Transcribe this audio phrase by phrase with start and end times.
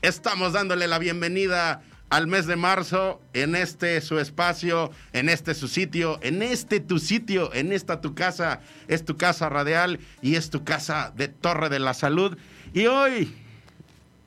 [0.00, 5.68] Estamos dándole la bienvenida al mes de marzo en este su espacio, en este su
[5.68, 8.60] sitio, en este tu sitio, en esta tu casa.
[8.86, 12.38] Es tu casa radial y es tu casa de Torre de la Salud.
[12.72, 13.36] Y hoy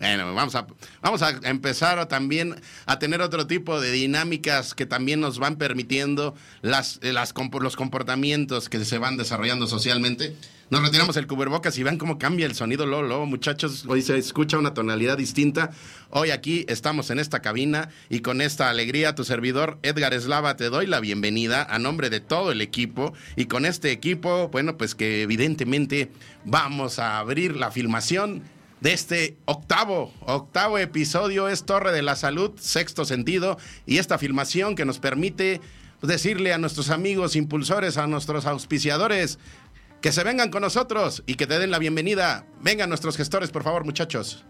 [0.01, 0.65] bueno, vamos a,
[1.03, 2.55] vamos a empezar también
[2.87, 8.67] a tener otro tipo de dinámicas que también nos van permitiendo las, las, los comportamientos
[8.67, 10.35] que se van desarrollando socialmente.
[10.71, 13.25] Nos retiramos el cubrebocas y vean cómo cambia el sonido, Lolo.
[13.25, 15.71] Muchachos, hoy se escucha una tonalidad distinta.
[16.09, 20.69] Hoy aquí estamos en esta cabina y con esta alegría, tu servidor Edgar Eslava, te
[20.69, 23.13] doy la bienvenida a nombre de todo el equipo.
[23.35, 26.09] Y con este equipo, bueno, pues que evidentemente
[26.45, 28.41] vamos a abrir la filmación
[28.81, 34.75] de este octavo, octavo episodio es Torre de la Salud, sexto sentido, y esta filmación
[34.75, 35.61] que nos permite
[36.01, 39.37] decirle a nuestros amigos impulsores, a nuestros auspiciadores,
[40.01, 42.47] que se vengan con nosotros y que te den la bienvenida.
[42.63, 44.45] Vengan nuestros gestores, por favor, muchachos.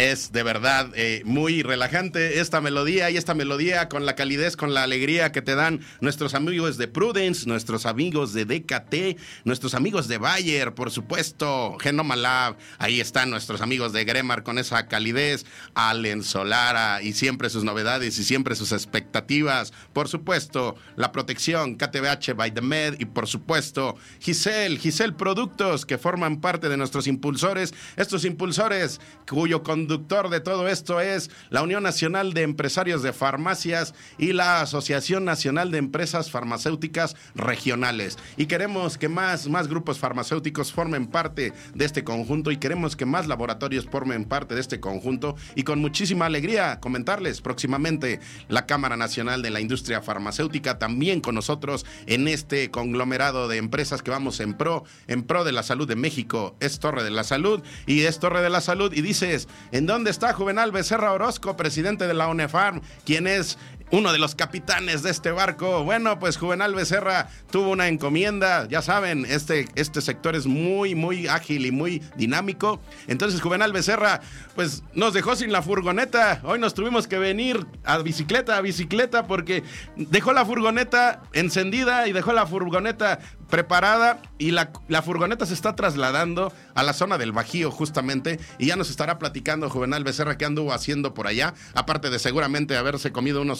[0.00, 4.72] Es de verdad eh, muy relajante esta melodía y esta melodía con la calidez, con
[4.72, 10.08] la alegría que te dan nuestros amigos de Prudence, nuestros amigos de DKT, nuestros amigos
[10.08, 15.44] de Bayer, por supuesto, Genoma Lab, ahí están nuestros amigos de Gremar con esa calidez,
[15.74, 22.34] Allen Solara y siempre sus novedades y siempre sus expectativas, por supuesto, la protección KTBH
[22.34, 27.74] by the Med y por supuesto Giselle, Giselle Productos que forman parte de nuestros impulsores,
[27.96, 33.92] estos impulsores cuyo conductor de todo esto es la Unión Nacional de Empresarios de Farmacias
[34.18, 38.16] y la Asociación Nacional de Empresas Farmacéuticas Regionales.
[38.36, 43.04] Y queremos que más, más grupos farmacéuticos formen parte de este conjunto y queremos que
[43.04, 45.34] más laboratorios formen parte de este conjunto.
[45.56, 51.34] Y con muchísima alegría comentarles próximamente la Cámara Nacional de la Industria Farmacéutica también con
[51.34, 55.88] nosotros en este conglomerado de empresas que vamos en pro, en pro de la salud
[55.88, 56.54] de México.
[56.60, 58.92] Es Torre de la Salud y es Torre de la Salud.
[58.92, 59.48] Y dices,
[59.79, 63.58] ¿En dónde está Juvenal Becerra Orozco, presidente de la UNEFARM, quien es
[63.90, 65.82] uno de los capitanes de este barco.
[65.84, 71.26] Bueno, pues Juvenal Becerra tuvo una encomienda, ya saben, este, este sector es muy, muy
[71.26, 72.80] ágil y muy dinámico.
[73.08, 74.20] Entonces Juvenal Becerra,
[74.54, 76.40] pues nos dejó sin la furgoneta.
[76.44, 79.64] Hoy nos tuvimos que venir a bicicleta, a bicicleta, porque
[79.96, 83.18] dejó la furgoneta encendida y dejó la furgoneta
[83.50, 88.66] preparada y la, la, furgoneta se está trasladando a la zona del Bajío justamente y
[88.66, 93.10] ya nos estará platicando Juvenal Becerra qué anduvo haciendo por allá, aparte de seguramente haberse
[93.10, 93.58] comido unos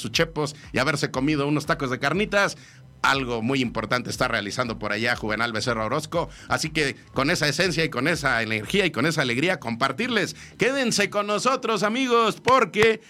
[0.72, 2.56] y haberse comido unos tacos de carnitas.
[3.02, 6.28] Algo muy importante está realizando por allá Juvenal Becerra Orozco.
[6.48, 10.36] Así que con esa esencia y con esa energía y con esa alegría compartirles.
[10.58, 13.00] Quédense con nosotros amigos porque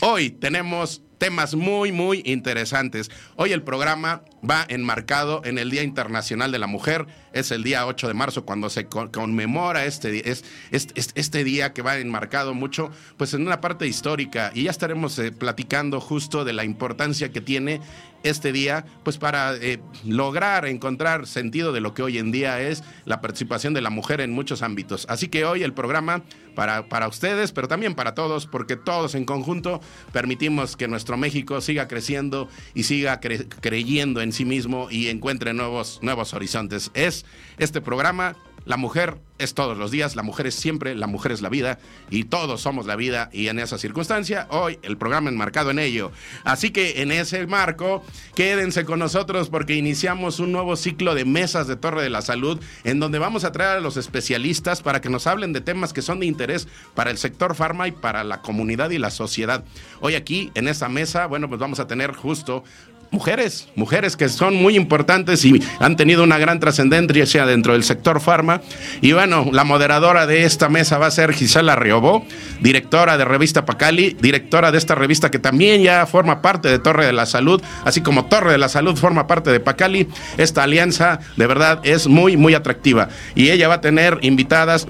[0.00, 3.08] hoy tenemos temas muy, muy interesantes.
[3.36, 7.06] Hoy el programa va enmarcado en el Día Internacional de la Mujer.
[7.32, 10.42] Es el día 8 de marzo cuando se conmemora este, es,
[10.72, 15.30] este, día que va enmarcado mucho pues en una parte histórica y ya estaremos eh,
[15.30, 17.80] platicando justo de la importancia que tiene
[18.24, 22.82] este día, pues para eh, lograr encontrar sentido de lo que hoy en día es
[23.04, 25.06] la participación de la mujer en muchos ámbitos.
[25.08, 26.22] Así que hoy el programa
[26.54, 29.80] para, para ustedes, pero también para todos, porque todos en conjunto
[30.12, 35.98] permitimos que nuestro México siga creciendo y siga creyendo en sí mismo y encuentre nuevos,
[36.02, 36.90] nuevos horizontes.
[36.94, 37.24] Es
[37.58, 41.42] este programa la mujer es todos los días, la mujer es siempre, la mujer es
[41.42, 41.78] la vida
[42.10, 46.12] y todos somos la vida y en esa circunstancia hoy el programa enmarcado en ello.
[46.44, 48.04] Así que en ese marco,
[48.34, 52.60] quédense con nosotros porque iniciamos un nuevo ciclo de mesas de Torre de la Salud
[52.84, 56.02] en donde vamos a traer a los especialistas para que nos hablen de temas que
[56.02, 59.64] son de interés para el sector farma y para la comunidad y la sociedad.
[60.00, 62.64] Hoy aquí en esa mesa, bueno, pues vamos a tener justo
[63.12, 68.20] mujeres, mujeres que son muy importantes y han tenido una gran trascendencia dentro del sector
[68.20, 68.62] farma.
[69.00, 72.24] Y bueno, la moderadora de esta mesa va a ser Gisela Riobó,
[72.60, 77.06] directora de Revista Pacali, directora de esta revista que también ya forma parte de Torre
[77.06, 80.08] de la Salud, así como Torre de la Salud forma parte de Pacali.
[80.38, 83.08] Esta alianza de verdad es muy, muy atractiva.
[83.34, 84.86] Y ella va a tener invitadas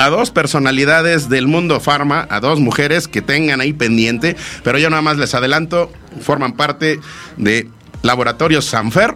[0.00, 4.90] a dos personalidades del mundo farma, a dos mujeres que tengan ahí pendiente, pero yo
[4.90, 7.00] nada más les adelanto, forman parte
[7.36, 7.68] de
[8.02, 9.14] Laboratorios Sanfer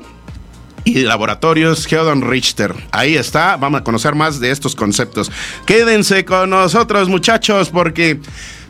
[0.84, 2.75] y Laboratorios Geodon Richter.
[2.90, 5.31] Ahí está, vamos a conocer más de estos conceptos.
[5.67, 8.20] Quédense con nosotros muchachos porque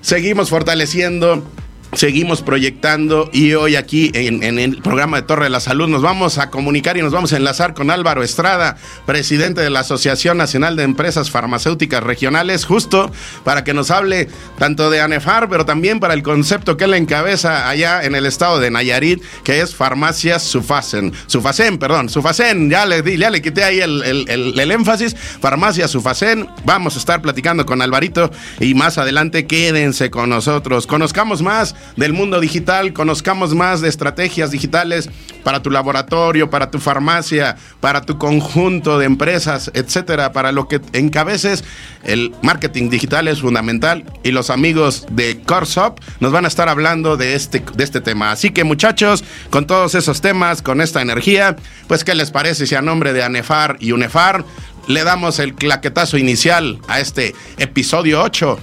[0.00, 1.46] seguimos fortaleciendo
[1.94, 6.38] Seguimos proyectando y hoy aquí en, el programa de Torre de la Salud nos vamos
[6.38, 10.74] a comunicar y nos vamos a enlazar con Álvaro Estrada, presidente de la Asociación Nacional
[10.74, 13.12] de Empresas Farmacéuticas Regionales, justo
[13.44, 17.68] para que nos hable tanto de ANEFAR, pero también para el concepto que él encabeza
[17.68, 21.12] allá en el estado de Nayarit, que es Farmacias Sufasen.
[21.26, 25.14] Sufasen, perdón, Sufasen, ya le, ya le quité ahí el, el énfasis.
[25.14, 28.30] Farmacias Sufasen, vamos a estar platicando con Alvarito
[28.60, 34.50] y más adelante quédense con nosotros, conozcamos más del mundo digital, conozcamos más de estrategias
[34.50, 35.10] digitales
[35.44, 40.80] para tu laboratorio, para tu farmacia, para tu conjunto de empresas, etcétera, para lo que
[40.92, 41.64] encabeces.
[42.04, 47.16] El marketing digital es fundamental y los amigos de Corsop nos van a estar hablando
[47.16, 48.30] de este, de este tema.
[48.30, 51.56] Así que muchachos, con todos esos temas, con esta energía,
[51.88, 54.44] pues ¿qué les parece si a nombre de ANEFAR y UNEFAR
[54.88, 58.58] le damos el claquetazo inicial a este episodio 8,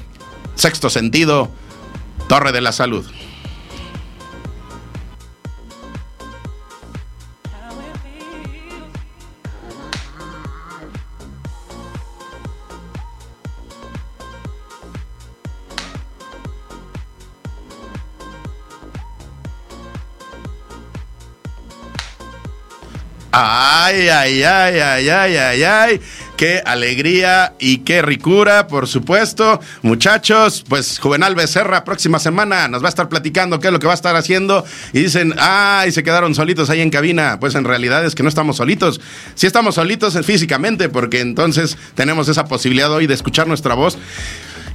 [0.56, 1.52] sexto sentido?
[2.30, 3.04] Torre de la Salud.
[23.32, 26.02] Ay, ay, ay, ay, ay, ay, ay
[26.40, 29.60] qué alegría y qué ricura, por supuesto.
[29.82, 33.88] Muchachos, pues Juvenal Becerra, próxima semana nos va a estar platicando qué es lo que
[33.88, 34.64] va a estar haciendo.
[34.94, 37.42] Y dicen, ay, se quedaron solitos ahí en cabina.
[37.42, 39.02] Pues en realidad es que no estamos solitos.
[39.36, 43.98] Sí estamos solitos físicamente, porque entonces tenemos esa posibilidad hoy de escuchar nuestra voz.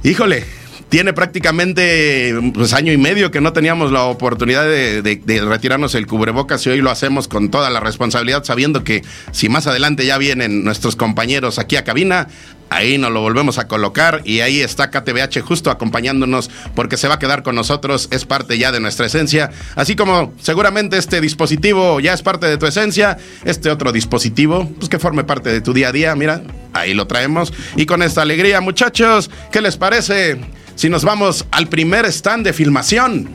[0.03, 0.45] Híjole,
[0.89, 6.65] tiene prácticamente pues, año y medio que no teníamos la oportunidad de, retirarnos el cubrebocas
[6.65, 10.63] y hoy lo hacemos con toda la responsabilidad, sabiendo que si más adelante ya vienen
[10.63, 12.27] nuestros compañeros aquí a cabina,
[12.69, 17.15] ahí nos lo volvemos a colocar y ahí está KTBH justo acompañándonos porque se va
[17.15, 21.99] a quedar con nosotros, es parte ya de nuestra esencia, así como seguramente este dispositivo
[21.99, 25.73] ya es parte de tu esencia, este otro dispositivo, pues que forme parte de tu
[25.73, 26.41] día a día, mira,
[26.73, 30.39] ahí lo traemos y con esta alegría muchachos, ¿qué les parece?
[30.75, 33.29] Si nos vamos al primer stand de filmación.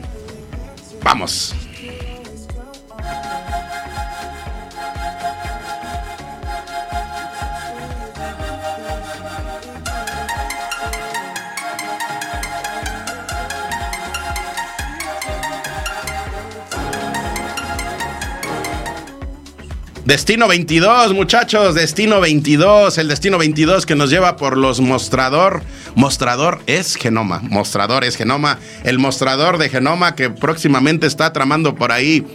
[1.03, 1.55] Vamos.
[20.11, 25.63] Destino 22, muchachos, Destino 22, el Destino 22 que nos lleva por los mostrador.
[25.95, 31.91] Mostrador es Genoma, mostrador es Genoma, el mostrador de Genoma que próximamente está tramando por
[31.91, 32.25] ahí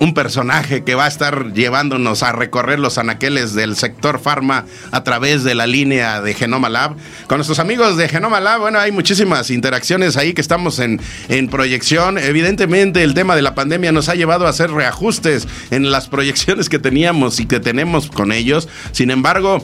[0.00, 5.04] un personaje que va a estar llevándonos a recorrer los anaqueles del sector farma a
[5.04, 6.96] través de la línea de Genoma Lab.
[7.26, 11.48] Con nuestros amigos de Genoma Lab, bueno, hay muchísimas interacciones ahí que estamos en, en
[11.48, 12.16] proyección.
[12.16, 16.70] Evidentemente el tema de la pandemia nos ha llevado a hacer reajustes en las proyecciones
[16.70, 18.70] que teníamos y que tenemos con ellos.
[18.92, 19.62] Sin embargo,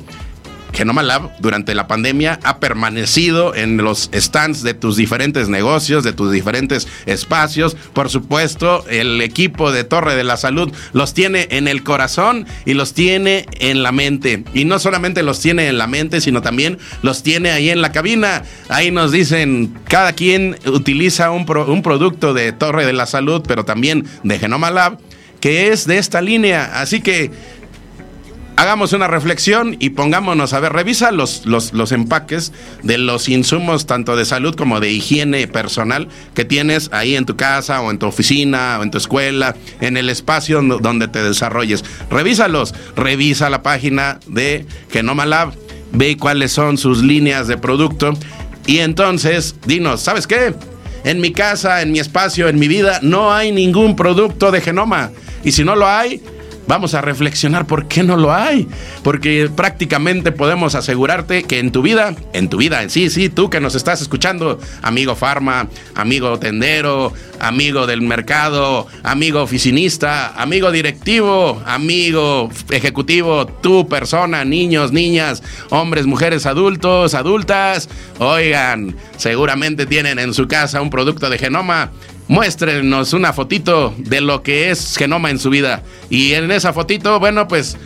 [0.76, 6.12] Genoma Lab durante la pandemia ha permanecido en los stands de tus diferentes negocios, de
[6.12, 7.76] tus diferentes espacios.
[7.94, 12.74] Por supuesto, el equipo de Torre de la Salud los tiene en el corazón y
[12.74, 14.44] los tiene en la mente.
[14.52, 17.92] Y no solamente los tiene en la mente, sino también los tiene ahí en la
[17.92, 18.42] cabina.
[18.68, 23.64] Ahí nos dicen, cada quien utiliza un, un producto de Torre de la Salud, pero
[23.64, 24.98] también de Genoma Lab,
[25.40, 26.80] que es de esta línea.
[26.80, 27.30] Así que
[28.56, 33.86] hagamos una reflexión y pongámonos a ver, revisa los, los, los, empaques de los insumos
[33.86, 37.98] tanto de salud como de higiene personal que tienes ahí en tu casa o en
[37.98, 41.84] tu oficina o en tu escuela, en el espacio donde te desarrolles.
[42.10, 45.52] Revísalos, revisa la página de Genoma Lab,
[45.92, 48.14] ve cuáles son sus líneas de producto
[48.66, 50.54] y entonces dinos, ¿sabes qué?
[51.04, 55.12] En mi casa, en mi espacio, en mi vida, no hay ningún producto de genoma.
[55.44, 56.20] Y si no lo hay,
[56.66, 58.68] vamos a reflexionar por qué no lo hay.
[59.02, 63.50] Porque prácticamente podemos asegurarte que en tu vida, en tu vida, en sí, sí, tú
[63.50, 71.62] que nos estás escuchando, amigo farma, amigo tendero, amigo del mercado, amigo oficinista, amigo directivo,
[71.66, 80.48] amigo ejecutivo, tu persona, niños, niñas, hombres, mujeres, adultos, adultas, oigan, seguramente tienen en su
[80.48, 81.90] casa un producto de genoma
[82.28, 85.82] muéstrenos una fotito de lo que es Genoma en su vida.
[86.10, 87.76] Y en esa fotito, bueno, pues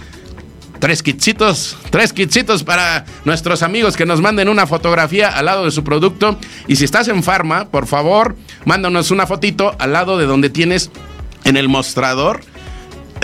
[0.78, 5.70] tres kitsitos, tres kitsitos para nuestros amigos que nos manden una fotografía al lado de
[5.70, 6.38] su producto.
[6.66, 10.90] Y si estás en Farma, por favor, mándanos una fotito al lado de donde tienes
[11.44, 12.40] en el mostrador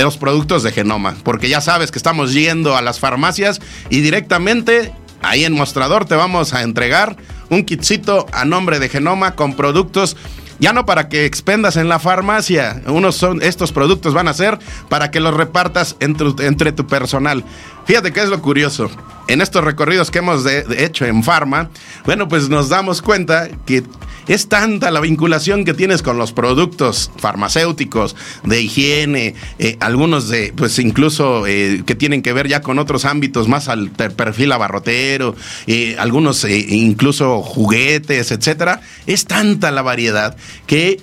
[0.05, 1.17] los productos de Genoma.
[1.25, 4.93] Porque ya sabes que estamos yendo a las farmacias y directamente
[5.23, 7.17] ahí en mostrador te vamos a entregar
[7.49, 10.17] un kitsito a nombre de Genoma con productos
[10.59, 12.83] ya no para que expendas en la farmacia.
[12.87, 14.59] Unos son, estos productos van a ser
[14.89, 17.45] para que los repartas entre, entre tu personal.
[17.87, 18.91] Fíjate que es lo curioso.
[19.29, 21.71] En estos recorridos que hemos hecho en Farma,
[22.05, 23.83] bueno, pues nos damos cuenta que
[24.29, 30.53] es tanta la vinculación que tienes con los productos farmacéuticos, de higiene, eh, algunos de,
[30.57, 35.35] pues incluso eh, que tienen que ver ya con otros ámbitos más al perfil abarrotero,
[35.67, 38.81] eh, algunos incluso juguetes, etcétera.
[39.07, 41.01] Es tanta la variedad que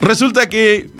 [0.00, 0.90] resulta que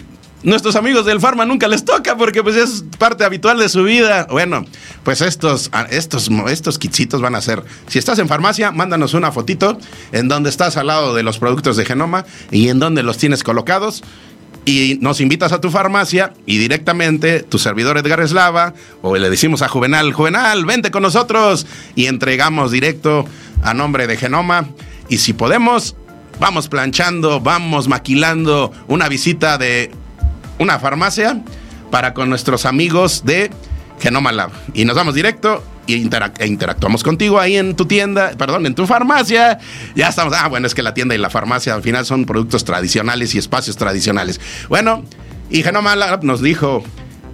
[0.45, 4.27] nuestros amigos del Farma nunca les toca porque pues es parte habitual de su vida.
[4.31, 4.65] Bueno,
[5.03, 9.33] pues estos, ah, estos, estos kitsitos van a ser, si estás en farmacia, mándanos una
[9.33, 9.79] fotito
[10.13, 13.43] en donde estás al lado de los productos de Genoma y en donde los tienes
[13.43, 14.05] colocados
[14.67, 19.63] y nos invitas a tu farmacia y directamente tu servidor Edgar Eslava o le decimos
[19.63, 23.27] a Juvenal, Juvenal, vente con nosotros y entregamos directo
[23.63, 24.69] a nombre de Genoma
[25.09, 25.97] y si podemos,
[26.39, 29.91] vamos planchando, vamos maquilando una visita de
[30.59, 31.41] una farmacia
[31.91, 33.51] para con nuestros amigos de
[34.01, 34.51] Genoma Lab.
[34.75, 38.87] Y nos vamos directo y e interactuamos contigo ahí en tu tienda, perdón, en tu
[38.87, 39.59] farmacia.
[39.95, 42.65] Ya estamos, ah, bueno, es que la tienda y la farmacia al final son productos
[42.65, 44.41] tradicionales y espacios tradicionales.
[44.69, 45.05] Bueno,
[45.51, 46.83] y Genoma Lab nos dijo,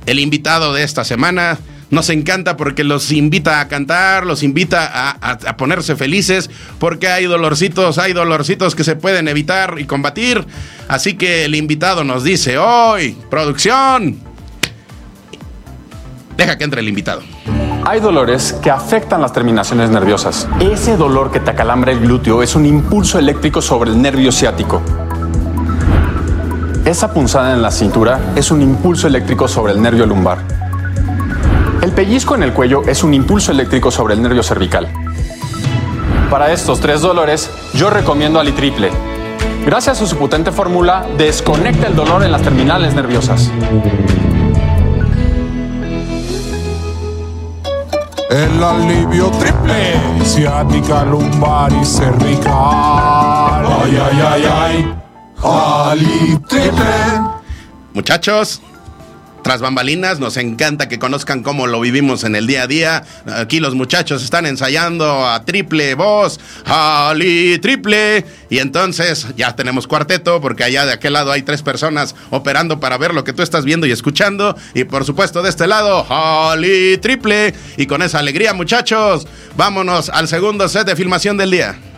[0.07, 1.59] el invitado de esta semana
[1.91, 7.99] nos encanta porque los invita a cantar, los invita a, ponerse felices, porque hay dolorcitos,
[7.99, 10.47] hay dolorcitos que se pueden evitar y combatir.
[10.89, 14.19] Así que el invitado nos dice, hoy, producción,
[16.37, 17.23] deja que entre el invitado.
[17.85, 20.47] Hay dolores que afectan las terminaciones nerviosas.
[20.61, 24.81] Ese dolor que te acalambra el glúteo es un impulso eléctrico sobre el nervio ciático.
[26.85, 30.70] Esa punzada en la cintura es un impulso eléctrico sobre el nervio lumbar.
[31.83, 34.87] El pellizco en el cuello es un impulso eléctrico sobre el nervio cervical.
[36.29, 38.91] Para estos tres dolores, yo recomiendo Alitriple.
[39.65, 43.51] Gracias a su potente fórmula, desconecta el dolor en las terminales nerviosas.
[48.31, 52.45] El alivio triple, ciática, lumbar y cervical.
[52.53, 54.95] Ay, ay, ay, ay.
[55.43, 56.85] Alitriple.
[57.95, 58.61] Muchachos,
[59.43, 60.19] tras bambalinas.
[60.21, 63.05] Nos encanta que conozcan cómo lo vivimos en el día a día.
[63.27, 68.25] Aquí los muchachos están ensayando a triple voz, Ali triple.
[68.49, 72.99] Y entonces ya tenemos cuarteto, porque allá de aquel lado hay tres personas operando para
[72.99, 74.57] ver lo que tú estás viendo y escuchando.
[74.75, 77.55] Y por supuesto de este lado, Ali triple.
[77.77, 81.90] Y con esa alegría, muchachos, vámonos al segundo set de filmación del día.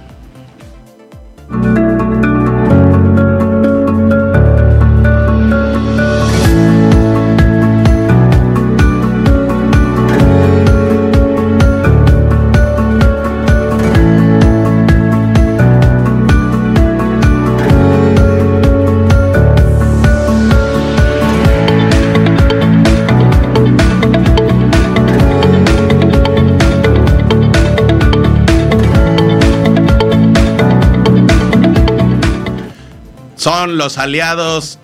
[33.42, 34.78] Son los aliados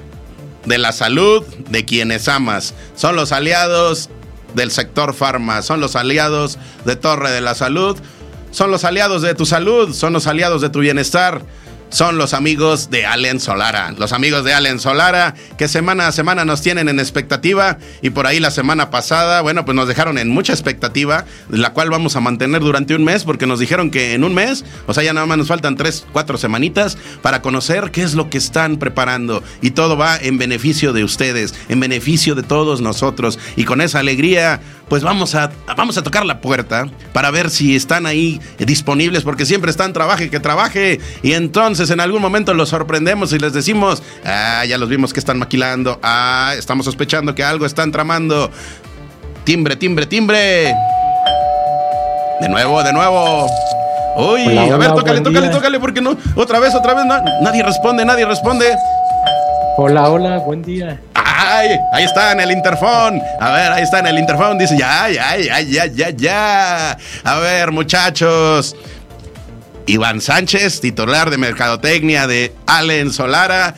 [0.65, 2.75] de la salud de quienes amas.
[2.97, 4.11] Son los aliados
[4.57, 5.63] del sector farma.
[5.63, 7.97] Son los aliados de Torre de la Salud.
[8.51, 9.95] Son los aliados de tu salud.
[9.95, 11.43] Son los aliados de tu bienestar.
[11.91, 13.95] Son los amigos de Allen Solara.
[13.97, 18.27] Los amigos de Allen Solara que semana a semana nos tienen en expectativa y por
[18.27, 22.21] ahí la semana pasada, bueno, pues nos dejaron en mucha expectativa, la cual vamos a
[22.21, 25.27] mantener durante un mes porque nos dijeron que en un mes, o sea, ya nada
[25.27, 29.43] más nos faltan tres, cuatro semanitas para conocer qué es lo que están preparando.
[29.63, 33.39] Y todo va en beneficio de ustedes, en beneficio de todos nosotros.
[33.57, 37.77] Y con esa alegría, pues vamos a, vamos a tocar la puerta para ver si
[37.77, 41.01] están ahí disponibles porque siempre están trabaje que trabaje.
[41.23, 45.21] Y entonces en algún momento los sorprendemos y les decimos, ah, ya los vimos que
[45.21, 48.51] están maquilando, ah, estamos sospechando que algo están tramando.
[49.45, 50.75] Timbre, timbre, timbre.
[52.41, 53.47] De nuevo, de nuevo.
[54.17, 57.05] Uy, a ver, tócale, tócale, tócale, porque no, otra vez, otra vez,
[57.41, 58.77] nadie responde, nadie responde.
[59.77, 61.01] Hola, hola, buen día.
[61.15, 63.23] Ay, ahí está en el interfón.
[63.41, 64.59] A ver, ahí está en el interfón.
[64.59, 66.99] Dice, ya, ya, ya, ya, ya, ya.
[67.25, 68.75] A ver, muchachos.
[69.89, 73.75] Iván Sánchez, titular de Mercadotecnia de Allen Solara.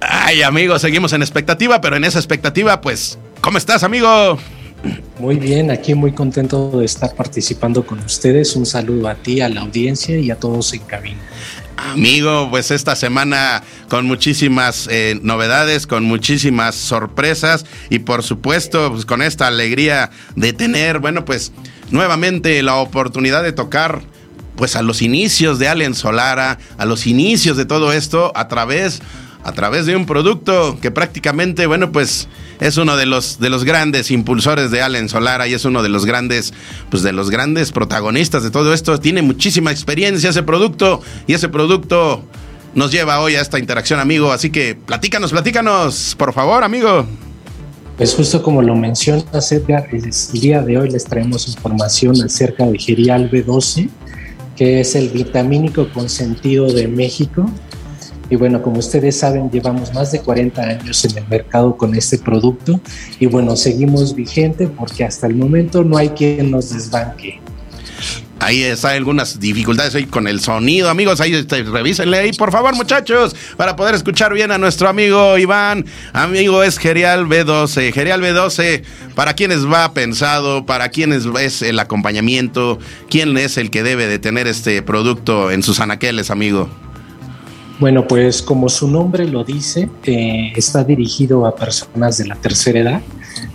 [0.00, 4.38] Ay, amigo, seguimos en expectativa, pero en esa expectativa, pues, ¿cómo estás, amigo?
[5.18, 8.56] Muy bien, aquí muy contento de estar participando con ustedes.
[8.56, 11.20] Un saludo a ti, a la audiencia y a todos en cabina.
[11.76, 19.04] Amigo, pues esta semana con muchísimas eh, novedades, con muchísimas sorpresas y por supuesto pues,
[19.04, 21.52] con esta alegría de tener, bueno, pues
[21.90, 24.02] nuevamente la oportunidad de tocar
[24.56, 29.02] pues a los inicios de Allen Solara, a los inicios de todo esto a través
[29.44, 32.26] a través de un producto que prácticamente, bueno, pues
[32.58, 35.88] es uno de los de los grandes impulsores de Allen Solara y es uno de
[35.88, 36.52] los grandes
[36.90, 38.98] pues de los grandes protagonistas de todo esto.
[38.98, 42.24] Tiene muchísima experiencia ese producto y ese producto
[42.74, 47.06] nos lleva hoy a esta interacción, amigo, así que platícanos, platícanos, por favor, amigo.
[47.96, 52.78] Pues justo como lo mencionas, Edgar, el día de hoy les traemos información acerca de
[52.78, 53.88] Gerial B12,
[54.56, 57.48] que es el vitamínico consentido de México.
[58.28, 62.18] Y bueno, como ustedes saben, llevamos más de 40 años en el mercado con este
[62.18, 62.80] producto
[63.20, 67.40] y bueno, seguimos vigente porque hasta el momento no hay quien nos desbanque.
[68.38, 71.20] Ahí está algunas dificultades con el sonido, amigos.
[71.20, 75.86] Ahí revísenle ahí, por favor, muchachos, para poder escuchar bien a nuestro amigo Iván.
[76.12, 77.92] Amigo es Gerial B12.
[77.92, 78.82] Gerial B12,
[79.14, 80.66] ¿para quiénes va pensado?
[80.66, 82.78] ¿Para quiénes es el acompañamiento?
[83.08, 86.68] ¿Quién es el que debe de tener este producto en sus anaqueles, amigo?
[87.78, 92.80] Bueno, pues como su nombre lo dice, eh, está dirigido a personas de la tercera
[92.80, 93.00] edad.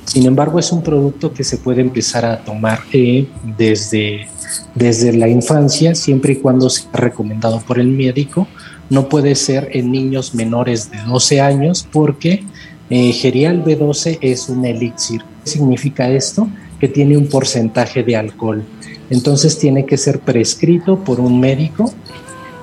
[0.05, 3.27] Sin embargo, es un producto que se puede empezar a tomar eh,
[3.57, 4.27] desde
[4.75, 8.47] desde la infancia, siempre y cuando sea recomendado por el médico.
[8.89, 12.43] No puede ser en niños menores de 12 años porque
[12.89, 15.21] eh, Gerial B12 es un elixir.
[15.43, 16.49] ¿Qué significa esto?
[16.79, 18.63] Que tiene un porcentaje de alcohol.
[19.09, 21.93] Entonces tiene que ser prescrito por un médico.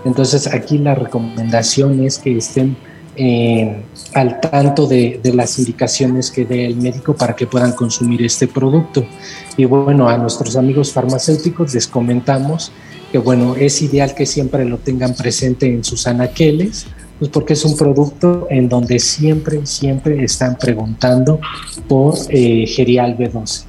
[0.04, 2.76] Entonces aquí la recomendación es que estén
[3.18, 3.82] eh,
[4.14, 9.04] al tanto de, las indicaciones que dé el médico para que puedan consumir este producto.
[9.56, 12.70] Y bueno, a nuestros amigos farmacéuticos les comentamos
[13.10, 16.86] que bueno, es ideal que siempre lo tengan presente en sus anaqueles,
[17.18, 21.40] pues porque es un producto en donde siempre, siempre están preguntando
[21.88, 23.64] por eh, Gerial B12.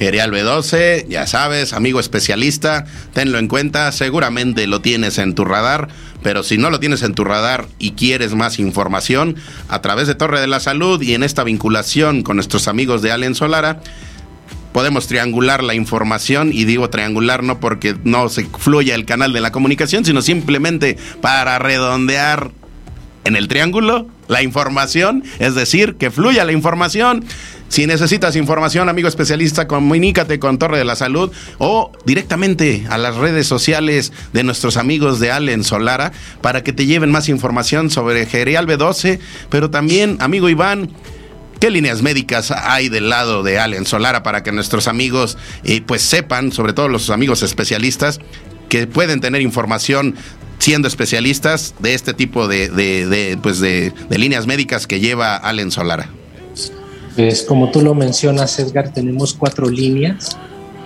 [0.00, 5.88] Gerial B12, ya sabes, amigo especialista, tenlo en cuenta, seguramente lo tienes en tu radar,
[6.22, 9.36] pero si no lo tienes en tu radar y quieres más información,
[9.68, 13.12] a través de Torre de la Salud y en esta vinculación con nuestros amigos de
[13.12, 13.82] Allen Solara,
[14.72, 19.42] podemos triangular la información y digo triangular no porque no se fluya el canal de
[19.42, 22.52] la comunicación, sino simplemente para redondear
[23.24, 27.24] en el triángulo la información, es decir, que fluya la información.
[27.70, 33.14] Si necesitas información, amigo especialista, comunícate con Torre de la Salud o directamente a las
[33.14, 36.10] redes sociales de nuestros amigos de Allen Solara
[36.42, 40.90] para que te lleven más información sobre Gerial B12, pero también, amigo Iván,
[41.60, 46.00] ¿Qué líneas médicas hay del lado de Allen Solara para que nuestros amigos eh, pues
[46.00, 48.18] sepan, sobre todo los amigos especialistas,
[48.70, 50.16] que pueden tener información
[50.58, 56.08] siendo especialistas de este tipo de, pues de, líneas médicas que lleva Allen Solara?
[57.16, 60.36] Pues como tú lo mencionas, Edgar, tenemos cuatro líneas.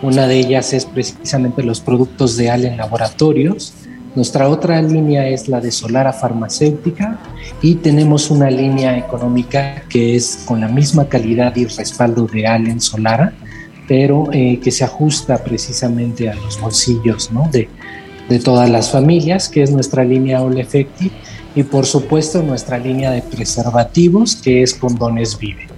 [0.03, 3.75] Una de ellas es precisamente los productos de Allen Laboratorios.
[4.15, 7.19] Nuestra otra línea es la de Solara Farmacéutica
[7.61, 12.81] y tenemos una línea económica que es con la misma calidad y respaldo de Allen
[12.81, 13.33] Solara,
[13.89, 17.49] pero eh, que se ajusta precisamente a los bolsillos ¿no?
[17.51, 17.69] de,
[18.29, 21.11] de todas las familias, que es nuestra línea All Effective,
[21.57, 25.74] y por supuesto nuestra línea de preservativos, que es Condones Vive.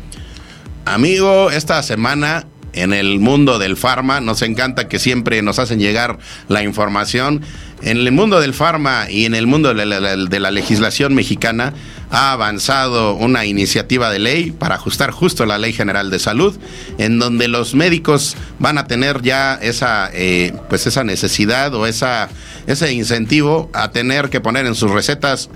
[0.87, 4.20] Amigo, esta semana en el mundo del farma.
[4.20, 7.42] Nos encanta que siempre nos hacen llegar la información.
[7.83, 11.75] En el mundo del farma y en el mundo de la, legislación mexicana
[12.11, 16.57] ha avanzado una iniciativa de ley para ajustar justo la Ley General de Salud,
[16.99, 22.29] en donde los médicos van a tener ya esa, eh, pues esa necesidad o esa,
[22.68, 25.51] ese incentivo a tener que poner en sus recetas,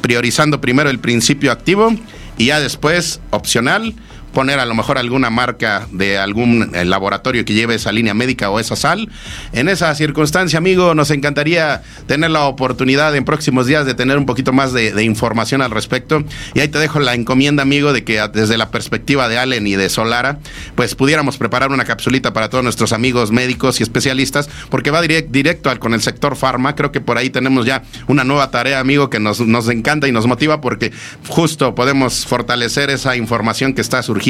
[0.00, 1.92] priorizando primero el principio activo
[2.38, 3.94] y ya después opcional
[4.34, 8.50] poner a lo mejor alguna marca de algún eh, laboratorio que lleve esa línea médica
[8.50, 9.08] o esa sal.
[9.52, 14.26] En esa circunstancia, amigo, nos encantaría tener la oportunidad en próximos días de tener un
[14.26, 16.24] poquito más de, información al respecto.
[16.54, 19.76] Y ahí te dejo la encomienda, amigo, de que desde la perspectiva de Allen y
[19.76, 20.38] de Solara,
[20.74, 25.70] pues pudiéramos preparar una capsulita para todos nuestros amigos médicos y especialistas, porque va directo
[25.70, 26.74] al, con el sector farma.
[26.74, 30.12] Creo que por ahí tenemos ya una nueva tarea, amigo, que nos, nos encanta y
[30.12, 30.90] nos motiva porque
[31.28, 34.23] justo podemos fortalecer esa información que está surgiendo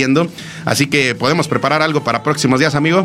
[0.65, 3.05] Así que podemos preparar algo para próximos días, amigo.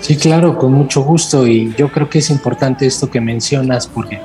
[0.00, 1.46] Sí, claro, con mucho gusto.
[1.46, 4.20] Y yo creo que es importante esto que mencionas, porque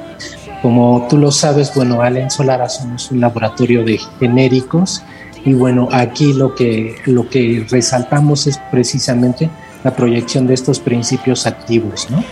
[0.62, 5.04] como tú lo sabes, bueno, Allen Solara somos un laboratorio de genéricos.
[5.44, 9.50] Y bueno, aquí lo que, lo que resaltamos es precisamente
[9.84, 12.24] la proyección de estos principios activos, ¿no?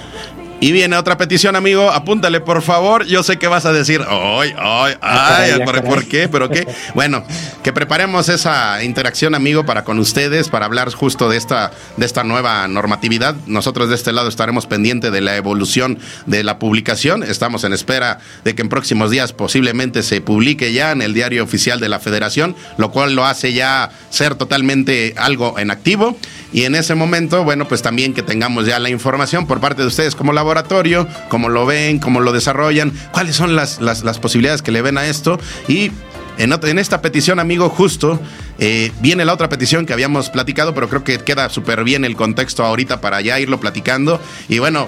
[0.61, 1.89] Y viene otra petición, amigo.
[1.89, 3.05] Apúntale, por favor.
[3.05, 6.27] Yo sé que vas a decir, ay, ay, ay, ¿por, qué?
[6.27, 6.67] ¿Pero qué?
[6.93, 7.23] Bueno,
[7.63, 12.23] que preparemos esa interacción, amigo, para con ustedes, para hablar justo de esta, de esta
[12.23, 13.35] nueva normatividad.
[13.45, 17.23] Nosotros de este lado estaremos pendientes de la evolución de la publicación.
[17.23, 21.43] Estamos en espera de que en próximos días posiblemente se publique ya en el diario
[21.43, 26.17] oficial de la Federación, lo cual lo hace ya ser totalmente algo en activo.
[26.51, 29.87] Y en ese momento, bueno, pues también que tengamos ya la información por parte de
[29.87, 34.71] ustedes como laboratorio, cómo lo ven, cómo lo desarrollan, cuáles son las, las, posibilidades que
[34.71, 35.39] le ven a esto.
[35.67, 35.91] Y
[36.39, 38.19] en, esta petición, amigo, justo
[38.57, 42.15] eh, viene la otra petición que habíamos platicado, pero creo que queda súper bien el
[42.15, 44.19] contexto ahorita para ya irlo platicando.
[44.47, 44.87] Y bueno,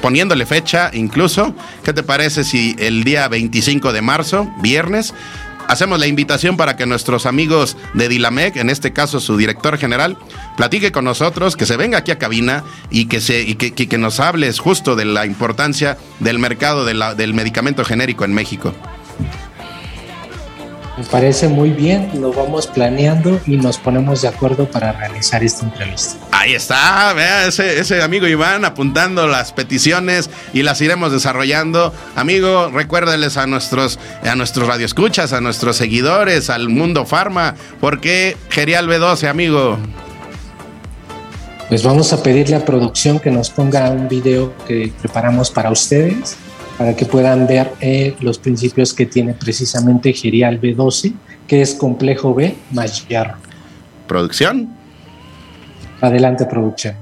[0.00, 5.12] poniéndole fecha incluso, ¿qué te parece si el día 25 de marzo, viernes,
[5.68, 10.16] hacemos la invitación para que nuestros amigos de Dilamec, en este caso su director general,
[10.56, 14.20] platique con nosotros, que se venga aquí a cabina y que, se, y que, nos
[14.20, 18.72] hables justo de la importancia del mercado del medicamento genérico en México.
[20.96, 25.64] Me parece muy bien, lo vamos planeando y nos ponemos de acuerdo para realizar esta
[25.64, 26.23] entrevista.
[26.44, 31.90] Ahí está, vea ese, ese amigo Iván apuntando las peticiones y las iremos desarrollando.
[32.16, 38.36] Amigo, recuérdeles a nuestros, a nuestros radioescuchas, a nuestros seguidores, al mundo farma, ¿por qué
[38.50, 39.78] Gerial B12, amigo?
[41.70, 46.36] Pues vamos a pedirle a producción que nos ponga un video que preparamos para ustedes
[46.76, 51.14] para que puedan ver eh, los principios que tiene precisamente Gerial B12,
[51.48, 53.36] que es complejo B más hierro.
[54.06, 54.73] ¿Producción?
[56.04, 56.94] Adelante, producción.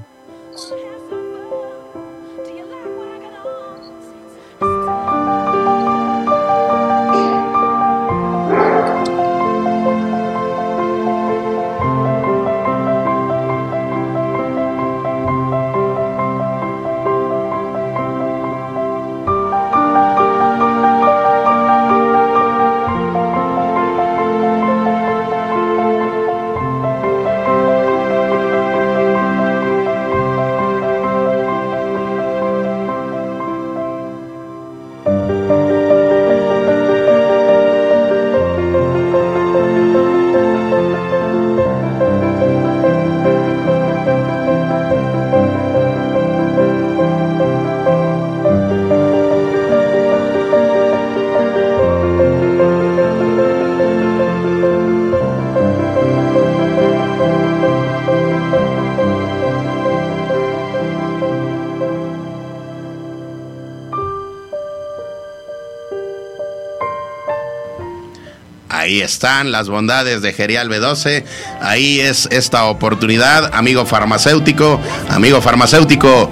[69.03, 71.23] Están las bondades de Gerial B12.
[71.61, 76.29] Ahí es esta oportunidad, amigo farmacéutico, amigo farmacéutico,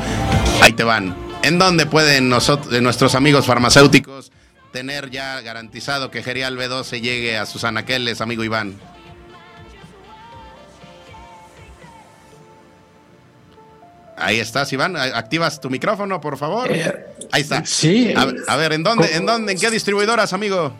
[0.61, 1.15] ahí te van.
[1.43, 4.31] ¿En dónde pueden nosotros, nuestros amigos farmacéuticos
[4.71, 8.75] tener ya garantizado que Gerial B12 llegue a sus anaqueles, amigo Iván?
[14.17, 14.95] Ahí estás, Iván.
[14.95, 16.71] Activas tu micrófono, por favor.
[16.71, 17.65] Eh, Ahí está.
[17.65, 18.13] Sí.
[18.47, 20.73] A, ver, ¿en dónde, ¿en dónde, en qué distribuidoras, amigo?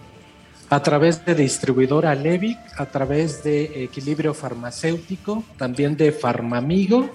[0.72, 7.14] A través de distribuidora Levic, a través de Equilibrio Farmacéutico, también de Farmamigo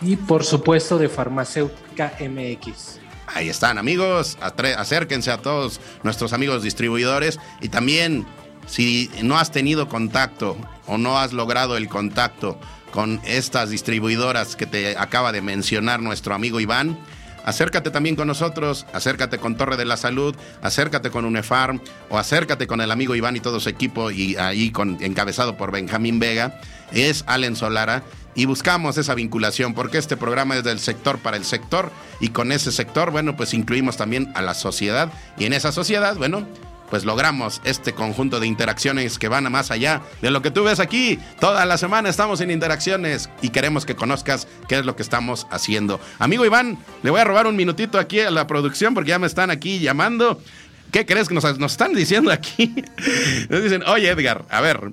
[0.00, 2.98] y por supuesto de Farmacéutica MX.
[3.28, 8.26] Ahí están amigos, acérquense a todos nuestros amigos distribuidores y también
[8.66, 10.56] si no has tenido contacto
[10.88, 12.58] o no has logrado el contacto
[12.90, 16.98] con estas distribuidoras que te acaba de mencionar nuestro amigo Iván.
[17.44, 22.66] Acércate también con nosotros, acércate con Torre de la Salud, acércate con UNEFARM o acércate
[22.66, 26.60] con el amigo Iván y todo su equipo y ahí con, encabezado por Benjamín Vega.
[26.92, 28.02] Es Allen Solara
[28.34, 32.52] y buscamos esa vinculación porque este programa es del sector para el sector y con
[32.52, 36.46] ese sector, bueno, pues incluimos también a la sociedad y en esa sociedad, bueno,
[36.92, 40.78] pues logramos este conjunto de interacciones que van más allá de lo que tú ves
[40.78, 41.18] aquí.
[41.40, 45.46] Toda la semana estamos en interacciones y queremos que conozcas qué es lo que estamos
[45.50, 46.00] haciendo.
[46.18, 49.26] Amigo Iván, le voy a robar un minutito aquí a la producción porque ya me
[49.26, 50.38] están aquí llamando.
[50.90, 52.74] ¿Qué crees que nos, nos están diciendo aquí?
[53.48, 54.92] Nos dicen, oye Edgar, a ver,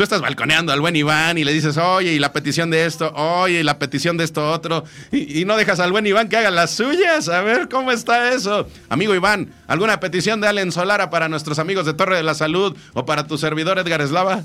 [0.00, 3.12] tú estás balconeando al buen Iván y le dices, oye, y la petición de esto,
[3.14, 4.82] oye, y la petición de esto otro,
[5.12, 7.28] y, no dejas al buen Iván que haga las suyas.
[7.28, 8.66] A ver cómo está eso.
[8.88, 12.74] Amigo Iván, ¿alguna petición de Allen Solara para nuestros amigos de Torre de la Salud
[12.94, 14.42] o para tu servidor Edgar Eslava?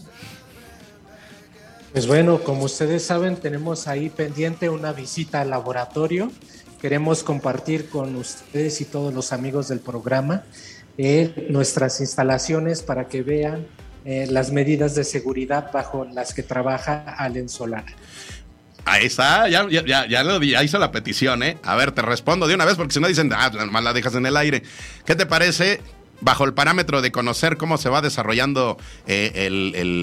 [1.94, 6.34] Pues bueno, como ustedes saben, tenemos ahí pendiente una visita al laboratorio.
[6.82, 10.44] Queremos compartir con ustedes y todos los amigos del programa
[10.98, 13.65] eh, nuestras instalaciones para que vean
[14.06, 17.86] eh, las medidas de seguridad bajo las que trabaja Allen Solar.
[18.86, 21.58] Ahí está, ya, ya, ya, ya, hizo la petición, ¿eh?
[21.63, 24.13] A ver, te respondo de una vez porque si no dicen, ah, nomás la dejas
[24.13, 24.62] en el aire.
[25.06, 25.82] ¿Qué te parece
[26.22, 29.48] bajo el parámetro de conocer cómo se va desarrollando eh,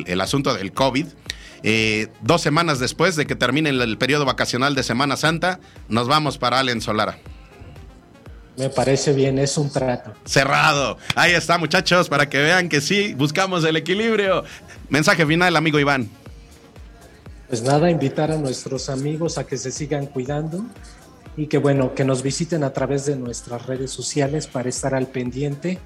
[0.08, 1.06] el, asunto del COVID?
[1.62, 6.08] Eh, dos semanas después de que termine el, el, periodo vacacional de Semana Santa, nos
[6.08, 7.18] vamos para Allen Solara.
[8.56, 10.12] Me parece bien, es un trato.
[10.24, 10.98] Cerrado.
[11.14, 14.44] Ahí está, muchachos, para que vean que sí, buscamos el equilibrio.
[14.90, 16.10] Mensaje final, amigo Iván.
[17.48, 20.64] Pues nada, invitar a nuestros amigos a que se sigan cuidando
[21.36, 25.06] y que bueno, que nos visiten a través de nuestras redes sociales para estar al
[25.06, 25.78] pendiente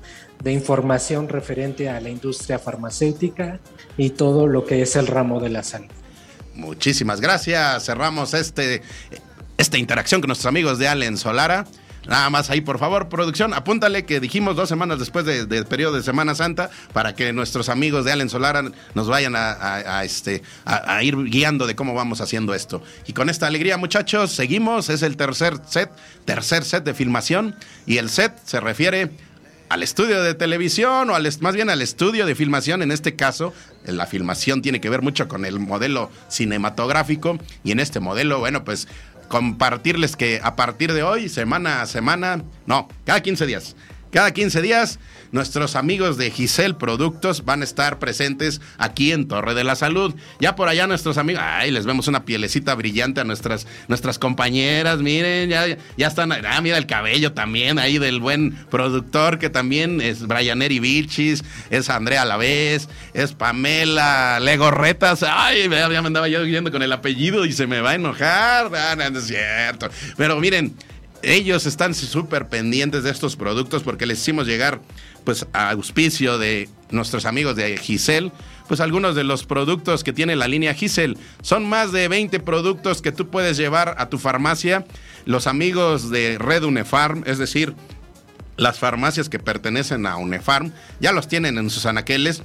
[0.43, 3.61] de información referente a la industria farmacéutica
[3.97, 5.91] y todo lo que es el ramo de la salud.
[6.55, 7.85] Muchísimas gracias.
[7.85, 8.83] Cerramos este,
[9.57, 11.67] esta interacción con nuestros amigos de Allen Solara.
[12.09, 16.03] Nada más ahí, por favor, producción, apúntale que dijimos dos semanas después del periodo de
[16.03, 18.63] Semana Santa para que nuestros amigos de Allen Solara
[18.95, 22.83] nos vayan a, este, a, ir guiando de cómo vamos haciendo esto.
[23.07, 24.89] Y con esta alegría, muchachos, seguimos.
[24.89, 25.91] Es el tercer set,
[26.25, 27.57] tercer set de filmación.
[27.87, 29.11] Y el set se refiere
[29.69, 32.83] al estudio de televisión o al, más bien al estudio de filmación.
[32.83, 33.53] En este caso,
[33.85, 37.39] la filmación tiene que ver mucho con el modelo cinematográfico.
[37.65, 38.89] Y en este modelo, bueno, pues
[39.29, 43.77] compartirles que a partir de hoy, semana a semana, no, cada 15 días,
[44.11, 44.99] cada 15 días
[45.33, 50.15] nuestros amigos de Giselle Productos van a estar presentes aquí en Torre de la Salud.
[50.41, 54.99] Ya por allá nuestros amigos, ay, les vemos una pielecita brillante a nuestras, nuestras compañeras,
[54.99, 60.01] miren, ya, ya están, ah, mira el cabello también ahí del buen productor que también
[60.01, 66.45] es Brian Eri Vilchis, es Andrea Lavés, es Pamela Legorretas, ay, ya me andaba yo
[66.45, 69.89] yendo con el apellido y se me va a enojar, ah, no es cierto.
[70.17, 70.75] Pero miren,
[71.23, 74.81] ellos están súper pendientes de estos productos porque les hicimos llegar
[75.27, 78.31] pues a auspicio de nuestros amigos de Giselle,
[78.69, 81.19] pues algunos de los productos que tiene la línea Giselle.
[81.43, 84.87] Son más de 20 productos que tú puedes llevar a tu farmacia.
[85.25, 87.75] Los amigos de Red Unefarm, es decir,
[88.57, 92.43] las farmacias que pertenecen a Unefarm, ya los tienen en sus anaqueles.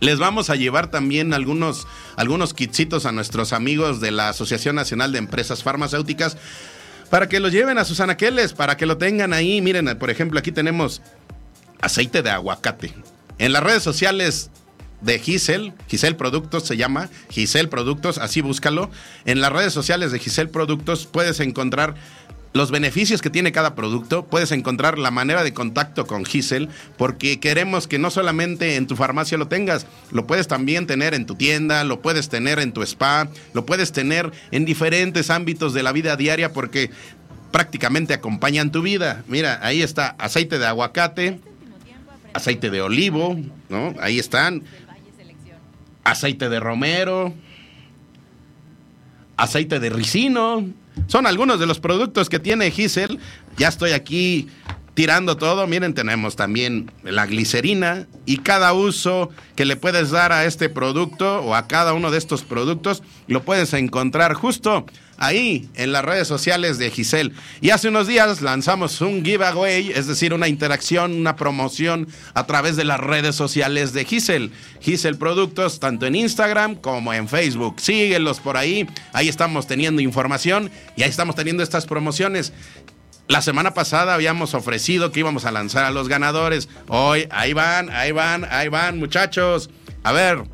[0.00, 5.12] Les vamos a llevar también algunos, algunos kitsitos a nuestros amigos de la Asociación Nacional
[5.12, 6.38] de Empresas Farmacéuticas
[7.10, 9.60] para que los lleven a sus anaqueles, para que lo tengan ahí.
[9.60, 11.02] Miren, por ejemplo, aquí tenemos
[11.86, 12.92] aceite de aguacate.
[13.38, 14.50] En las redes sociales
[15.00, 18.90] de Gisel, Gisel Productos se llama, Gisel Productos, así búscalo.
[19.24, 21.94] En las redes sociales de Gisel Productos puedes encontrar
[22.56, 27.38] los beneficios que tiene cada producto, puedes encontrar la manera de contacto con Gisel, porque
[27.38, 31.34] queremos que no solamente en tu farmacia lo tengas, lo puedes también tener en tu
[31.34, 35.92] tienda, lo puedes tener en tu spa, lo puedes tener en diferentes ámbitos de la
[35.92, 36.90] vida diaria, porque
[37.52, 39.22] prácticamente acompañan tu vida.
[39.28, 41.40] Mira, ahí está aceite de aguacate,
[42.36, 43.36] aceite de olivo,
[43.68, 43.94] ¿no?
[44.00, 44.62] Ahí están.
[46.04, 47.34] Aceite de romero,
[49.36, 50.64] aceite de ricino.
[51.08, 53.18] Son algunos de los productos que tiene Gisel.
[53.56, 54.48] Ya estoy aquí
[54.94, 55.66] tirando todo.
[55.66, 61.40] Miren, tenemos también la glicerina y cada uso que le puedes dar a este producto
[61.40, 64.86] o a cada uno de estos productos lo puedes encontrar justo
[65.18, 67.32] ahí en las redes sociales de Giselle.
[67.60, 72.76] Y hace unos días lanzamos un giveaway, es decir, una interacción, una promoción a través
[72.76, 74.50] de las redes sociales de Giselle.
[74.80, 77.80] Giselle Productos, tanto en Instagram como en Facebook.
[77.80, 82.52] Síguelos por ahí, ahí estamos teniendo información y ahí estamos teniendo estas promociones.
[83.28, 86.68] La semana pasada habíamos ofrecido que íbamos a lanzar a los ganadores.
[86.86, 89.68] Hoy, ahí van, ahí van, ahí van, muchachos.
[90.04, 90.44] A ver,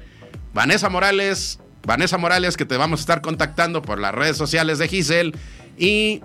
[0.54, 4.88] Vanessa Morales Vanessa Morales, que te vamos a estar contactando por las redes sociales de
[4.88, 5.32] Giselle,
[5.78, 6.20] y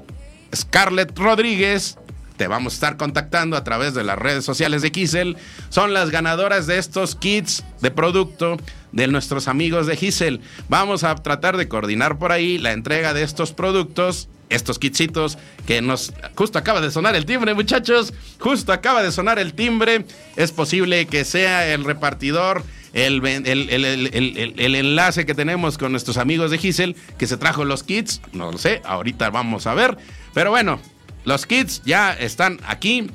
[0.56, 1.98] Scarlett Rodríguez,
[2.38, 5.36] te vamos a estar contactando a través de las redes sociales de Giselle.
[5.70, 8.58] Son las ganadoras de estos kits de producto
[8.92, 10.42] de nuestros amigos de Giselle.
[10.70, 15.82] Vamos a tratar de coordinar por ahí la entrega de estos productos estos kitsitos que
[15.82, 18.14] nos justo acaba de sonar el timbre, muchachos.
[18.40, 20.06] Justo acaba de sonar el timbre.
[20.36, 22.64] Es posible que sea el repartidor,
[22.98, 28.22] el, el, enlace que tenemos con nuestros amigos de Gisel, que se trajo los kits.
[28.34, 29.98] No lo sé, ahorita vamos a ver.
[30.34, 30.80] Pero bueno,
[31.24, 33.12] los kits ya están aquí.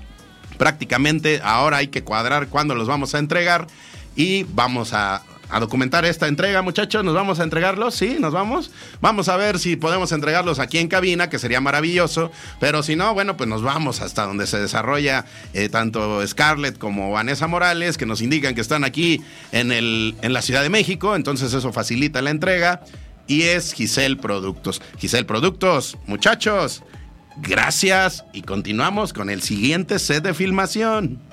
[0.57, 3.67] Prácticamente ahora hay que cuadrar cuándo los vamos a entregar.
[4.15, 7.05] Y vamos a a documentar esta entrega, muchachos.
[7.05, 7.95] ¿Nos vamos a entregarlos?
[7.95, 8.71] Sí, nos vamos.
[9.03, 12.33] Vamos a ver si podemos entregarlos aquí en cabina, que sería maravilloso.
[12.59, 17.13] Pero si no, bueno, pues nos vamos hasta donde se desarrolla eh, tanto Scarlett como
[17.13, 19.21] Vanessa Morales, que nos indican que están aquí
[19.53, 21.15] en, el, en la Ciudad de México.
[21.15, 22.81] Entonces eso facilita la entrega.
[23.27, 24.81] Y es Giselle Productos.
[24.99, 26.83] Giselle Productos, muchachos.
[27.37, 31.32] Gracias y continuamos con el siguiente set de filmación.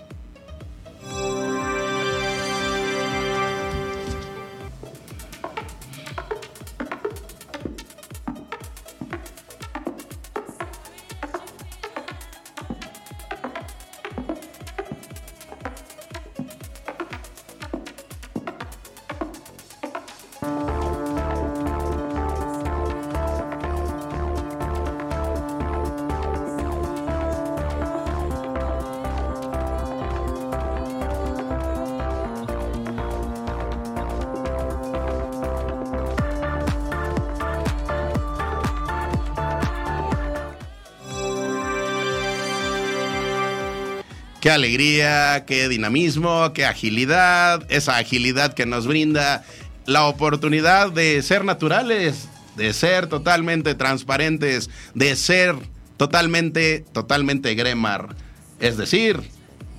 [44.49, 49.45] Qué alegría, qué dinamismo, qué agilidad, esa agilidad que nos brinda
[49.85, 55.55] la oportunidad de ser naturales, de ser totalmente transparentes, de ser
[55.97, 58.15] totalmente, totalmente Gremar.
[58.59, 59.21] Es decir,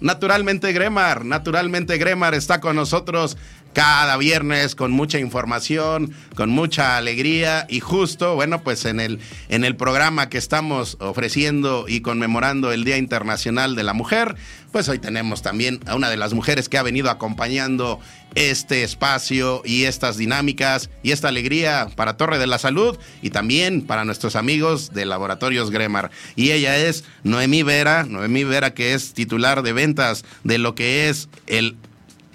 [0.01, 3.37] naturalmente Gremar, naturalmente Gremar está con nosotros
[3.73, 9.65] cada viernes con mucha información, con mucha alegría y justo, bueno, pues en el, en
[9.65, 14.35] el programa que estamos ofreciendo y conmemorando el Día Internacional de la Mujer,
[14.73, 18.01] pues hoy tenemos también a una de las mujeres que ha venido acompañando
[18.35, 23.83] este espacio y estas dinámicas y esta alegría para Torre de la Salud y también
[23.83, 26.11] para nuestros amigos de Laboratorios Gremar.
[26.37, 31.09] Y ella es Noemí Vera, Noemí Vera que es titular de ventas de lo que
[31.09, 31.77] es el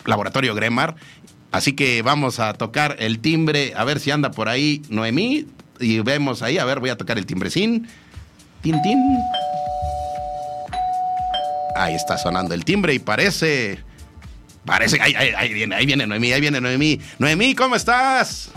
[0.06, 0.96] Laboratorio Gremar
[1.56, 5.48] Así que vamos a tocar el timbre, a ver si anda por ahí Noemí.
[5.80, 7.88] Y vemos ahí, a ver, voy a tocar el timbrecín.
[8.62, 9.00] Tin, tin.
[11.78, 13.80] Ahí está sonando el timbre y parece.
[14.66, 15.02] Parece.
[15.02, 17.00] Ahí, ahí viene, ahí viene Noemí, ahí viene Noemí.
[17.20, 18.52] Noemí, ¿cómo estás?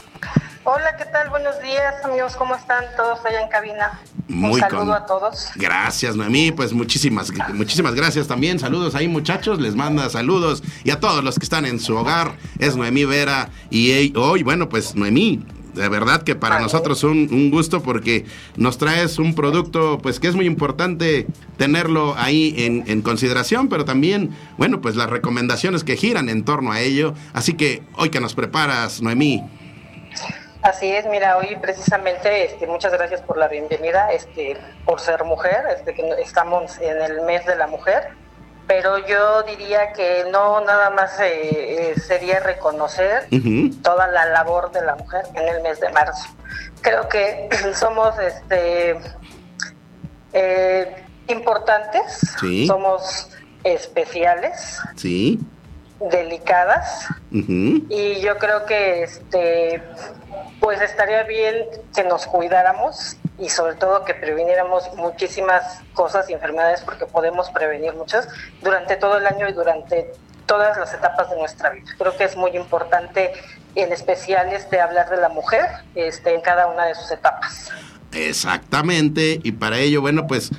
[0.71, 1.31] Hola, ¿qué tal?
[1.31, 2.37] Buenos días, amigos.
[2.37, 3.99] ¿Cómo están todos allá en cabina?
[4.29, 5.49] Muy Un saludo a todos.
[5.55, 6.53] Gracias, Noemí.
[6.53, 8.59] Pues muchísimas, muchísimas gracias también.
[8.59, 9.63] Saludos ahí, muchachos.
[9.63, 10.63] Les manda saludos.
[10.85, 12.37] Y a todos los que están en su hogar.
[12.59, 13.49] Es Noemí Vera.
[13.71, 18.27] Y hoy, bueno, pues Noemí, de verdad que para nosotros un, un, gusto porque
[18.59, 21.27] nos traes un producto pues que es muy importante
[21.57, 26.73] tenerlo ahí en, en, consideración, pero también, bueno, pues las recomendaciones que giran en torno
[26.73, 27.15] a ello.
[27.33, 29.43] Así que hoy que nos preparas, Noemí.
[30.63, 35.65] Así es, mira, hoy precisamente, este, muchas gracias por la bienvenida, este, por ser mujer,
[35.77, 38.09] este, que estamos en el mes de la mujer,
[38.67, 43.29] pero yo diría que no nada más eh, eh, sería reconocer
[43.83, 46.29] toda la labor de la mujer en el mes de marzo.
[46.81, 48.99] Creo que somos, este,
[50.33, 53.31] eh, importantes, somos
[53.63, 54.81] especiales.
[54.97, 55.39] Sí
[56.01, 59.83] delicadas y yo creo que este
[60.61, 66.83] pues estaría bien que nos cuidáramos y sobre todo que previniéramos muchísimas cosas y enfermedades
[66.83, 68.29] porque podemos prevenir muchas
[68.63, 70.13] durante todo el año y durante
[70.47, 71.87] todas las etapas de nuestra vida.
[71.99, 73.33] Creo que es muy importante
[73.75, 77.71] en especial este hablar de la mujer este en cada una de sus etapas.
[78.13, 80.51] Exactamente, y para ello, bueno, pues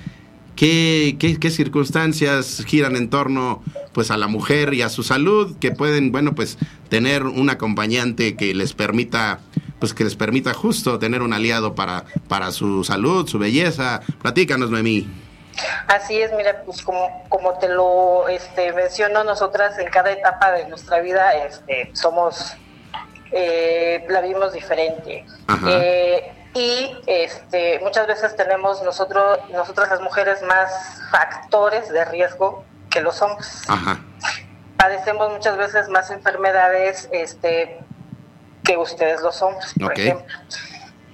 [0.59, 3.63] ¿Qué, qué, circunstancias giran en torno
[3.93, 6.57] pues a la mujer y a su salud que pueden bueno pues
[6.89, 9.39] tener un acompañante que les permita
[9.79, 14.01] pues que les permita justo tener un aliado para, para su salud, su belleza.
[14.21, 15.07] Platícanos, Noemí.
[15.87, 20.67] Así es, mira, pues como, como te lo este, menciono, nosotras en cada etapa de
[20.67, 22.55] nuestra vida este, somos,
[23.31, 25.25] eh, la vimos diferente.
[25.67, 30.71] Eh, y este, muchas veces tenemos nosotros, nosotras las mujeres más
[31.11, 33.63] factores de riesgo que los hombres.
[34.77, 37.79] Padecemos muchas veces más enfermedades este,
[38.69, 40.25] que ustedes los hombres, por ejemplo.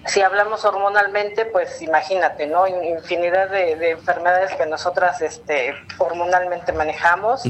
[0.08, 2.68] Si hablamos hormonalmente, pues imagínate, ¿no?
[2.68, 7.43] In- Infinidad de, de enfermedades que nosotras este, hormonalmente manejamos,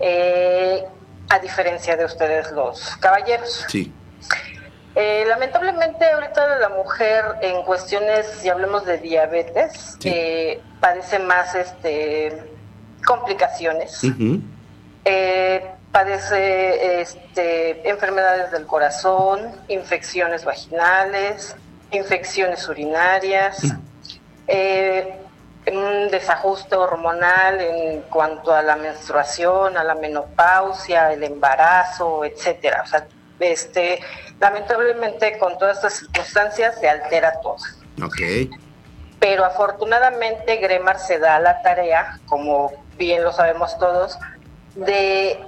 [0.00, 0.84] eh,
[1.30, 3.64] a diferencia de ustedes los caballeros.
[3.68, 3.92] Sí.
[4.96, 10.08] Eh, lamentablemente ahorita la mujer en cuestiones, si hablemos de diabetes, Sí.
[10.10, 12.42] eh, padece más este,
[13.06, 14.00] complicaciones.
[15.04, 21.54] Eh, padece este, enfermedades del corazón, infecciones vaginales,
[21.90, 23.62] infecciones urinarias,
[24.48, 25.18] eh,
[25.70, 32.82] un desajuste hormonal en cuanto a la menstruación, a la menopausia, el embarazo, etcétera.
[32.84, 33.06] O sea,
[33.38, 34.00] este,
[34.40, 37.56] lamentablemente con todas estas circunstancias se altera todo.
[38.02, 38.50] Ok.
[39.20, 44.18] Pero afortunadamente Gremar se da la tarea, como bien lo sabemos todos,
[44.74, 45.38] de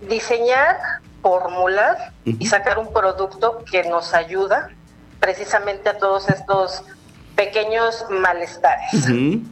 [0.00, 0.78] diseñar,
[1.22, 2.46] formular y Ujú.
[2.46, 4.70] sacar un producto que nos ayuda
[5.20, 6.82] precisamente a todos estos
[7.34, 8.90] pequeños malestares.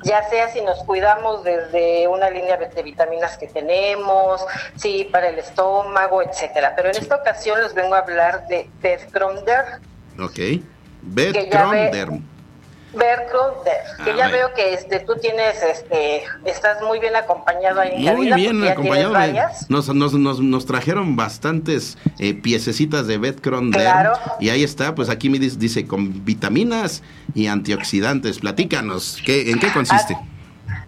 [0.02, 4.44] Ya sea si nos cuidamos desde una línea de vitaminas que tenemos,
[4.74, 6.72] sí, para el estómago, etcétera.
[6.74, 9.80] Pero en esta ocasión les vengo a hablar de Bedcromder,
[10.18, 10.34] Ok.
[10.34, 11.48] Que
[12.96, 14.32] Bedcromder, que ya ver.
[14.32, 18.68] veo que este, tú tienes, este, estás muy bien acompañado ahí en Muy cabina, bien
[18.68, 19.08] acompañado.
[19.10, 19.70] de- varias.
[19.70, 23.82] Nos, nos, nos, nos trajeron bastantes eh, piececitas de Betcron Derm.
[23.84, 24.12] Claro.
[24.40, 27.02] Y ahí está, pues aquí me dice, dice con vitaminas
[27.34, 28.38] y antioxidantes.
[28.40, 30.16] Platícanos, ¿qué, ¿en qué consiste?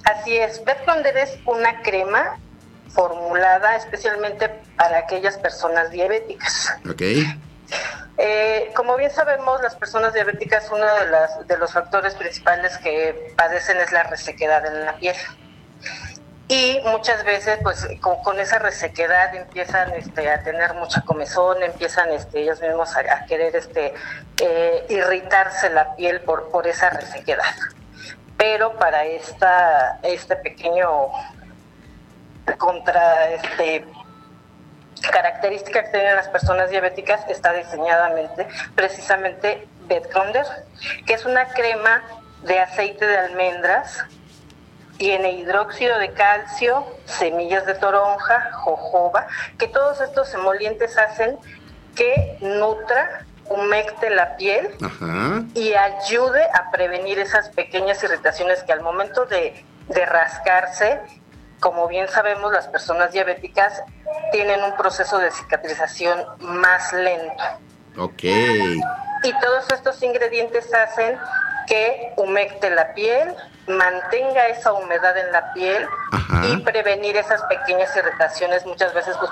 [0.04, 2.38] Así es, Bedcromder es una crema
[2.88, 6.70] formulada especialmente para aquellas personas diabéticas.
[6.88, 7.02] Ok.
[8.16, 10.86] Eh, como bien sabemos, las personas diabéticas, uno
[11.46, 15.16] de, los factores principales que padecen es la resequedad en la piel.
[16.48, 22.40] Y muchas veces, pues, con, esa resequedad empiezan este, a tener mucha comezón, empiezan este,
[22.40, 23.92] ellos mismos a, querer este,
[24.42, 27.44] eh, irritarse la piel por, por esa resequedad.
[28.38, 31.08] Pero para esta, este pequeño
[32.56, 33.84] contra este
[35.00, 40.46] característica que tienen las personas diabéticas está diseñadamente precisamente Bedcromder,
[41.06, 42.02] que es una crema
[42.42, 44.04] de aceite de almendras,
[44.98, 49.26] tiene hidróxido de calcio, semillas de toronja, jojoba,
[49.58, 51.38] que todos estos emolientes hacen
[51.94, 55.42] que nutra, humecte la piel Ajá.
[55.54, 61.00] y ayude a prevenir esas pequeñas irritaciones que al momento de, de rascarse,
[61.60, 63.82] como bien sabemos, las personas diabéticas
[64.32, 67.44] tienen un proceso de cicatrización más lento.
[67.96, 68.22] Ok.
[68.22, 71.18] Y todos estos ingredientes hacen
[71.66, 73.34] que humecte la piel,
[73.66, 76.46] mantenga esa humedad en la piel Ajá.
[76.46, 79.30] y prevenir esas pequeñas irritaciones muchas veces pues,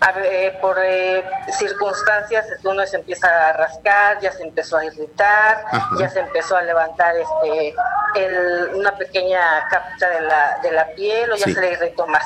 [0.00, 1.24] a ver, eh, por eh,
[1.58, 5.88] circunstancias uno se empieza a rascar, ya se empezó a irritar, Ajá.
[5.98, 7.74] ya se empezó a levantar este
[8.14, 9.40] el- una pequeña
[9.70, 11.54] capta de la, de la piel o ya Sí.
[11.54, 12.24] se le irritó más.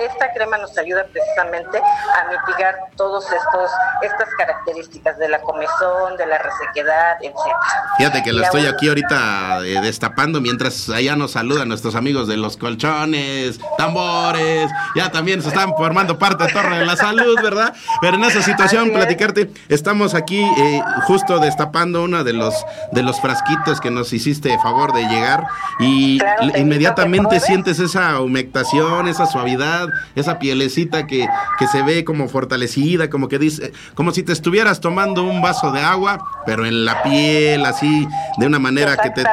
[0.00, 3.70] Esta crema nos ayuda precisamente a mitigar todos estos
[4.02, 7.58] estas características de la comezón, de la resequedad, etcétera.
[7.98, 12.36] Fíjate que Y estoy aquí ahorita eh, destapando mientras allá nos saludan nuestros amigos de
[12.36, 17.74] los colchones, tambores, ya también se están formando parte de Torre de la Salud, ¿verdad?
[18.00, 18.94] Pero en esa situación, es.
[18.94, 22.54] platicarte, estamos aquí eh, justo destapando uno de los
[22.92, 25.44] de los frasquitos que nos hiciste favor de llegar
[25.78, 31.26] y Claro, inmediatamente sientes esa humectación, esa suavidad, esa pielecita que,
[31.58, 35.72] que se ve como fortalecida, como que dice, como si te estuvieras tomando un vaso
[35.72, 38.06] de agua, pero en la piel, así,
[38.38, 39.24] de una manera que te...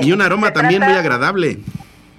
[0.00, 1.60] Y un aroma también muy agradable.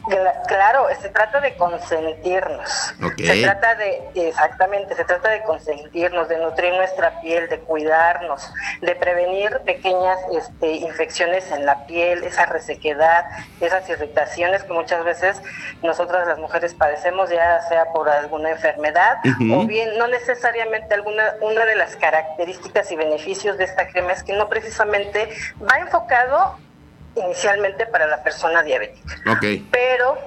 [0.10, 2.94] Cla- Claro, se trata de consentirnos.
[3.18, 8.52] Se trata de, exactamente, se trata de consentirnos, de nutrir nuestra piel, de cuidarnos,
[8.82, 13.26] de prevenir pequeñas este, infecciones en la piel, esa resequedad,
[13.62, 15.42] esas irritaciones que muchas veces
[15.84, 19.18] nosotras las mujeres padecemos, ya sea por alguna enfermedad
[19.54, 24.24] o bien no necesariamente alguna, una de las características y beneficios de esta crema es
[24.24, 25.30] que no precisamente
[25.62, 26.58] va enfocado
[27.18, 29.16] inicialmente para la persona diabética
[29.72, 30.18] pero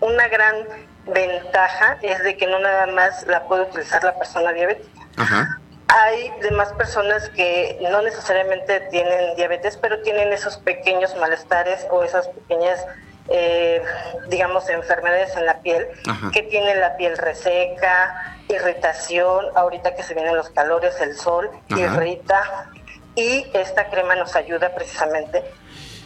[0.00, 0.66] una gran
[1.06, 5.00] ventaja es de que no nada más la puede utilizar la persona diabética.
[5.16, 5.60] Ajá.
[5.88, 12.26] Hay demás personas que no necesariamente tienen diabetes, pero tienen esos pequeños malestares o esas
[12.28, 12.84] pequeñas,
[13.28, 13.82] eh,
[14.28, 16.30] digamos, enfermedades en la piel, Ajá.
[16.32, 21.80] que tienen la piel reseca, irritación, ahorita que se vienen los calores, el sol Ajá.
[21.80, 22.70] irrita,
[23.14, 25.44] y esta crema nos ayuda precisamente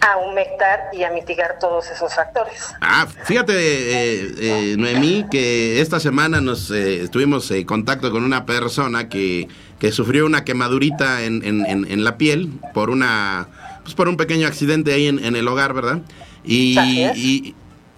[0.01, 2.75] a humectar y a mitigar todos esos factores.
[2.81, 8.47] Ah, fíjate, eh, eh, Noemí, que esta semana nos eh, tuvimos eh, contacto con una
[8.47, 13.49] persona que, que sufrió una quemadurita en, en, en, en la piel por una
[13.83, 15.99] pues por un pequeño accidente ahí en, en el hogar, ¿verdad?
[16.45, 17.55] Y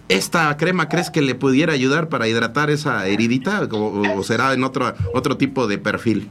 [0.09, 4.65] esta crema, ¿crees que le pudiera ayudar para hidratar esa heridita o, o será en
[4.65, 6.29] otro otro tipo de perfil?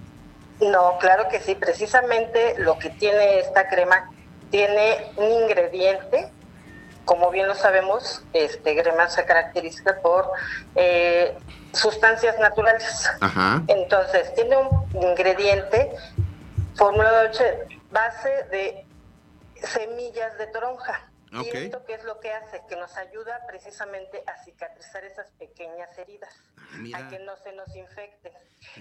[0.60, 1.56] No, claro que sí.
[1.56, 4.12] Precisamente lo que tiene esta crema
[4.50, 6.32] tiene un ingrediente,
[7.06, 10.32] como bien lo sabemos, este crema se caracteriza por
[10.76, 11.38] eh,
[11.74, 13.10] sustancias naturales.
[13.22, 13.64] Ajá.
[13.68, 15.91] Entonces, tiene un ingrediente
[16.76, 18.86] formulado de base de
[19.56, 21.10] semillas de toronja.
[21.38, 21.45] Ok.
[21.54, 22.62] ¿Y esto qué es lo que hace?
[22.68, 26.34] Que nos ayuda precisamente a cicatrizar esas pequeñas heridas,
[26.78, 27.00] mira.
[27.00, 28.34] a que no se nos infecten.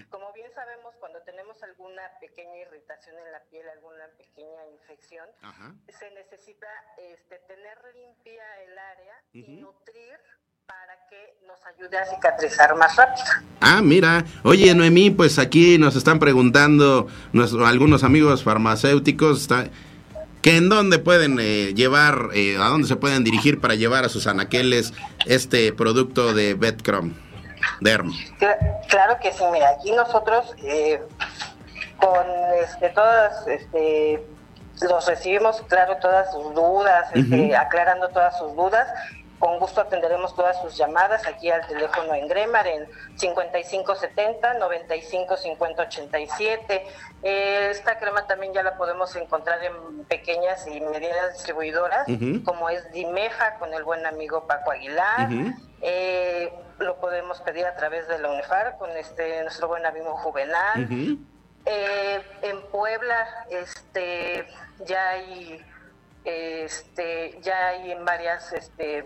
[0.09, 5.73] Como bien sabemos, cuando tenemos alguna pequeña irritación en la piel, alguna pequeña infección, Ajá.
[5.87, 6.67] se necesita
[6.97, 10.17] este, tener limpia el área y nutrir
[10.65, 13.25] para que nos ayude a cicatrizar más rápido.
[13.59, 14.23] Ah, mira.
[14.43, 19.69] Oye, Noemí, pues aquí nos están preguntando nuestros, algunos amigos farmacéuticos está,
[20.43, 24.09] que en dónde pueden eh, llevar, eh, a dónde se pueden dirigir para llevar a
[24.09, 24.93] sus anaqueles
[25.25, 27.13] este producto de Betcrom,
[27.81, 28.11] Derm.
[28.87, 31.01] Claro que sí, mira, aquí nosotros eh,
[31.97, 32.25] con
[32.61, 34.25] este, todas, este,
[34.81, 38.87] los recibimos, claro, todas sus dudas, este, aclarando todas sus dudas.
[39.39, 45.81] Con gusto atenderemos todas sus llamadas aquí al teléfono en Gremar en 5570 95 50
[45.83, 46.85] 87.
[47.23, 52.05] Eh, esta crema también ya la podemos encontrar en pequeñas y medianas distribuidoras,
[52.43, 55.29] como es Dimeja con el buen amigo Paco Aguilar.
[55.81, 61.17] Eh, lo podemos pedir a través de la UNEFAR con este nuestro buen amigo Juvenal.
[61.65, 64.47] Eh, en Puebla, este,
[64.85, 65.63] ya hay,
[66.29, 69.05] este, ya hay en varias, este,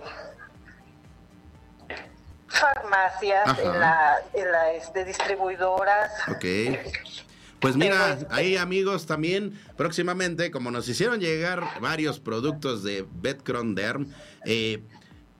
[2.47, 3.61] farmacias, Ajá.
[3.61, 6.11] en la, en la, este, distribuidoras.
[6.30, 6.45] Ok.
[7.59, 14.07] Pues mira, ahí amigos también próximamente, como nos hicieron llegar varios productos de Betcron Derm,
[14.45, 14.84] eh,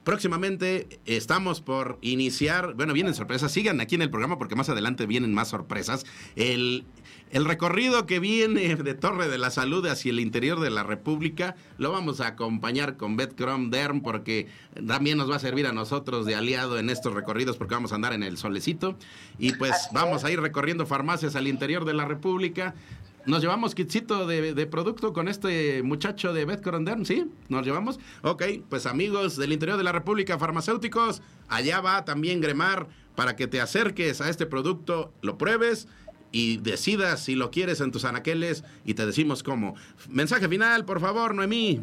[0.06, 5.06] próximamente estamos por iniciar, bueno, vienen sorpresas, sigan aquí en el programa porque más adelante
[5.06, 6.06] vienen más sorpresas.
[6.38, 6.86] El,
[7.34, 11.56] el recorrido que viene de Torre de la Salud hacia el interior de la República
[11.80, 14.48] lo vamos a acompañar con Betcron Derm porque
[14.88, 17.96] también nos va a servir a nosotros de aliado en estos recorridos porque vamos a
[17.96, 18.96] andar en el solecito
[19.40, 20.26] y pues Así vamos es.
[20.26, 22.76] a ir recorriendo farmacias al interior de la República.
[23.26, 27.26] Nos llevamos kitsito de, de producto con este muchacho de Betcron Derm, ¿sí?
[27.50, 28.00] ¿Nos llevamos?
[28.22, 33.48] Ok, pues amigos del interior de la República, farmacéuticos, allá va también Gremar para que
[33.48, 35.88] te acerques a este producto, lo pruebes
[36.34, 39.76] y decidas si lo quieres en tus anaqueles y te decimos cómo.
[40.10, 41.80] Mensaje final, por favor, Noemí.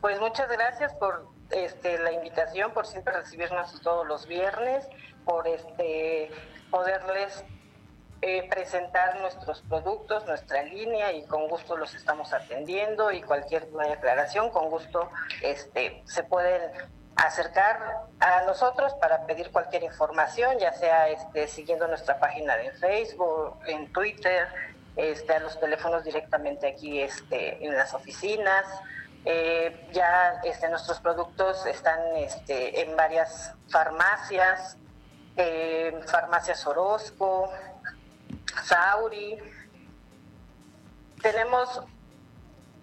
[0.00, 4.84] Pues muchas gracias por este, la invitación, por siempre recibirnos todos los viernes,
[5.24, 6.30] por este,
[6.70, 7.44] poderles
[8.20, 14.50] eh, presentar nuestros productos, nuestra línea y con gusto los estamos atendiendo y cualquier aclaración,
[14.50, 15.08] con gusto
[15.40, 16.62] este, se pueden
[17.20, 23.58] acercar a nosotros para pedir cualquier información, ya sea este, siguiendo nuestra página de Facebook,
[23.66, 24.48] en Twitter,
[24.96, 28.64] este, a los teléfonos directamente aquí este, en las oficinas.
[29.26, 34.78] Eh, ya este, nuestros productos están este, en varias farmacias,
[35.36, 37.52] eh, farmacias Orozco,
[38.64, 39.38] Sauri.
[41.20, 41.82] Tenemos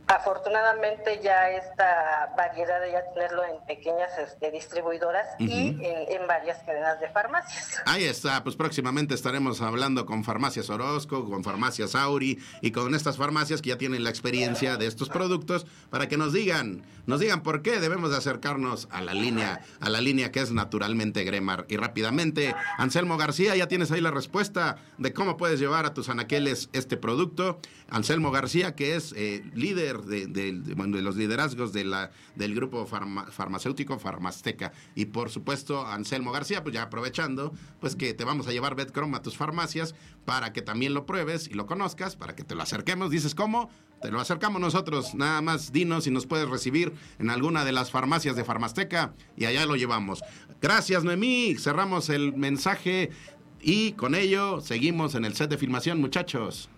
[0.08, 7.00] afortunadamente ya esta variedad de ya tenerlo en pequeñas este, distribuidoras y en varias cadenas
[7.00, 7.82] de farmacias.
[7.86, 13.18] Ahí está, pues próximamente estaremos hablando con Farmacias Orozco, con Farmacias Auri y con estas
[13.18, 17.44] farmacias que ya tienen la experiencia de estos productos para que nos digan, nos digan
[17.44, 21.66] por qué debemos de acercarnos a la línea, a la línea que es naturalmente Gremar.
[21.68, 26.10] Y rápidamente, Anselmo García, ya tienes ahí la respuesta de cómo puedes llevar a tus
[26.10, 27.60] anaqueles este producto.
[27.90, 32.86] Anselmo García, que es eh, líder de, bueno, de los liderazgos de la, del grupo
[32.86, 34.74] farma- farmacéutico Farmasteca.
[34.96, 39.16] Y por supuesto, Anselmo García, pues ya aprovechando, pues que te vamos a llevar Betcrom
[39.16, 42.64] a tus farmacias para que también lo pruebes y lo conozcas, para que te lo
[42.64, 43.10] acerquemos.
[43.10, 43.70] Dices, ¿cómo?
[44.02, 45.16] Te lo acercamos nosotros.
[45.16, 49.46] Nada más dinos si nos puedes recibir en alguna de las farmacias de Farmasteca y
[49.46, 50.22] allá lo llevamos.
[50.62, 51.56] Gracias, Noemí.
[51.58, 53.12] Cerramos el mensaje
[53.62, 56.70] y con ello seguimos en el set de filmación, muchachos.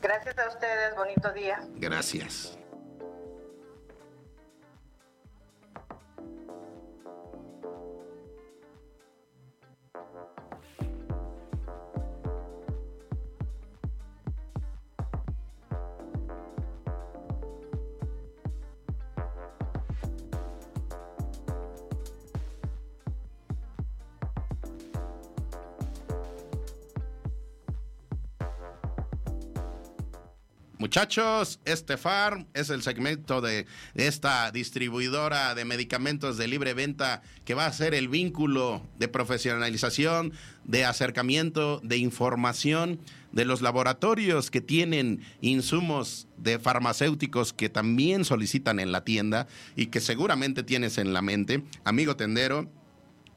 [0.00, 1.60] Gracias a ustedes, bonito día.
[1.74, 2.56] Gracias.
[30.88, 37.52] Muchachos, este farm es el segmento de esta distribuidora de medicamentos de libre venta que
[37.52, 40.32] va a ser el vínculo de profesionalización,
[40.64, 43.00] de acercamiento, de información
[43.32, 49.88] de los laboratorios que tienen insumos de farmacéuticos que también solicitan en la tienda y
[49.88, 51.64] que seguramente tienes en la mente.
[51.84, 52.66] Amigo tendero,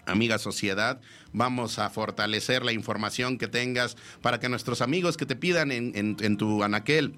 [0.05, 1.01] amiga sociedad,
[1.33, 6.37] vamos a fortalecer la información que tengas para que nuestros amigos que te pidan en,
[6.37, 7.13] tu anaquel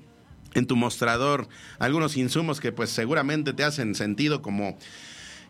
[0.53, 1.47] en tu mostrador
[1.79, 4.77] algunos insumos que pues seguramente te hacen sentido como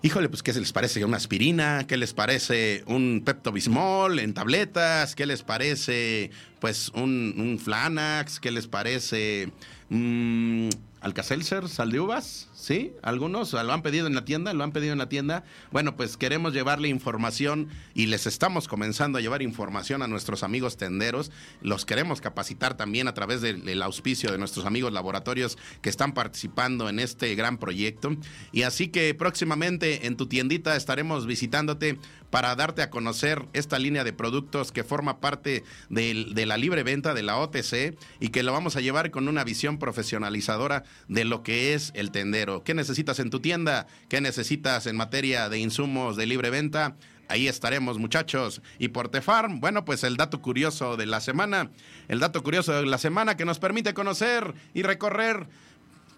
[0.03, 1.87] híjole, pues, ¿qué les parece una aspirina?
[1.87, 5.15] ¿Qué les parece un Pepto-Bismol en tabletas?
[5.15, 6.29] ¿Qué les parece,
[6.59, 8.39] pues, un, Flanax?
[8.39, 9.49] ¿Qué les parece
[9.89, 12.49] un Alka-Seltzer, sal de uvas?
[12.63, 12.93] ¿Sí?
[13.01, 15.43] Algunos lo han pedido en la tienda, lo han pedido en la tienda.
[15.73, 20.77] Bueno, pues queremos llevarle información y les estamos comenzando a llevar información a nuestros amigos
[20.77, 21.29] tenderos.
[21.61, 26.87] Los queremos capacitar también a través del, auspicio de nuestros amigos laboratorios que están participando
[26.87, 28.15] en este gran proyecto.
[28.53, 31.99] Y así que próximamente en tu tiendita estaremos visitándote
[32.29, 37.13] para darte a conocer esta línea de productos que forma parte de, la libre venta
[37.13, 41.43] de la OTC y que lo vamos a llevar con una visión profesionalizadora de lo
[41.43, 42.52] que es el tendero.
[42.61, 43.87] ¿Qué necesitas en tu tienda?
[44.09, 46.95] ¿Qué necesitas en materia de insumos de libre venta?
[47.29, 48.61] Ahí estaremos, muchachos.
[48.77, 51.71] Y por Tefarm, bueno, pues el dato curioso de la semana,
[52.07, 55.47] el dato curioso de la semana que nos permite conocer y recorrer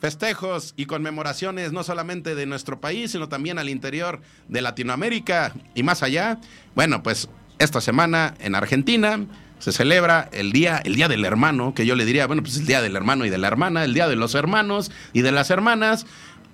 [0.01, 5.83] festejos y conmemoraciones no solamente de nuestro país, sino también al interior de Latinoamérica y
[5.83, 6.39] más allá.
[6.75, 7.29] Bueno, pues
[7.59, 9.25] esta semana en Argentina
[9.59, 12.65] se celebra el día, el día del hermano, que yo le diría, bueno, pues el
[12.65, 15.49] día del hermano y de la hermana, el día de los hermanos y de las
[15.49, 16.05] hermanas.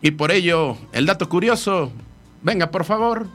[0.01, 1.91] Y por ello, el dato curioso,
[2.41, 3.27] venga, por favor.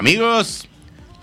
[0.00, 0.66] Amigos,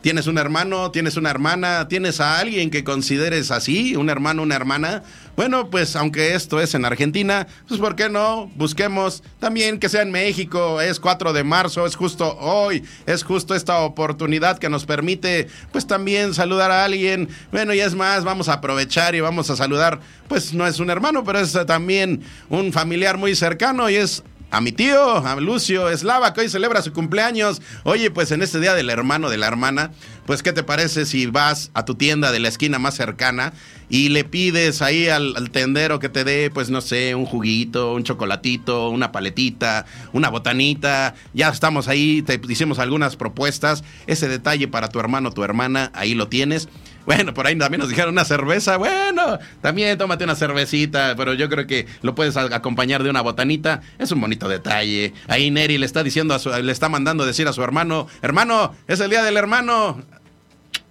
[0.02, 4.56] tienes un hermano, tienes una hermana, tienes a alguien que consideres así, un hermano, una
[4.56, 5.02] hermana.
[5.36, 8.52] Bueno, pues aunque esto es en Argentina, pues ¿por qué no?
[8.56, 13.56] Busquemos también que sea en México, es 4 de marzo, es justo hoy, es justo
[13.56, 17.30] esta oportunidad que nos permite pues también saludar a alguien.
[17.52, 20.92] Bueno, y es más, vamos a aprovechar y vamos a saludar, pues no es un
[20.92, 25.90] hermano, pero es también un familiar muy cercano y es a mi tío, a Lucio
[25.90, 27.62] Eslava, que hoy celebra su cumpleaños.
[27.84, 29.92] Oye, pues en este día del hermano, de la hermana,
[30.26, 33.54] pues ¿qué te parece si vas a tu tienda de la esquina más cercana
[33.90, 38.04] y le pides ahí al, tendero que te dé, pues no sé, un juguito, un
[38.04, 41.16] chocolatito, una paletita, una botanita?
[41.34, 43.84] Ya estamos ahí, te hicimos algunas propuestas.
[44.06, 46.68] Ese detalle para tu hermano, tu hermana, ahí lo tienes.
[47.06, 48.76] Bueno, por ahí también nos dijeron una cerveza.
[48.76, 53.80] Bueno, también tómate una cervecita, pero yo creo que lo puedes acompañar de una botanita.
[53.98, 55.14] Es un bonito detalle.
[55.30, 58.76] Ahí Neri le está diciendo a su, le está mandando decir a su hermano, hermano,
[58.88, 60.04] es el día del hermano.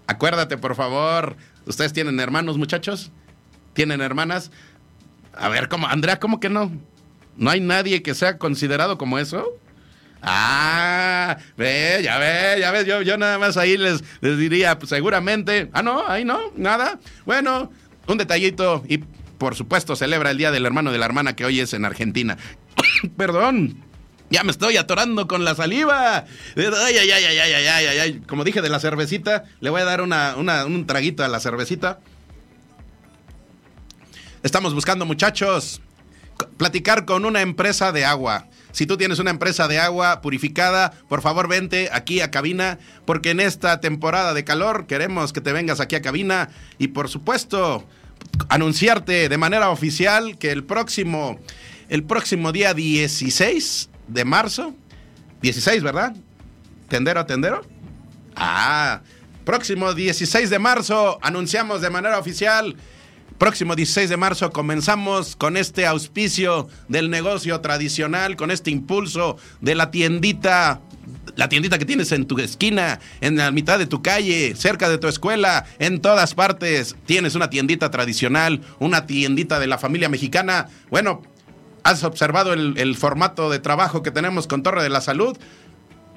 [0.06, 1.36] Acuérdate, por favor.
[1.66, 3.10] ¿Ustedes tienen hermanos, muchachos?
[3.74, 4.50] ¿Tienen hermanas?
[5.34, 5.86] A ver, ¿cómo?
[5.86, 6.72] Andrea, ¿cómo que no?
[7.36, 9.58] ¿No hay nadie que sea considerado como eso?
[10.22, 14.88] Ah, ve, ya ve, ya ves, yo, yo nada más ahí les, les diría, pues,
[14.88, 16.98] seguramente, ah, no, ahí no, nada.
[17.26, 17.70] Bueno,
[18.06, 18.98] un detallito y
[19.38, 22.38] por supuesto celebra el Día del Hermano de la Hermana que hoy es en Argentina.
[23.16, 23.85] Perdón.
[24.30, 26.24] Ya me estoy atorando con la saliva.
[26.56, 28.20] Ay, ay, ay, ay, ay, ay, ay, ay.
[28.26, 31.38] Como dije de la cervecita, le voy a dar una, una, un traguito a la
[31.38, 32.00] cervecita.
[34.42, 35.80] Estamos buscando, muchachos,
[36.56, 38.48] platicar con una empresa de agua.
[38.72, 43.30] Si tú tienes una empresa de agua purificada, por favor vente aquí a cabina, porque
[43.30, 47.86] en esta temporada de calor queremos que te vengas aquí a cabina y por supuesto
[48.48, 51.38] anunciarte de manera oficial que el próximo,
[51.88, 54.74] el próximo día 16 de marzo,
[55.42, 56.14] 16, ¿verdad?
[56.88, 57.62] ¿Tendero, tendero?
[58.34, 59.00] Ah,
[59.44, 62.76] próximo 16 de marzo anunciamos de manera oficial
[63.38, 69.74] Próximo 16 de marzo comenzamos con este auspicio del negocio tradicional, con este impulso de
[69.74, 70.80] la tiendita
[71.34, 74.96] la tiendita que tienes en tu esquina, en la mitad de tu calle, cerca de
[74.96, 76.96] tu escuela, en todas partes.
[77.04, 80.68] Tienes una tiendita tradicional, una tiendita de la familia mexicana.
[80.88, 81.20] Bueno,
[81.86, 85.38] has observado el, formato de trabajo que tenemos con Torre de la Salud.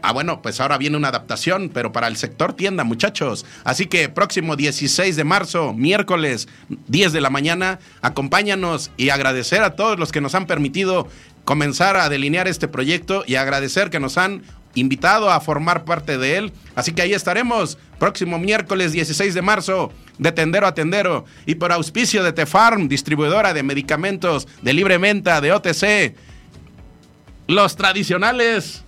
[0.02, 3.46] Ah, bueno, pues ahora viene una adaptación, pero para el sector tienda, muchachos.
[3.66, 6.48] Así que próximo 16 de marzo, miércoles,
[6.88, 11.08] 10 de la mañana, acompáñanos y agradecer a todos los que nos han permitido
[11.44, 14.42] comenzar a delinear este proyecto y agradecer que nos han
[14.76, 16.54] invitado a formar parte de él.
[16.76, 21.72] Así que ahí estaremos próximo miércoles 16 de marzo, de tendero a tendero, y por
[21.72, 26.16] auspicio de Tefarm, distribuidora de medicamentos de libre venta de OTC.
[27.48, 28.84] Los tradicionales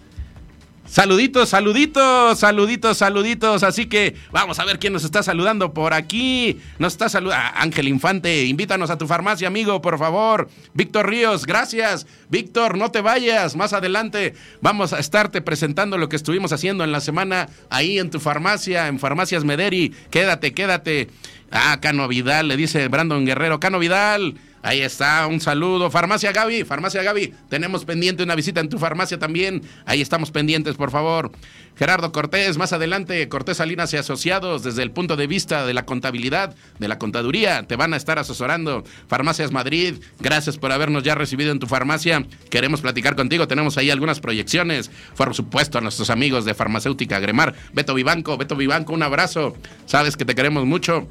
[0.91, 3.63] Saluditos, saluditos, saluditos, saluditos.
[3.63, 6.59] Así que vamos a ver quién nos está saludando por aquí.
[6.79, 8.43] Nos está saludando Ángel Infante.
[8.43, 10.49] Invítanos a tu farmacia, amigo, por favor.
[10.73, 12.07] Víctor Ríos, gracias.
[12.29, 13.55] Víctor, no te vayas.
[13.55, 18.09] Más adelante vamos a estarte presentando lo que estuvimos haciendo en la semana ahí en
[18.09, 19.95] tu farmacia, en Farmacias Mederi.
[20.09, 21.07] Quédate, quédate.
[21.51, 23.61] Ah, Cano Vidal, le dice Brandon Guerrero.
[23.61, 24.35] Cano Vidal.
[24.63, 25.89] Ahí está, un saludo.
[25.89, 29.63] Farmacia Gaby, Farmacia Gaby, tenemos pendiente una visita en tu farmacia también.
[29.85, 31.31] Ahí estamos pendientes, por favor.
[31.75, 35.85] Gerardo Cortés, más adelante, Cortés Salinas y Asociados, desde el punto de vista de la
[35.85, 38.83] contabilidad, de la contaduría, te van a estar asesorando.
[39.07, 42.25] Farmacias Madrid, gracias por habernos ya recibido en tu farmacia.
[42.51, 44.91] Queremos platicar contigo, tenemos ahí algunas proyecciones.
[45.17, 49.55] Por supuesto, a nuestros amigos de Farmacéutica Gremar, Beto Vivanco, Beto Vivanco, un abrazo.
[49.87, 51.07] Sabes que te queremos mucho.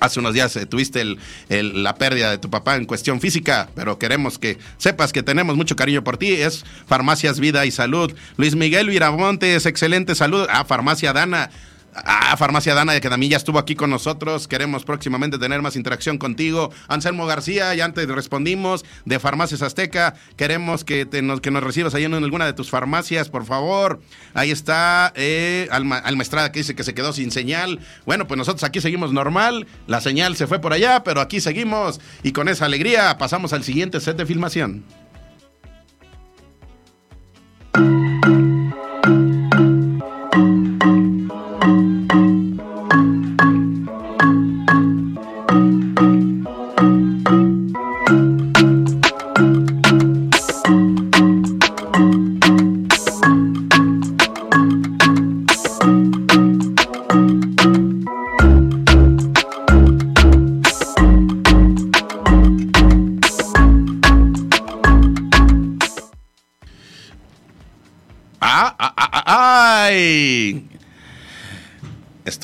[0.00, 1.04] Hace unos días eh, tuviste
[1.48, 5.76] la pérdida de tu papá en cuestión física, pero queremos que sepas que tenemos mucho
[5.76, 6.32] cariño por ti.
[6.32, 8.12] Es Farmacias Vida y Salud.
[8.36, 10.46] Luis Miguel Viramontes, excelente salud.
[10.50, 11.50] Ah, Farmacia Dana.
[11.94, 14.48] Ah, Farmacia Dana, también ya estuvo aquí con nosotros.
[14.48, 16.72] Queremos próximamente tener más interacción contigo.
[16.88, 20.14] Anselmo García, ya antes respondimos, de Farmacias Azteca.
[20.36, 24.00] Queremos que, nos, que nos recibas ahí en alguna de tus farmacias, por favor.
[24.34, 27.78] Ahí está eh, Alma, Estrada que dice que se quedó sin señal.
[28.06, 29.66] Bueno, pues nosotros aquí seguimos normal.
[29.86, 32.00] La señal se fue por allá, pero aquí seguimos.
[32.22, 34.84] Y con esa alegría pasamos al siguiente set de filmación.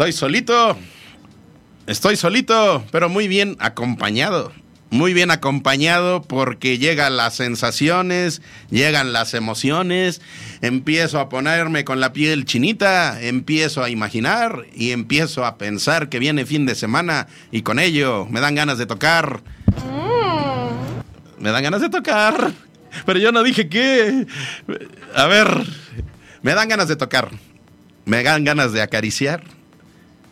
[0.00, 0.78] Estoy solito.
[1.86, 4.50] Estoy solito, pero muy bien acompañado.
[4.88, 8.40] Muy bien acompañado porque llegan las sensaciones,
[8.70, 10.22] llegan las emociones,
[10.62, 16.18] empiezo a ponerme con la piel chinita, empiezo a imaginar y empiezo a pensar que
[16.18, 19.42] viene fin de semana y con ello me dan ganas de tocar.
[21.38, 22.52] Me dan ganas de tocar,
[23.04, 24.26] pero yo no dije qué.
[25.14, 25.46] A ver,
[26.40, 27.28] me dan ganas de tocar,
[28.06, 29.59] me dan ganas de acariciar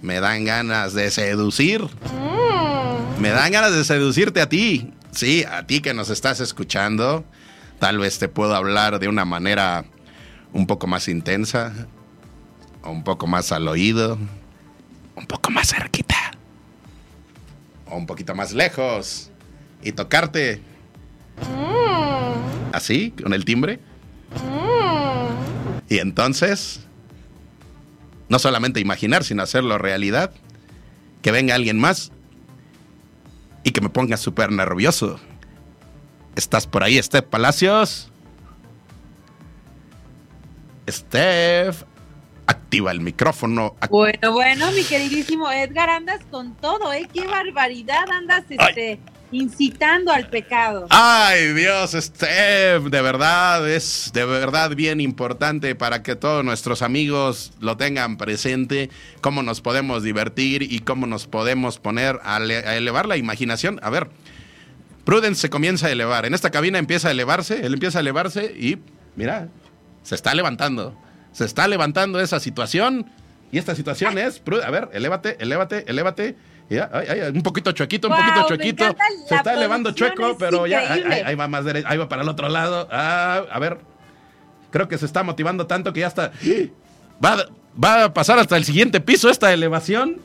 [0.02, 1.82] me dan ganas de seducir.
[1.82, 3.20] Mm.
[3.20, 4.92] Me dan ganas de seducirte a ti.
[5.10, 7.24] Sí, a ti que nos estás escuchando.
[7.78, 9.84] Tal vez te puedo hablar de una manera
[10.52, 11.72] un poco más intensa,
[12.82, 14.18] o un poco más al oído,
[15.14, 16.32] un poco más cerquita,
[17.86, 19.30] o un poquito más lejos,
[19.82, 20.60] y tocarte.
[21.42, 22.74] Mm.
[22.74, 23.12] ¿Así?
[23.22, 23.80] ¿Con el timbre?
[24.34, 25.88] Mm.
[25.88, 26.87] Y entonces
[28.28, 30.32] no solamente imaginar, sino hacerlo realidad.
[31.22, 32.12] Que venga alguien más
[33.64, 35.18] y que me ponga súper nervioso.
[36.36, 38.10] ¿Estás por ahí, Steph Palacios?
[40.88, 41.82] Steph,
[42.46, 43.74] activa el micrófono.
[43.90, 47.08] Bueno, bueno, mi queridísimo Edgar, andas con todo, ¿eh?
[47.12, 49.00] Qué barbaridad, andas este
[49.32, 50.86] incitando al pecado.
[50.90, 57.52] Ay, Dios, Steph, de verdad, es de verdad bien importante para que todos nuestros amigos
[57.60, 63.16] lo tengan presente, cómo nos podemos divertir y cómo nos podemos poner a, elevar la
[63.16, 63.78] imaginación.
[63.82, 64.08] A ver,
[65.04, 68.54] Prudence se comienza a elevar, en esta cabina empieza a elevarse, él empieza a elevarse
[68.58, 68.78] y,
[69.16, 69.48] mira,
[70.02, 70.96] se está levantando,
[71.32, 73.06] se está levantando esa situación.
[73.50, 76.36] Y esta situación es, a ver, elévate, elévate, elévate
[76.68, 76.90] ya,
[77.34, 78.96] un poquito chuequito, un poquito chuequito.
[79.26, 82.48] Se está elevando chueco, pero ya ahí, va más derecho, ahí va para el otro
[82.48, 82.88] lado.
[82.90, 83.78] Ah, a ver,
[84.70, 86.32] creo que se está motivando tanto que ya está.
[87.24, 90.18] Va, va a pasar hasta el siguiente piso esta elevación.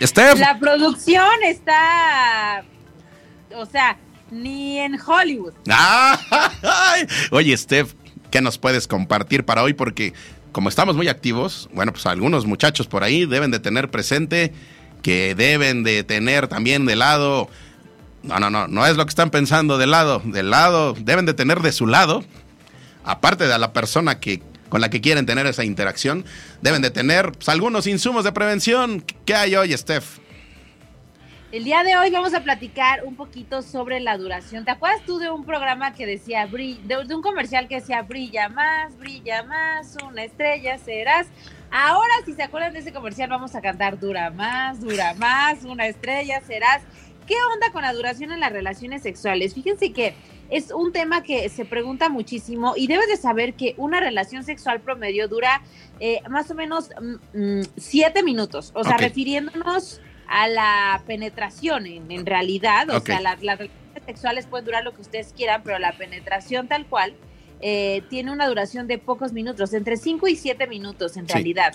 [0.00, 0.36] Steph.
[0.36, 2.64] La producción está.
[3.54, 3.96] O sea,
[4.32, 5.52] ni en Hollywood.
[7.30, 7.94] Oye, Steph,
[8.30, 9.74] ¿qué nos puedes compartir para hoy?
[9.74, 10.12] Porque
[10.50, 14.52] como estamos muy activos, bueno, pues algunos muchachos por ahí deben de tener presente
[15.02, 17.48] que deben de tener también de lado,
[18.22, 21.34] no, no, no, no es lo que están pensando de lado, del lado, deben de
[21.34, 22.24] tener de su lado,
[23.04, 24.42] aparte de la persona que
[24.72, 26.24] con la que quieren tener esa interacción,
[26.62, 29.04] deben de tener pues, algunos insumos de prevención.
[29.26, 30.18] ¿Qué hay hoy, Steph?
[31.52, 34.64] El día de hoy vamos a platicar un poquito sobre la duración.
[34.64, 38.96] ¿Te acuerdas tú de un programa que decía, de, un comercial que decía, brilla más,
[38.96, 41.26] brilla más, una estrella serás?
[41.74, 45.86] Ahora, si se acuerdan de ese comercial, vamos a cantar, dura más, dura más, una
[45.86, 46.82] estrella serás.
[47.26, 49.54] ¿Qué onda con la duración en las relaciones sexuales?
[49.54, 50.14] Fíjense que
[50.50, 54.82] es un tema que se pregunta muchísimo y debes de saber que una relación sexual
[54.82, 55.62] promedio dura
[55.98, 58.70] eh, más o menos mm, mm, siete minutos.
[58.74, 63.70] O sea, refiriéndonos a la penetración en, realidad, o sea, las relaciones
[64.04, 67.14] sexuales pueden durar lo que ustedes quieran, pero la penetración tal cual
[67.62, 71.74] eh, tiene una duración de pocos minutos, entre 5 y 7 minutos en realidad.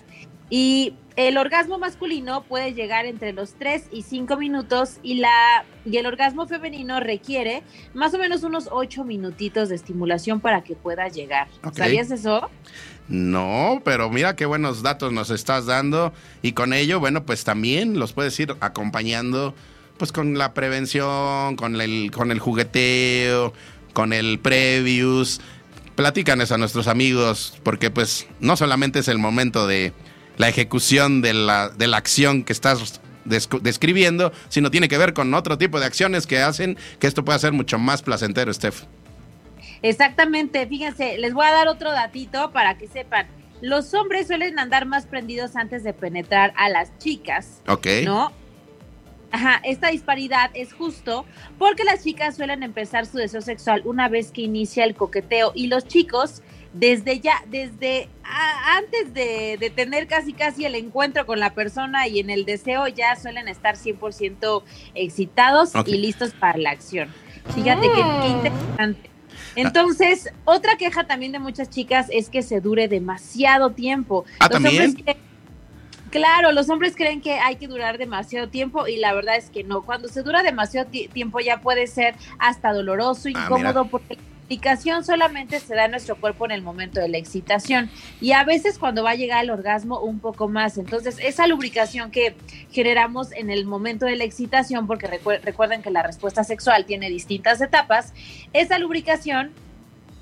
[0.50, 5.98] Y el orgasmo masculino puede llegar entre los 3 y 5 minutos y, la, y
[5.98, 7.64] el orgasmo femenino requiere
[7.94, 11.48] más o menos unos 8 minutitos de estimulación para que pueda llegar.
[11.74, 12.50] ¿Sabías eso?
[13.10, 18.00] No, pero mira qué buenos datos nos estás dando y con ello, bueno, pues también
[18.00, 19.54] los puedes ir acompañando
[19.98, 23.54] pues con la prevención, con el, con el jugueteo,
[23.94, 25.42] con el previous.
[25.98, 29.94] Platícanos a nuestros amigos, porque pues no solamente es el momento de
[30.38, 35.34] la ejecución de la, de la acción que estás describiendo, sino tiene que ver con
[35.34, 38.84] otro tipo de acciones que hacen que esto pueda ser mucho más placentero, Steph.
[39.82, 43.26] Exactamente, fíjense, les voy a dar otro datito para que sepan.
[43.62, 47.64] Los hombres suelen andar más prendidos antes de penetrar a las chicas.
[47.68, 47.88] Ok.
[48.06, 48.32] ¿No?
[49.32, 51.26] Ajá, esta disparidad es justo
[51.58, 55.68] porque las chicas suelen empezar su deseo sexual una vez que inicia el coqueteo y
[55.68, 56.42] los chicos
[56.74, 62.30] desde ya, desde antes de, tener casi casi el encuentro con la persona y en
[62.30, 64.64] el deseo ya suelen estar 100%
[64.96, 67.10] excitados y listos para la acción.
[67.56, 68.28] Fíjate qué ah.
[68.28, 69.10] interesante.
[69.56, 74.26] Entonces, otra queja también de muchas chicas es que se dure demasiado tiempo.
[74.40, 74.96] Ah, ¿también?
[76.18, 79.64] Claro, los hombres creen que hay que durar demasiado tiempo y la verdad es que
[79.64, 79.84] no.
[79.84, 85.60] Cuando se dura demasiado tiempo ya puede ser hasta doloroso, ah, incómodo, porque lubricación solamente
[85.60, 87.90] se da en nuestro cuerpo en el momento de la excitación
[88.22, 90.78] y a veces cuando va a llegar el orgasmo un poco más.
[90.78, 92.34] Entonces, esa lubricación que
[92.72, 97.60] generamos en el momento de la excitación, porque recuerden que la respuesta sexual tiene distintas
[97.60, 98.14] etapas,
[98.54, 99.52] esa lubricación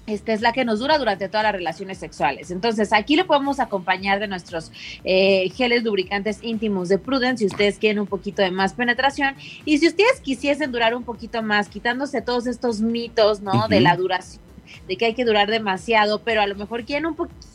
[0.08, 2.52] esta es la que nos dura durante todas las relaciones sexuales.
[2.52, 4.72] Entonces, aquí le podemos acompañar de nuestros
[5.04, 9.36] eh, geles lubricantes íntimos de Prudence si ustedes quieren un poquito de más penetración.
[9.66, 13.68] Y si ustedes quisiesen durar un poquito más, quitándose todos estos mitos, ¿no?
[13.68, 14.42] De la duración,
[14.88, 17.55] de que hay que durar demasiado, pero a lo mejor quieren un poquito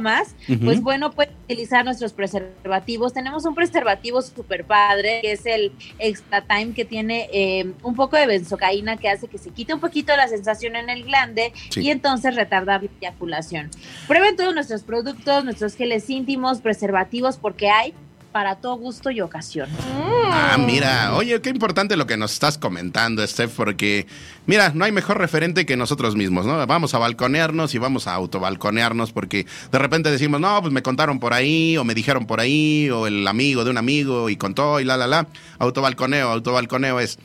[0.00, 3.12] más, pues bueno, pueden utilizar nuestros preservativos.
[3.12, 8.16] Tenemos un preservativo super padre, que es el Extra Time, que tiene eh, un poco
[8.16, 11.90] de benzocaína que hace que se quite un poquito la sensación en el glande y
[11.90, 13.70] entonces retardar la eyaculación.
[14.06, 17.94] Prueben todos nuestros productos, nuestros geles íntimos, preservativos, porque hay
[18.32, 19.68] para todo gusto y ocasión.
[20.30, 24.06] Ah, mira, oye, qué importante lo que nos estás comentando, Steph, porque
[24.46, 26.64] mira, no hay mejor referente que nosotros mismos, ¿no?
[26.66, 31.18] Vamos a balconearnos y vamos a autobalconearnos porque de repente decimos, no, pues me contaron
[31.18, 34.80] por ahí, o me dijeron por ahí, o el amigo de un amigo y contó
[34.80, 35.26] y la, la, la.
[35.58, 37.18] Autobalconeo, autobalconeo es.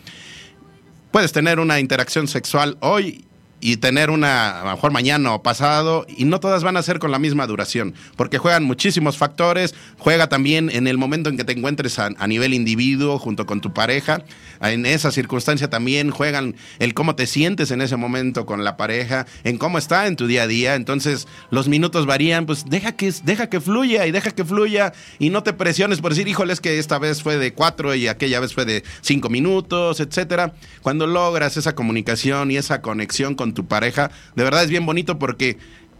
[1.12, 3.26] Puedes tener una interacción sexual hoy
[3.64, 7.00] y tener una, a lo mejor mañana o pasado, y no todas van a ser
[7.00, 11.46] con la misma duración, porque juegan muchísimos factores, juega también en el momento en que
[11.46, 14.26] te encuentres a, nivel individuo junto con tu pareja,
[14.60, 19.28] en esa circunstancia también juegan el cómo te sientes en ese momento con la pareja,
[19.46, 23.14] en cómo está en tu día a día, entonces los minutos varían, pues deja que,
[23.24, 26.60] deja que fluya y deja que fluya y no te presiones por decir, híjole, es
[26.60, 30.54] que esta vez fue de cuatro y aquella vez fue de cinco minutos, etcétera.
[30.82, 35.20] Cuando logras esa comunicación y esa conexión con tu pareja, de verdad es bien bonito
[35.20, 35.58] porque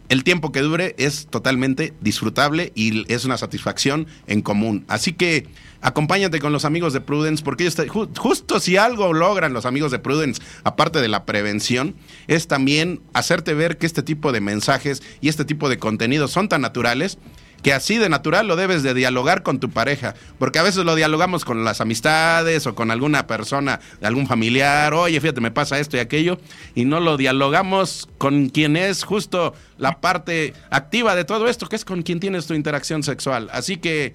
[0.08, 4.84] el tiempo que dure es totalmente disfrutable y es una satisfacción en común.
[4.88, 5.46] Así que
[5.80, 7.70] acompáñate con los amigos de Prudence, porque
[8.16, 11.94] justo si algo logran los amigos de Prudence, aparte de la prevención,
[12.26, 16.48] es también hacerte ver que este tipo de mensajes y este tipo de contenidos son
[16.48, 17.18] tan naturales
[17.64, 20.94] que así de natural lo debes de dialogar con tu pareja, porque a veces lo
[20.94, 25.96] dialogamos con las amistades o con alguna persona, algún familiar, oye, fíjate, me pasa esto
[25.96, 26.38] y aquello,
[26.74, 31.76] y no lo dialogamos con quien es justo la parte activa de todo esto, que
[31.76, 33.48] es con quien tienes tu interacción sexual.
[33.50, 34.12] Así que,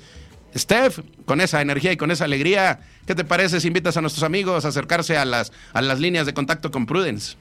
[0.56, 4.24] Steph, con esa energía y con esa alegría, ¿qué te parece si invitas a nuestros
[4.24, 7.36] amigos a acercarse a las, a las líneas de contacto con Prudence?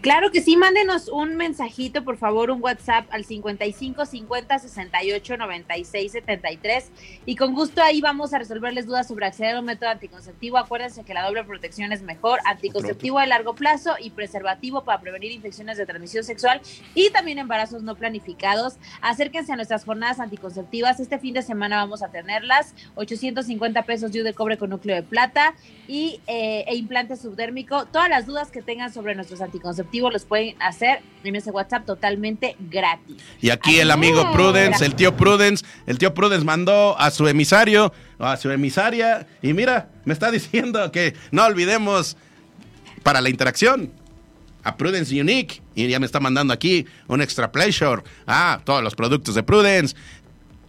[0.00, 6.12] Claro que sí, mándenos un mensajito, por favor, un WhatsApp al 55 50 68 96
[6.12, 6.90] 73
[7.26, 10.58] y con gusto ahí vamos a resolverles dudas sobre acceder a un método anticonceptivo.
[10.58, 15.32] Acuérdense que la doble protección es mejor, anticonceptivo a largo plazo y preservativo para prevenir
[15.32, 16.60] infecciones de transmisión sexual
[16.94, 18.74] y también embarazos no planificados.
[19.00, 21.00] Acérquense a nuestras jornadas anticonceptivas.
[21.00, 25.54] Este fin de semana vamos a tenerlas, 850 pesos de cobre con núcleo de plata
[25.88, 27.86] y eh, e implante subdérmico.
[27.86, 32.56] Todas las dudas que tengan sobre nuestros anticonceptivos los pueden hacer en ese WhatsApp totalmente
[32.70, 33.16] gratis.
[33.40, 37.92] Y aquí el amigo Prudence, el tío Prudence, el tío Prudence mandó a su emisario,
[38.18, 42.16] a su emisaria, y mira, me está diciendo que no olvidemos
[43.02, 43.90] para la interacción
[44.64, 45.62] a Prudence Unique.
[45.74, 48.02] Y ya me está mandando aquí un extra pleasure.
[48.26, 49.94] Ah, todos los productos de Prudence.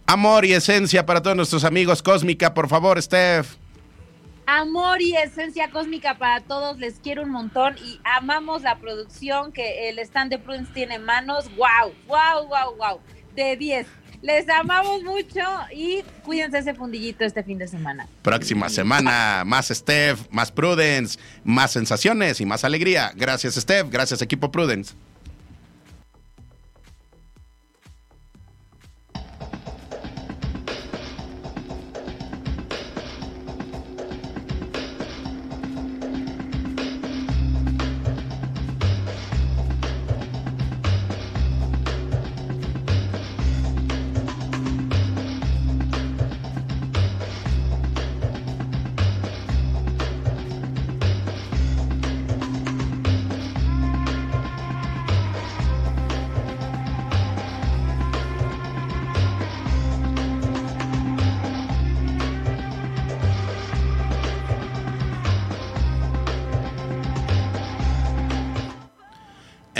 [0.06, 3.56] Amor y esencia para todos nuestros amigos Cósmica, por favor, Steph.
[4.46, 9.88] Amor y esencia cósmica para todos, les quiero un montón y amamos la producción que
[9.88, 11.50] el stand de Prudence tiene en manos.
[11.56, 11.92] ¡Wow!
[12.06, 12.46] ¡Wow!
[12.46, 12.76] ¡Wow!
[12.78, 13.00] ¡Wow!
[13.34, 13.86] De 10.
[14.22, 15.40] Les amamos mucho
[15.74, 18.06] y cuídense ese fundillito este fin de semana.
[18.22, 23.12] Próxima semana, más Steph, más Prudence, más sensaciones y más alegría.
[23.16, 23.90] Gracias, Steph.
[23.90, 24.94] Gracias, equipo Prudence.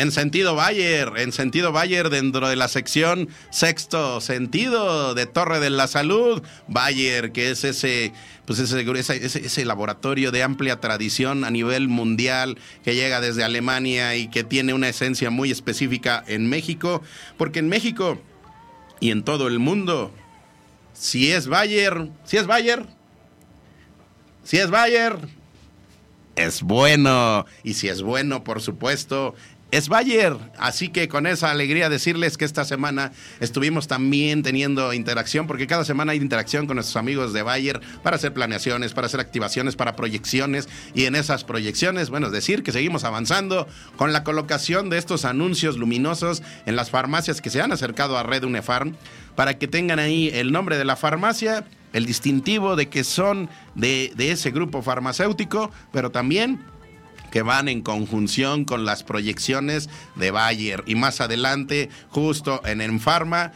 [0.06, 5.68] En sentido Bayer, en sentido Bayer dentro de la sección sexto sentido de Torre de
[5.68, 6.42] la Salud.
[6.68, 8.12] Bayer, que es ese,
[8.46, 8.86] pues ese,
[9.16, 14.74] ese, laboratorio de amplia tradición a nivel mundial que llega desde Alemania y que tiene
[14.74, 17.02] una esencia muy específica en México,
[17.36, 18.22] porque en México
[19.00, 20.14] y en todo el mundo,
[20.92, 22.86] si es Bayer, si es Bayer,
[24.44, 25.18] si es Bayer,
[26.36, 27.46] es bueno.
[27.64, 29.34] Y si es bueno, por supuesto,
[29.76, 30.38] es Bayer.
[30.58, 35.84] Así que con esa alegría decirles que esta semana estuvimos también teniendo interacción, porque cada
[35.84, 39.94] semana hay interacción con nuestros amigos de Bayer para hacer planeaciones, para hacer activaciones, para
[39.94, 40.66] proyecciones.
[40.94, 45.26] Y en esas proyecciones, bueno, es decir que seguimos avanzando con la colocación de estos
[45.26, 48.96] anuncios luminosos en las farmacias que se han acercado a Red Unefarm
[49.34, 54.12] para que tengan ahí el nombre de la farmacia el distintivo de que son de,
[54.16, 56.60] de, ese grupo farmacéutico, pero también
[57.36, 60.82] que van en conjunción con las proyecciones de Bayer.
[60.86, 63.52] Y más adelante, justo en Enfarma,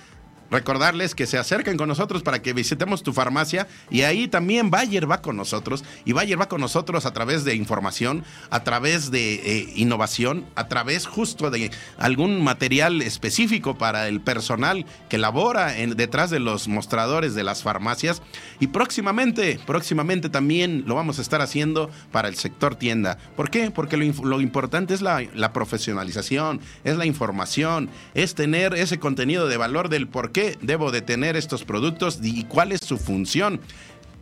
[0.50, 5.10] recordarles que se acerquen con nosotros para que visitemos tu farmacia y ahí también Bayer
[5.10, 9.34] va con nosotros y Bayer va con nosotros a través de información, a través de
[9.34, 15.96] eh, innovación, a través justo de algún material específico para el personal que labora en,
[15.96, 18.22] detrás de los mostradores de las farmacias
[18.58, 23.18] y próximamente, próximamente también lo vamos a estar haciendo para el sector tienda.
[23.36, 23.70] ¿Por qué?
[23.70, 29.56] Porque lo, importante es la, la profesionalización, es la información, es tener ese contenido de
[29.56, 33.60] valor del por qué debo de tener estos productos y cuál es su función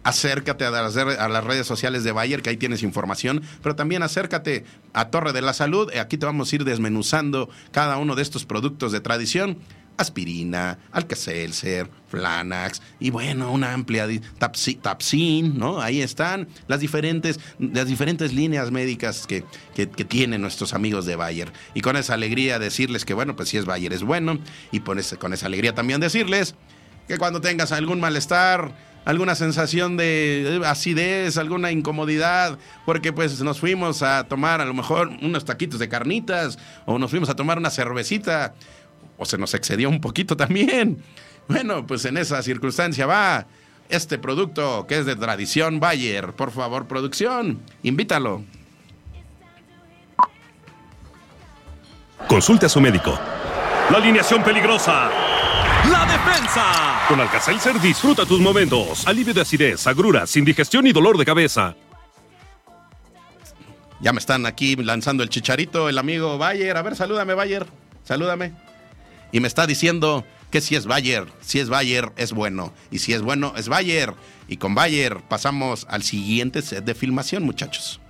[0.05, 4.03] acércate a las, a las, redes sociales de Bayer, que ahí tienes información, pero también
[4.03, 4.64] acércate
[4.95, 5.93] a Torre de la Salud.
[5.97, 9.59] Aquí te vamos a ir desmenuzando cada uno de estos productos de tradición.
[9.99, 15.80] Aspirina, Alka-Seltzer, Flanax y bueno, una amplia Tapsin, ¿no?
[15.80, 19.44] Ahí están las diferentes, las diferentes líneas médicas que,
[19.74, 21.53] que, tienen nuestros amigos de Bayer.
[21.74, 24.38] Y con esa alegría decirles que bueno, pues si es Bayer es bueno
[24.72, 26.55] y con esa alegría también decirles
[27.07, 28.72] que cuando tengas algún malestar,
[29.05, 35.09] alguna sensación de acidez, alguna incomodidad, porque pues nos fuimos a tomar a lo mejor
[35.22, 38.55] unos taquitos de carnitas o nos fuimos a tomar una cervecita
[39.19, 41.03] o se nos excedió un poquito también.
[41.49, 43.47] Bueno, pues en esa circunstancia va
[43.89, 46.33] este producto que es de tradición Bayer.
[46.33, 48.45] Por favor, producción, invítalo.
[52.29, 53.19] Consulte a su médico.
[53.91, 55.11] La alineación peligrosa.
[55.91, 57.07] La defensa.
[57.09, 59.07] Con Alka-Seltzer disfruta tus momentos.
[59.07, 61.75] Alivio de acidez, agruras, indigestión y dolor de cabeza.
[64.01, 66.77] Ya me están aquí lanzando el chicharito, el amigo Bayer.
[66.77, 67.66] A ver, salúdame, Bayer.
[68.05, 68.68] Salúdame
[69.33, 73.12] y me está diciendo que si es Bayer, si es Bayer es bueno y si
[73.12, 74.14] es bueno es Bayer.
[74.49, 78.01] Y con Bayer pasamos al siguiente set de filmación, muchachos.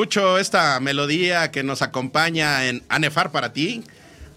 [0.00, 3.84] Escucho esta melodía que nos acompaña en Anefar para ti.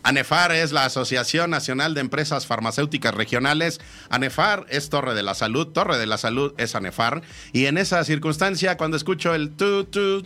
[0.03, 3.79] ANEFAR es la Asociación Nacional de Empresas Farmacéuticas Regionales.
[4.09, 5.67] ANEFAR es Torre de la Salud.
[5.67, 7.21] Torre de la Salud es ANEFAR.
[7.53, 10.25] Y en esa circunstancia, cuando escucho el tu, tu,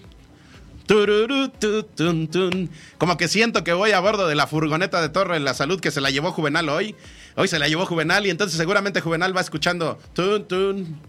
[2.98, 5.80] como que siento que voy a bordo de la furgoneta de Torre de la Salud
[5.80, 6.96] que se la llevó Juvenal hoy.
[7.36, 11.00] Hoy se la llevó Juvenal y entonces seguramente Juvenal va escuchando tun, tun,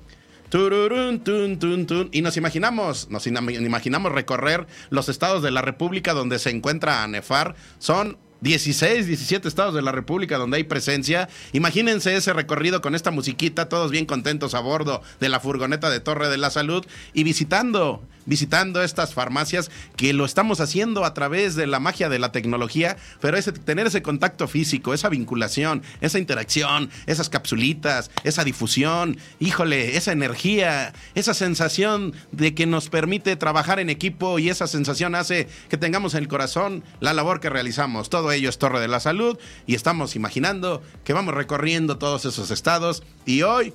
[0.50, 2.08] Tururun, tun, tun, tun.
[2.12, 7.54] Y nos imaginamos, nos imaginamos recorrer los estados de la República donde se encuentra ANEFAR.
[7.78, 11.28] Son 16, 17 estados de la República donde hay presencia.
[11.52, 16.00] Imagínense ese recorrido con esta musiquita, todos bien contentos a bordo de la furgoneta de
[16.00, 21.56] Torre de la Salud y visitando visitando estas farmacias que lo estamos haciendo a través
[21.56, 26.18] de la magia de la tecnología, pero ese, tener ese contacto físico, esa vinculación, esa
[26.18, 33.80] interacción, esas capsulitas, esa difusión, híjole, esa energía, esa sensación de que nos permite trabajar
[33.80, 38.10] en equipo y esa sensación hace que tengamos en el corazón la labor que realizamos.
[38.10, 42.50] Todo ello es Torre de la Salud y estamos imaginando que vamos recorriendo todos esos
[42.50, 43.72] estados y hoy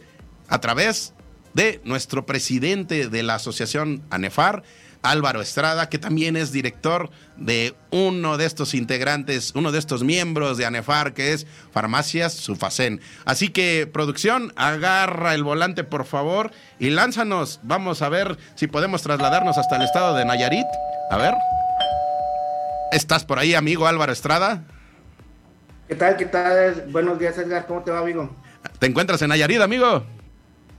[0.48, 1.14] a través
[1.54, 4.64] de nuestro presidente de la asociación ANEFAR,
[5.04, 10.58] Álvaro Estrada, que también es director de uno de estos integrantes, uno de estos miembros
[10.58, 13.02] de ANEFAR, que es Farmacias Sufacén.
[13.26, 17.60] Así que, producción, agarra el volante, por favor, y lánzanos.
[17.64, 20.68] Vamos a ver si podemos trasladarnos hasta el estado de Nayarit.
[21.12, 21.34] A ver.
[22.94, 24.64] ¿Estás por ahí, amigo Álvaro Estrada?
[25.90, 26.16] ¿Qué tal?
[26.16, 26.86] ¿Qué tal?
[26.92, 27.68] Buenos días, Edgar.
[27.68, 28.34] ¿Cómo te va, amigo?
[28.80, 30.06] ¿Te encuentras en Nayarit, amigo?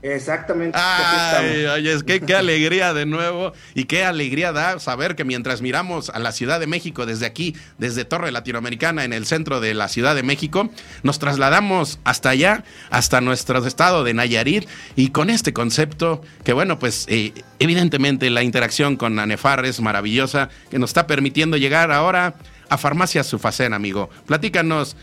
[0.04, 0.78] Exactamente.
[0.78, 6.10] Ay, es que qué alegría de nuevo y qué alegría da saber que mientras miramos
[6.10, 9.88] a la Ciudad de México desde aquí, desde Torre Latinoamericana en el centro de la
[9.88, 10.68] Ciudad de México,
[11.02, 16.78] nos trasladamos hasta allá, hasta nuestro estado de Nayarit y con este concepto que bueno,
[16.78, 22.34] pues eh, evidentemente la interacción con Anefar es maravillosa, que nos está permitiendo llegar ahora
[22.68, 24.10] a Farmacia Sufacén, amigo.
[24.26, 24.96] Platícanos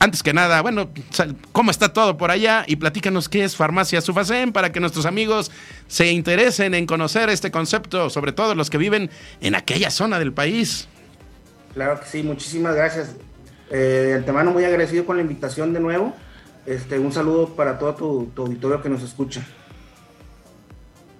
[0.00, 0.90] antes que nada, bueno,
[1.52, 2.64] ¿cómo está todo por allá?
[2.66, 5.50] Y platícanos qué es Farmacia Sufacén para que nuestros amigos
[5.88, 10.32] se interesen en conocer este concepto, sobre todo los que viven en aquella zona del
[10.32, 10.88] país.
[11.74, 13.14] Claro que sí, muchísimas gracias.
[13.70, 16.14] Eh, antemano muy agradecido con la invitación de nuevo.
[16.66, 17.94] Este, un saludo para todo
[18.34, 19.44] tu, auditorio que nos escucha.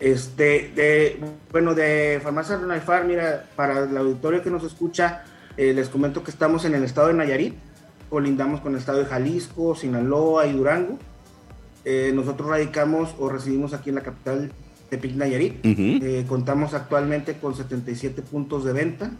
[0.01, 1.21] Este, de,
[1.51, 5.25] bueno, de Farmacia Far, mira, para el auditorio que nos escucha,
[5.57, 7.55] eh, les comento que estamos en el estado de Nayarit
[8.15, 11.01] colindamos con el estado de Jalisco, Sinaloa y Durango.
[11.85, 14.53] Eh, nosotros radicamos o residimos aquí en la capital
[14.89, 15.59] de Nayarit.
[15.65, 19.11] Eh, contamos actualmente con 77 puntos de venta.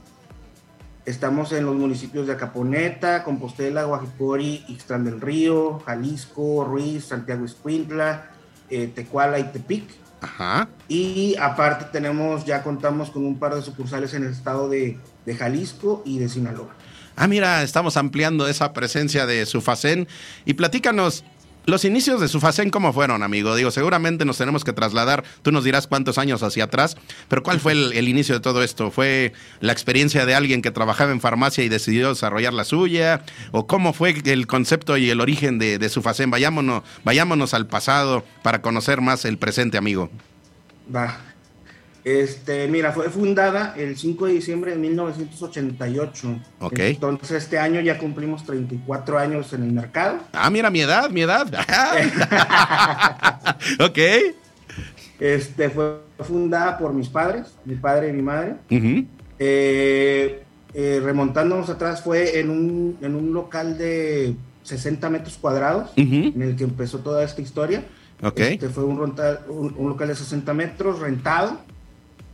[1.07, 8.31] Estamos en los municipios de Acaponeta, Compostela, Guajipori, Ixtlán del Río, Jalisco, Ruiz, Santiago Escuintla,
[8.71, 9.87] eh, Tecuala y Tepic.
[10.21, 10.69] Ajá.
[10.87, 15.35] Y aparte tenemos, ya contamos con un par de sucursales en el estado de, de
[15.35, 16.77] Jalisco y de Sinaloa
[17.17, 20.09] ah, mira, estamos ampliando esa presencia de Sufacén.
[20.45, 21.25] Y platícanos,
[21.67, 23.57] los inicios de Sufacén, ¿cómo fueron, amigo?
[23.57, 26.97] Digo, seguramente nos tenemos que trasladar, tú nos dirás cuántos años hacia atrás,
[27.29, 28.91] pero ¿cuál fue el, inicio de todo esto?
[28.91, 33.25] ¿Fue la experiencia de alguien que trabajaba en farmacia y decidió desarrollar la suya?
[33.51, 36.31] ¿O cómo fue el concepto y el origen de, de Sufacén?
[36.31, 40.11] Vayámonos, vayámonos al pasado para conocer más el presente, amigo.
[40.95, 41.19] Va,
[42.05, 46.41] este, mira, fue fundada el 5 de diciembre de 1988.
[46.61, 46.79] Ok.
[46.79, 50.19] Entonces, este año ya cumplimos 34 años en el mercado.
[50.35, 51.47] Ah, mira, mi edad, mi edad.
[53.81, 53.99] ok.
[55.19, 58.57] Este, fue fundada por mis padres, mi padre y mi madre.
[59.39, 60.43] Eh,
[60.75, 66.55] eh, remontándonos atrás, fue en un, en un local de 60 metros cuadrados, en el
[66.55, 67.83] que empezó toda esta historia.
[68.23, 68.41] Ok.
[68.41, 68.99] Este fue un,
[69.49, 71.61] un local de 60 metros rentado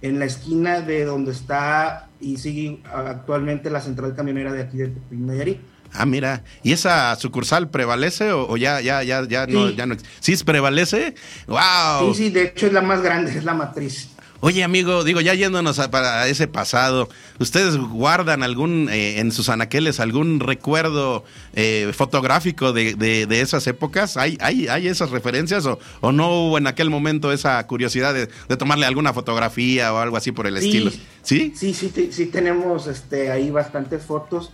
[0.03, 4.93] en la esquina de donde está y sigue actualmente la central camionera de aquí de
[5.11, 5.59] Nayarit.
[5.93, 9.97] Ah, mira, ¿y esa sucursal prevalece o, ya, ya, ya, ya no, ya no?
[10.21, 11.15] ¿Sí prevalece?
[11.49, 12.15] ¡Wow!
[12.15, 14.11] Sí, sí, de hecho es la más grande, es la matriz.
[14.43, 19.51] Oye, amigo, digo, ya yéndonos a, para ese pasado, ¿ustedes guardan algún, eh, en sus
[19.51, 24.17] anaqueles, algún recuerdo eh, fotográfico de, de, esas épocas?
[24.17, 28.31] ¿Hay, hay, hay esas referencias o, o, no hubo en aquel momento esa curiosidad de,
[28.49, 30.91] de, tomarle alguna fotografía o algo así por el estilo?
[31.23, 31.53] ¿Sí?
[31.55, 34.53] Sí, sí, sí, tenemos este, ahí bastantes fotos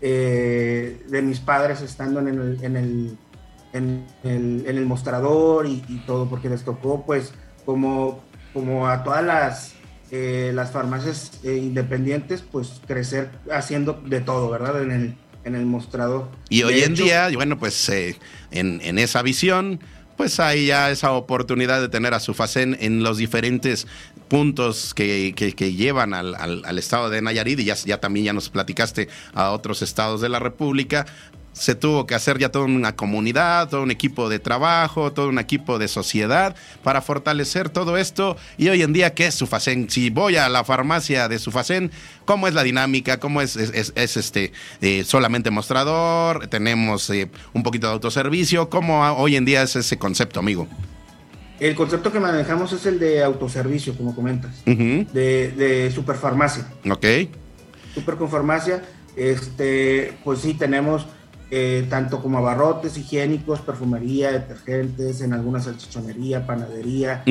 [0.00, 3.18] eh, de mis padres estando en el, en el,
[3.72, 7.32] en el, en el mostrador y, y todo, porque les tocó, pues,
[7.64, 9.74] como como a todas las,
[10.10, 14.82] eh, las farmacias eh, independientes, pues crecer haciendo de todo, ¿verdad?
[14.82, 15.14] En el,
[15.44, 16.28] en el mostrador.
[16.48, 18.16] Y hoy en día, bueno, pues eh,
[18.50, 19.80] en, esa visión,
[20.16, 23.86] pues hay ya esa oportunidad de tener a su FACEN en los diferentes
[24.28, 28.50] puntos que, que, llevan al, al, estado de Nayarit y ya, ya también ya nos
[28.50, 31.06] platicaste a otros estados de la República
[31.52, 35.38] se tuvo que hacer ya toda una comunidad, todo un equipo de trabajo, todo un
[35.38, 38.36] equipo de sociedad para fortalecer todo esto.
[38.56, 39.90] Y hoy en día, ¿qué es Sufacén?
[39.90, 41.90] Si voy a la farmacia de Sufacén,
[42.24, 43.18] ¿cómo es la dinámica?
[43.18, 46.46] ¿Cómo es, es, este eh, solamente mostrador?
[46.46, 48.70] ¿Tenemos eh, un poquito de autoservicio?
[48.70, 50.68] ¿Cómo hoy en día es ese concepto, amigo?
[51.58, 56.68] El concepto que manejamos es el de autoservicio, como comentas, de, de superfarmacia.
[56.88, 57.04] Ok.
[57.94, 58.84] Super con farmacia,
[59.16, 61.08] este, pues sí, tenemos
[61.50, 67.22] eh, tanto como abarrotes higiénicos, perfumería, detergentes, en alguna salchichonería, panadería,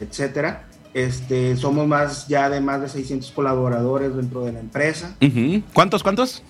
[0.00, 0.66] etcétera.
[0.94, 5.16] Este, somos más ya de más de 600 colaboradores dentro de la empresa.
[5.72, 6.42] ¿Cuántos, cuántos?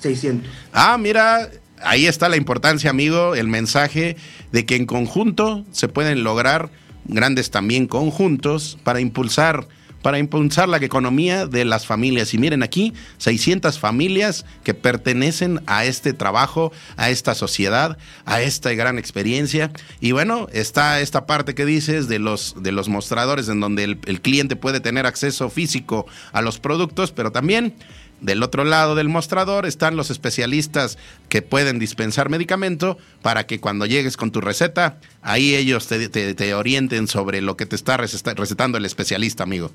[0.00, 0.48] 600.
[0.72, 1.50] Ah, mira,
[1.82, 4.16] ahí está la importancia, amigo, el mensaje
[4.52, 6.70] de que en conjunto se pueden lograr
[7.06, 9.66] grandes también conjuntos para impulsar
[10.04, 12.34] para impulsar la economía de las familias.
[12.34, 18.74] Y miren aquí, 600 familias que pertenecen a este trabajo, a esta sociedad, a esta
[18.74, 19.70] gran experiencia.
[20.00, 24.20] Y bueno, está esta parte que dices de los, de los mostradores en donde el,
[24.20, 27.74] cliente puede tener acceso físico a los productos, pero también
[28.20, 30.98] del otro lado del mostrador están los especialistas
[31.30, 36.54] que pueden dispensar medicamento para que cuando llegues con tu receta, ahí ellos te, te
[36.54, 39.70] orienten sobre lo que te está recetando el especialista, amigo.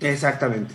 [0.00, 0.74] Exactamente.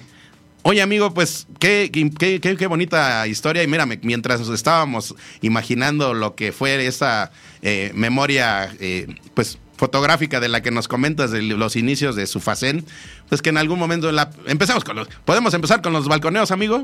[0.64, 3.64] Oye, amigo, pues qué, qué, qué, bonita historia.
[3.64, 7.31] Y mírame, mientras estábamos imaginando lo que fue esa
[7.64, 12.39] eh, memoria, eh, pues fotográfica de la que nos comentas de los inicios de su
[12.39, 12.85] facén,
[13.30, 14.30] pues que en algún momento la...
[14.45, 15.07] empezamos con los...
[15.26, 16.84] ¿Podemos empezar con los balconeos, amigo?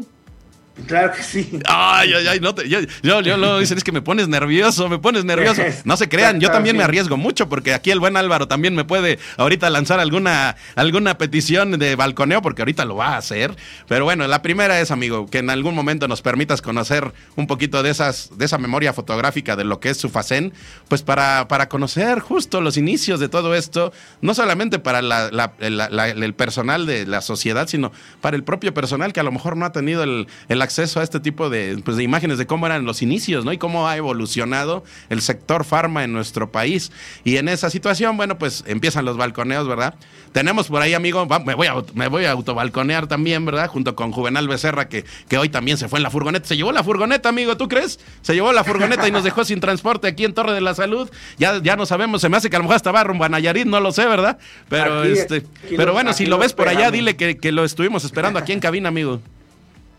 [0.86, 1.60] Claro que sí.
[1.66, 4.88] Ay, ay, ay, no te, yo, yo, yo lo dicen, es que me pones nervioso,
[4.90, 5.64] me pones nervioso.
[5.86, 8.84] No se crean, yo también me arriesgo mucho porque aquí el buen Álvaro también me
[8.84, 13.56] puede ahorita lanzar alguna, alguna petición de balconeo porque ahorita lo va a hacer.
[13.88, 17.84] Pero bueno, la primera es, amigo, que en algún momento nos permitas conocer un poquito
[17.84, 20.54] de esas, de esa memoria fotográfica de lo que es su facén,
[20.88, 26.86] pues para, para conocer justo los inicios de todo esto, no solamente para el personal
[26.86, 27.92] de la sociedad, sino
[28.22, 31.04] para el propio personal que a lo mejor no ha tenido el, el acceso a
[31.04, 33.54] este tipo de, pues, de imágenes de cómo eran los inicios, ¿no?
[33.54, 36.92] Y cómo ha evolucionado el sector farma en nuestro país.
[37.24, 39.96] Y en esa situación, bueno, pues empiezan los balconeos, ¿verdad?
[40.34, 43.68] Tenemos por ahí, amigo, me, voy a, me voy a autobalconear también, ¿verdad?
[43.70, 46.48] Junto con Juvenal Becerra, que, que hoy también se fue en la furgoneta.
[46.48, 48.00] Se llevó la furgoneta, amigo, ¿tú crees?
[48.22, 51.10] Se llevó la furgoneta y nos dejó sin transporte aquí en Torre de la Salud.
[51.38, 53.66] Ya, ya no sabemos, se me hace que a lo mejor estaba rumbo a Nayarit,
[53.66, 54.38] no lo sé, ¿verdad?
[54.70, 55.44] Pero, este,
[55.76, 58.60] pero bueno, si lo ves por allá, dile que, que lo estuvimos esperando aquí en
[58.60, 59.22] cabina, amigo.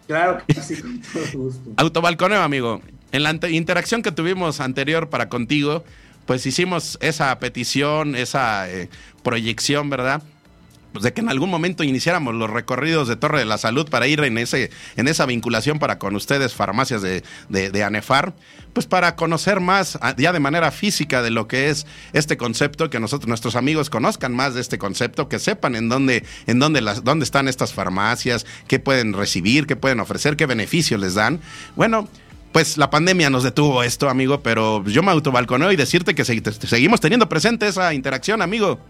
[0.08, 1.70] Claro que sí, con todo gusto.
[1.76, 2.80] Autobalconeo, amigo.
[3.12, 5.84] En la interacción que tuvimos anterior para contigo,
[6.26, 8.88] pues hicimos esa petición, esa eh,
[9.22, 10.22] proyección, ¿verdad?
[10.92, 14.06] Pues de que en algún momento iniciáramos los recorridos de Torre de la Salud para
[14.06, 18.32] ir en, ese, en esa vinculación para con ustedes, farmacias de, de, ANEFAR,
[18.72, 22.88] pues para conocer más ah, ya de manera física de lo que es este concepto,
[22.88, 26.80] que nosotros, nuestros amigos conozcan más de este concepto, que sepan en dónde, en dónde,
[26.80, 31.40] las, dónde están estas farmacias, qué pueden recibir, qué pueden ofrecer, qué beneficios les dan.
[31.76, 32.08] Bueno,
[32.52, 37.00] pues la pandemia nos detuvo esto, amigo, pero yo me autobalconeo y decirte que seguimos
[37.00, 38.80] teniendo presente esa interacción, amigo.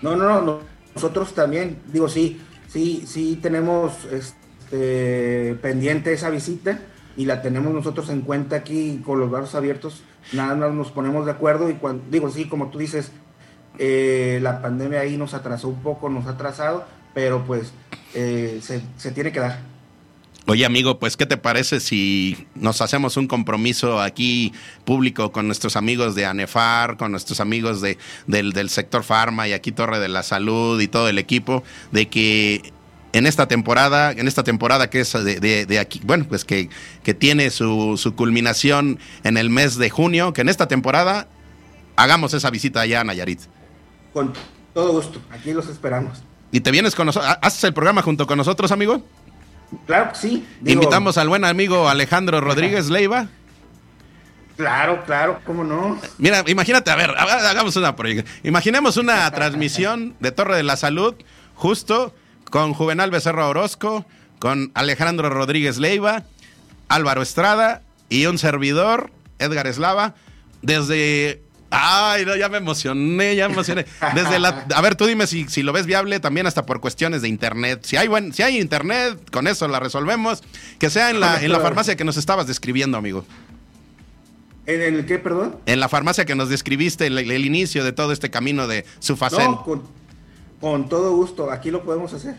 [0.00, 6.80] No, no, no nosotros también, digo, sí, sí, sí tenemos este, pendiente esa visita
[7.16, 10.02] y la tenemos nosotros en cuenta aquí con los brazos abiertos,
[10.32, 13.10] nada más nos ponemos de acuerdo y cuando, digo, sí, como tú dices,
[13.78, 17.72] eh, la pandemia ahí nos atrasó un poco, nos ha atrasado, pero pues
[18.14, 19.73] eh, se, se tiene que dar.
[20.46, 24.52] Oye, amigo, pues, ¿qué te parece si nos hacemos un compromiso aquí
[24.84, 27.96] público con nuestros amigos de ANEFAR, con nuestros amigos de,
[28.26, 32.74] del, sector farma y aquí Torre de la Salud y todo el equipo, de que
[33.14, 36.68] en esta temporada, en esta temporada que es de, aquí, bueno, pues que,
[37.02, 41.26] que tiene su, su, culminación en el mes de junio, que en esta temporada
[41.96, 43.40] hagamos esa visita allá a Nayarit.
[44.12, 44.34] Con
[44.74, 46.22] todo gusto, aquí los esperamos.
[46.52, 47.34] ¿Y te vienes con nosotros?
[47.40, 49.02] ¿Haces el programa junto con nosotros, amigo?
[49.86, 50.46] Claro que sí.
[50.64, 53.28] Invitamos al buen amigo Alejandro Rodríguez Leiva.
[54.56, 55.98] Claro, claro, cómo no.
[56.18, 58.26] Mira, imagínate, a ver, hagamos una proyección.
[58.44, 61.14] Imaginemos una transmisión de Torre de la Salud,
[61.54, 62.14] justo
[62.50, 64.06] con Juvenal Becerra Orozco,
[64.38, 66.22] con Alejandro Rodríguez Leiva,
[66.88, 69.10] Álvaro Estrada y un servidor,
[69.40, 70.14] Edgar Eslava,
[70.62, 71.42] desde
[71.76, 73.84] Ay, no, ya me emocioné, ya me emocioné.
[74.14, 77.22] Desde la, a ver, tú dime si, si lo ves viable también hasta por cuestiones
[77.22, 77.80] de internet.
[77.84, 80.42] Si hay buen, si hay internet, con eso la resolvemos.
[80.78, 83.24] Que sea en la, en la farmacia que nos estabas describiendo, amigo.
[84.66, 85.56] ¿En el qué, perdón?
[85.66, 89.50] En la farmacia que nos describiste, el, el inicio de todo este camino de Sufacén.
[89.50, 89.82] No, con,
[90.60, 92.36] con, todo gusto, aquí lo podemos hacer.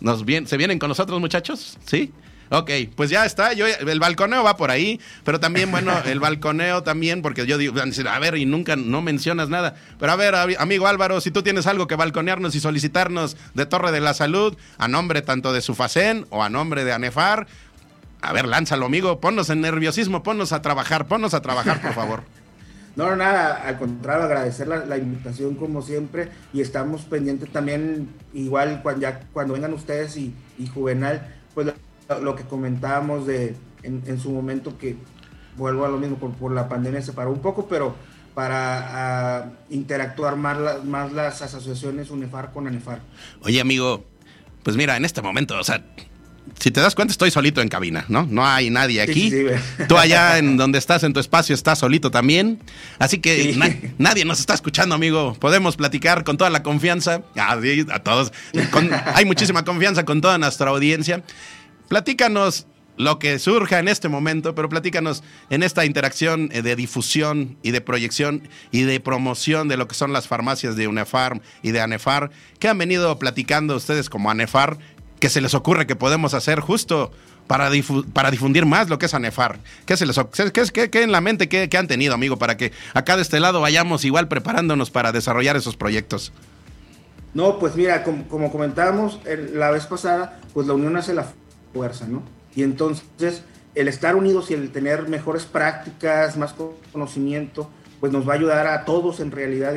[0.00, 1.78] Nos bien, ¿Se vienen con nosotros, muchachos?
[1.86, 2.12] ¿Sí?
[2.52, 3.54] Ok, pues ya está.
[3.54, 7.74] Yo, el balconeo va por ahí, pero también, bueno, el balconeo también, porque yo digo,
[7.80, 9.74] a ver, y nunca no mencionas nada.
[9.98, 13.90] Pero a ver, amigo Álvaro, si tú tienes algo que balconearnos y solicitarnos de Torre
[13.90, 17.46] de la Salud, a nombre tanto de Sufacén o a nombre de ANEFAR,
[18.20, 22.22] a ver, lánzalo, amigo, ponnos en nerviosismo, ponnos a trabajar, ponnos a trabajar, por favor.
[22.94, 29.00] No, nada, al contrario, agradecer la, invitación como siempre y estamos pendientes también, igual cuando,
[29.00, 30.34] ya, cuando vengan ustedes y,
[30.74, 31.72] Juvenal, pues
[32.20, 34.96] lo, que comentábamos de en, su momento que
[35.56, 37.94] vuelvo a lo mismo, por, por la pandemia se paró un poco, pero
[38.34, 43.00] para interactuar más, más las asociaciones UNEFAR con ANEFAR.
[43.42, 44.04] Oye, amigo,
[44.62, 45.84] pues mira, en este momento, o sea,
[46.58, 48.26] si te das cuenta, estoy solito en cabina, ¿no?
[48.28, 49.32] No hay nadie aquí.
[49.88, 52.60] Tú allá en donde estás, en tu espacio, estás solito también.
[52.98, 53.56] Así que
[53.98, 55.34] nadie nos está escuchando, amigo.
[55.38, 57.22] Podemos platicar con toda la confianza.
[57.36, 57.58] Ah,
[57.90, 58.32] a todos.
[59.14, 61.22] hay muchísima confianza con toda nuestra audiencia.
[61.92, 62.66] Platícanos
[62.96, 67.70] lo que surja en este momento, pero platícanos en esta interacción eh, de difusión y
[67.70, 71.82] de proyección y de promoción de lo que son las farmacias de UNEFAR y de
[71.82, 72.30] ANEFAR.
[72.58, 74.78] ¿Qué han venido platicando ustedes como ANEFAR
[75.20, 77.12] que se les ocurre que podemos hacer justo
[77.46, 77.68] para,
[78.14, 79.58] para difundir más lo que es ANEFAR?
[79.84, 80.18] ¿Qué, se les,
[80.54, 83.60] qué, qué, en la mente qué, han tenido, amigo, para que acá de este lado
[83.60, 86.32] vayamos igual preparándonos para desarrollar esos proyectos?
[87.34, 89.20] No, pues mira, como comentábamos
[89.52, 91.26] la vez pasada, pues la unión hace la
[91.72, 92.22] fuerza, ¿no?
[92.54, 93.42] Y entonces
[93.74, 96.54] el estar unidos y el tener mejores prácticas, más
[96.92, 97.70] conocimiento,
[98.00, 99.74] pues nos va a ayudar a todos en realidad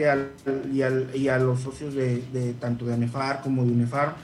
[0.72, 4.16] y, a los socios de, tanto de ANEFAR como de UNEFAR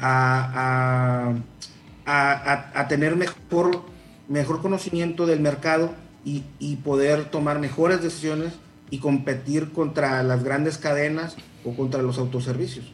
[0.00, 1.34] a,
[2.88, 3.82] tener mejor,
[4.28, 5.94] mejor conocimiento del mercado
[6.24, 8.52] y poder tomar mejores decisiones
[8.90, 11.36] y competir contra las grandes cadenas
[11.68, 12.86] o contra los autoservicios.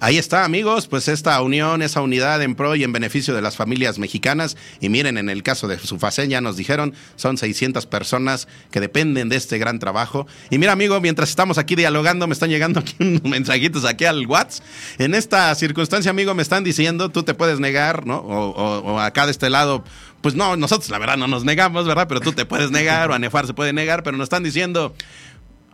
[0.00, 3.56] Ahí está, amigos, pues esta unión, esa unidad en pro y en beneficio de las
[3.56, 4.56] familias mexicanas.
[4.80, 9.28] Y miren, en el caso de Sufacén ya nos dijeron, son 600 personas que dependen
[9.28, 10.26] de este gran trabajo.
[10.50, 14.26] Y mira, amigo, mientras estamos aquí dialogando, me están llegando aquí unos mensajitos aquí al
[14.26, 14.64] WhatsApp.
[14.98, 18.18] En esta circunstancia, amigo, me están diciendo, tú te puedes negar, ¿no?
[18.18, 19.84] O, o acá de este lado,
[20.20, 22.06] pues no, nosotros la verdad no nos negamos, ¿verdad?
[22.08, 24.94] Pero tú te puedes negar, o Anefar se puede negar, pero nos están diciendo...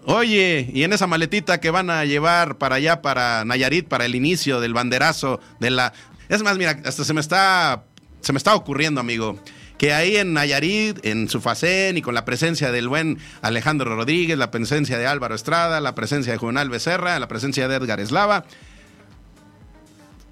[0.07, 4.15] Oye, y en esa maletita que van a llevar para allá, para Nayarit, para el
[4.15, 5.95] inicio del banderazo de la...
[6.29, 7.85] Es más, mira, hasta se me está,
[8.21, 9.39] se me está ocurriendo, amigo,
[9.79, 14.51] que ahí en Nayarit, en Sufacén y con la presencia del buen Alejandro Rodríguez, la
[14.51, 18.45] presencia de Álvaro Estrada, la presencia de Juvenal Becerra, la presencia de Edgar Eslava,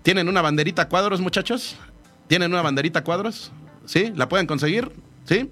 [0.02, 1.76] ¿tienen una banderita cuadros, muchachos?
[2.28, 3.52] ¿Tienen una banderita cuadros?
[3.86, 4.12] ¿Sí?
[4.16, 4.92] ¿La pueden conseguir?
[5.24, 5.50] ¿Sí?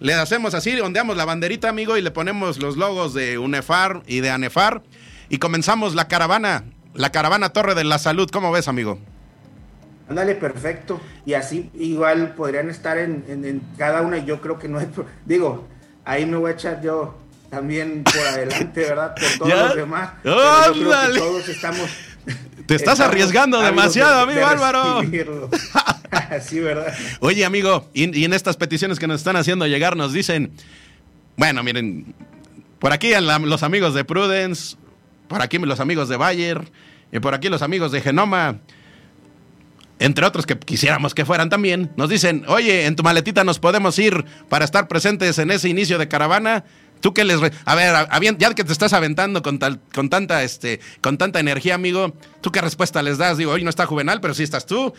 [0.00, 4.20] Le hacemos así, ondeamos la banderita, amigo, y le ponemos los logos de UNEFAR y
[4.20, 4.82] de ANEFAR.
[5.28, 6.64] Y comenzamos la caravana,
[6.94, 8.30] la caravana Torre de la Salud.
[8.32, 8.98] ¿Cómo ves, amigo?
[10.08, 11.02] Ándale, perfecto.
[11.26, 14.16] Y así igual podrían estar en, cada una.
[14.16, 14.88] Y yo creo que no hay.
[15.26, 15.68] Digo,
[16.06, 17.18] ahí me voy a echar yo
[17.50, 19.14] también por adelante, ¿verdad?
[19.14, 20.12] Por todos los demás.
[20.22, 21.90] todos estamos
[22.66, 25.02] te estás arriesgando demasiado, amigo Álvaro.
[26.42, 26.94] sí, ¿verdad?
[27.20, 30.52] Oye, amigo, y, en estas peticiones que nos están haciendo llegar nos dicen,
[31.36, 32.14] bueno, miren,
[32.78, 34.76] por aquí los amigos de Prudence,
[35.28, 36.70] por aquí los amigos de Bayer,
[37.12, 38.60] y por aquí los amigos de Genoma,
[39.98, 43.98] entre otros que quisiéramos que fueran también, nos dicen, oye, en tu maletita nos podemos
[43.98, 46.64] ir para estar presentes en ese inicio de caravana.
[47.00, 47.40] Tú que les...
[47.64, 48.08] A ver,
[48.38, 52.52] ya que te estás aventando con, tal, con, tanta, este, con tanta energía, amigo, ¿tú
[52.52, 53.38] qué respuesta les das?
[53.38, 54.92] Digo, hoy no está Juvenal, pero sí estás tú.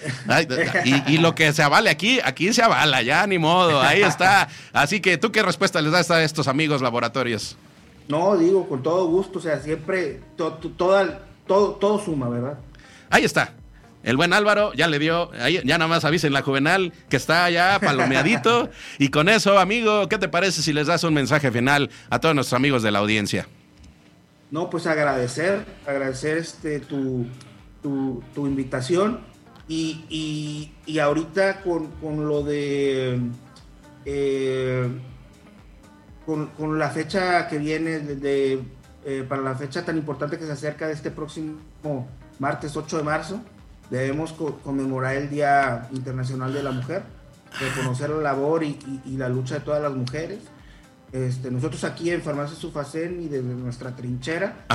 [1.07, 4.49] y, lo que se avale aquí, aquí se avala, ya ni modo, ahí está.
[4.73, 7.55] Así que, ¿tú qué respuesta les das a estos amigos laboratorios?
[8.07, 10.53] No, digo, con todo gusto, o sea, siempre, todo,
[11.45, 12.57] todo, todo suma, ¿verdad?
[13.09, 13.53] Ahí está.
[14.03, 17.79] El buen Álvaro ya le dio, ya nada más avisen la Juvenal que está ya
[17.79, 18.69] palomeadito.
[18.97, 22.33] y con eso, amigo, ¿qué te parece si les das un mensaje final a todos
[22.33, 23.47] nuestros amigos de la audiencia?
[24.49, 27.27] No, pues agradecer, agradecer este tu,
[27.81, 29.21] tu, invitación
[29.67, 33.19] y, y, ahorita con, con, lo de
[34.05, 34.89] eh,
[36.25, 38.61] con, la fecha que viene de,
[39.05, 42.09] eh, para la fecha tan importante que se acerca de este próximo
[42.39, 43.41] martes 8 de marzo
[43.91, 47.03] debemos conmemorar el Día Internacional de la Mujer,
[47.59, 48.77] reconocer la labor y,
[49.17, 50.39] la lucha de todas las mujeres.
[51.11, 54.65] Este, nosotros aquí en Farmacia Sufacén y desde nuestra trinchera,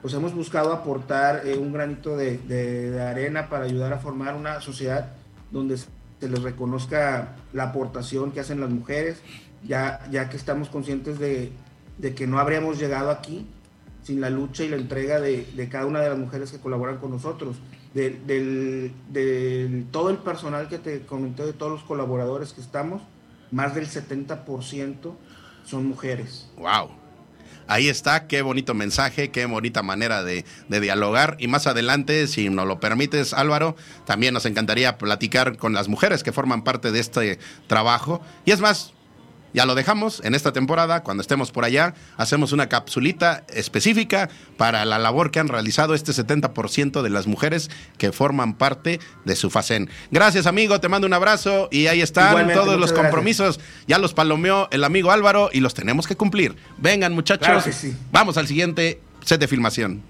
[0.00, 5.10] pues hemos buscado aportar eh, un granito de, arena para ayudar a formar una sociedad
[5.50, 5.88] donde se
[6.28, 9.20] les reconozca la aportación que hacen las mujeres
[9.66, 11.50] ya, ya que estamos conscientes de,
[11.98, 13.48] de que no habríamos llegado aquí
[14.04, 16.98] sin la lucha y la entrega de, de cada una de las mujeres que colaboran
[16.98, 17.56] con nosotros,
[17.94, 23.02] de, del, todo el personal que te comenté, de todos los colaboradores que estamos,
[23.50, 25.14] más del 70%
[25.64, 26.48] son mujeres.
[26.56, 26.90] ¡Wow!
[27.66, 31.36] Ahí está, qué bonito mensaje, qué bonita manera de, de, dialogar.
[31.38, 33.76] Y más adelante, si nos lo permites, Álvaro,
[34.06, 37.38] también nos encantaría platicar con las mujeres que forman parte de este
[37.68, 38.22] trabajo.
[38.44, 38.92] Y es más,
[39.52, 44.84] ya lo dejamos en esta temporada, cuando estemos por allá, hacemos una capsulita específica para
[44.84, 49.50] la labor que han realizado este 70% de las mujeres que forman parte de su
[49.50, 49.90] FACEN.
[50.10, 53.60] Gracias amigo, te mando un abrazo y ahí están todos los compromisos.
[53.86, 56.56] Ya los palomeó el amigo Álvaro y los tenemos que cumplir.
[56.78, 57.64] Vengan muchachos,
[58.12, 60.09] vamos al siguiente set de filmación.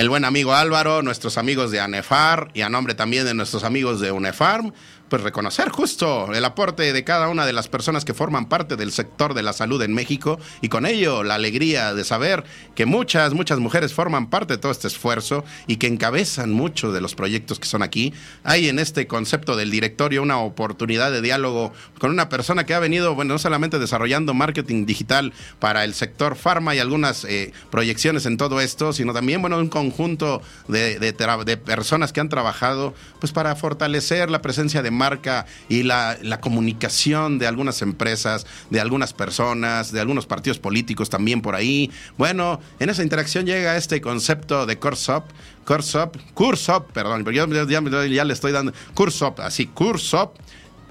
[0.00, 4.00] El buen amigo Álvaro, nuestros amigos de ANEFAR y a nombre también de nuestros amigos
[4.00, 4.72] de UNEFARM,
[5.10, 8.92] pues reconocer justo el aporte de cada una de las personas que forman parte del
[8.92, 12.44] sector de la salud en México y con ello la alegría de saber
[12.76, 17.00] que muchas, muchas mujeres forman parte de todo este esfuerzo y que encabezan muchos de
[17.00, 18.14] los proyectos que son aquí.
[18.44, 22.78] Hay en este concepto del directorio una oportunidad de diálogo con una persona que ha
[22.78, 28.26] venido, bueno, no solamente desarrollando marketing digital para el sector farma y algunas eh, proyecciones
[28.26, 32.94] en todo esto, sino también, bueno, un conjunto de, de, de personas que han trabajado
[33.18, 39.12] pues para fortalecer la presencia de marca y la, comunicación de algunas empresas, de algunas
[39.12, 41.90] personas, de algunos partidos políticos también por ahí.
[42.18, 45.24] Bueno, en esa interacción llega este concepto de Corsop,
[45.64, 50.36] Corsop, Cursop, perdón, pero yo ya, ya, le estoy dando Cursop, así, Cursop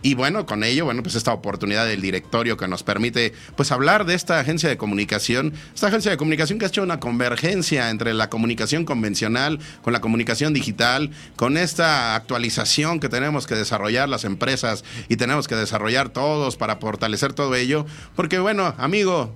[0.01, 4.05] y bueno, con ello, bueno, pues esta oportunidad del directorio que nos permite pues hablar
[4.05, 8.13] de esta agencia de comunicación, esta agencia de comunicación que ha hecho una convergencia entre
[8.13, 14.23] la comunicación convencional con la comunicación digital, con esta actualización que tenemos que desarrollar las
[14.23, 17.85] empresas y tenemos que desarrollar todos para fortalecer todo ello,
[18.15, 19.35] porque bueno, amigo,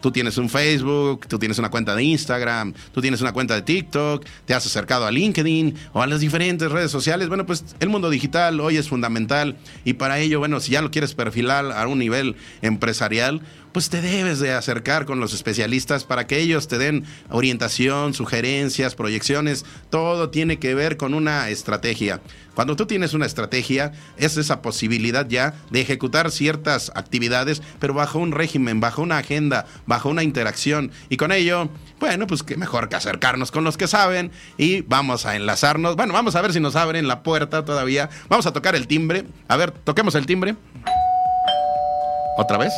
[0.00, 3.62] Tú tienes un Facebook, tú tienes una cuenta de Instagram, tú tienes una cuenta de
[3.62, 7.28] TikTok, te has acercado a LinkedIn o a las diferentes redes sociales.
[7.28, 10.90] Bueno, pues el mundo digital hoy es fundamental y para ello, bueno, si ya lo
[10.90, 13.40] quieres perfilar a un nivel empresarial,
[13.76, 18.94] pues te debes de acercar con los especialistas para que ellos te den orientación, sugerencias,
[18.94, 19.66] proyecciones.
[19.90, 22.22] Todo tiene que ver con una estrategia.
[22.54, 28.18] Cuando tú tienes una estrategia, es esa posibilidad ya de ejecutar ciertas actividades, pero bajo
[28.18, 30.90] un régimen, bajo una agenda, bajo una interacción.
[31.10, 31.68] Y con ello,
[32.00, 35.96] bueno, pues qué mejor que acercarnos con los que saben y vamos a enlazarnos.
[35.96, 38.08] Bueno, vamos a ver si nos abren la puerta todavía.
[38.30, 39.26] Vamos a tocar el timbre.
[39.48, 40.56] A ver, toquemos el timbre.
[42.38, 42.72] ¿Otra vez?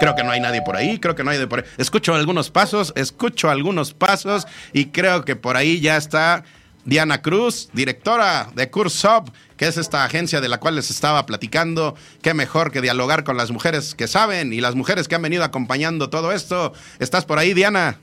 [0.00, 1.64] Creo que no hay nadie por ahí, creo que no hay de por ahí.
[1.76, 6.44] Escucho algunos pasos, escucho algunos pasos y creo que por ahí ya está
[6.84, 11.94] Diana Cruz, directora de Cursop, que es esta agencia de la cual les estaba platicando.
[12.22, 15.44] Qué mejor que dialogar con las mujeres que saben y las mujeres que han venido
[15.44, 16.72] acompañando todo esto.
[16.98, 17.98] ¿Estás por ahí, Diana?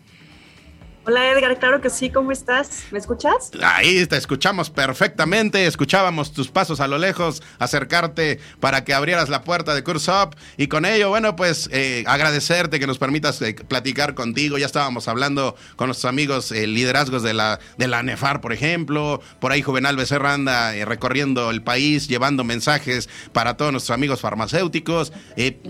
[1.07, 2.85] Hola Edgar, claro que sí, ¿cómo estás?
[2.89, 3.51] ¿Me escuchas?
[3.61, 9.43] Ahí te escuchamos perfectamente, escuchábamos tus pasos a lo lejos, acercarte para que abrieras la
[9.43, 10.35] puerta de Curse Up.
[10.57, 15.07] Y con ello, bueno, pues eh, agradecerte que nos permitas eh, platicar contigo, ya estábamos
[15.07, 19.61] hablando con nuestros amigos eh, liderazgos de la, de la NEFAR, por ejemplo, por ahí
[19.61, 25.13] Juvenal Becerra anda recorriendo el país, llevando mensajes para todos nuestros amigos farmacéuticos,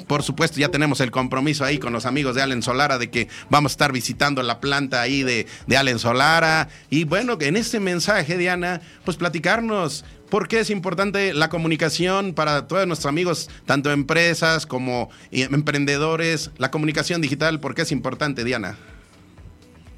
[0.07, 3.27] por supuesto ya tenemos el compromiso ahí con los amigos de Allen Solara de que
[3.49, 6.69] vamos a estar visitando la planta ahí de, de Allen Solara.
[6.89, 12.67] Y bueno, en este mensaje, Diana, pues platicarnos por qué es importante la comunicación para
[12.67, 18.77] todos nuestros amigos, tanto empresas como emprendedores, la comunicación digital, ¿por qué es importante, Diana?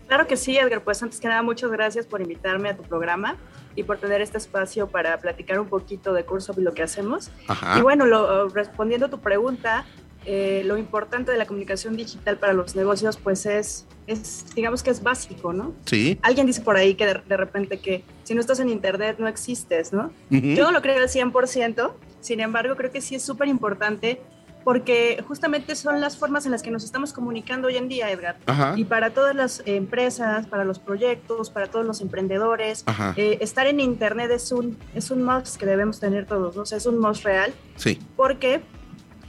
[0.07, 0.83] Claro que sí, Edgar.
[0.83, 3.35] Pues antes que nada, muchas gracias por invitarme a tu programa
[3.75, 7.29] y por tener este espacio para platicar un poquito de curso y lo que hacemos.
[7.77, 9.85] Y bueno, lo, respondiendo a tu pregunta,
[10.29, 14.89] eh, lo importante de la comunicación digital para los negocios, pues es, es, digamos que
[14.89, 15.73] es básico, ¿no?
[15.85, 16.19] Sí.
[16.21, 19.93] Alguien dice por ahí que de, repente que si no estás en Internet no existes,
[19.93, 20.11] ¿no?
[20.29, 24.19] Yo no lo creo al 100%, sin embargo creo que sí es súper importante
[24.65, 28.35] porque justamente son las formas en las que nos estamos comunicando hoy en día, Edgar.
[28.75, 32.83] Y para todas las empresas, para los proyectos, para todos los emprendedores,
[33.15, 36.63] eh, estar en Internet es un, es un must que debemos tener todos, ¿no?
[36.63, 37.53] O sea, es un must real.
[37.77, 37.97] Sí.
[38.17, 38.59] Porque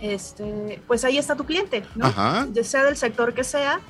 [0.00, 2.12] este, pues ahí está tu cliente, ¿no?
[2.52, 3.80] Ya sea del sector que sea,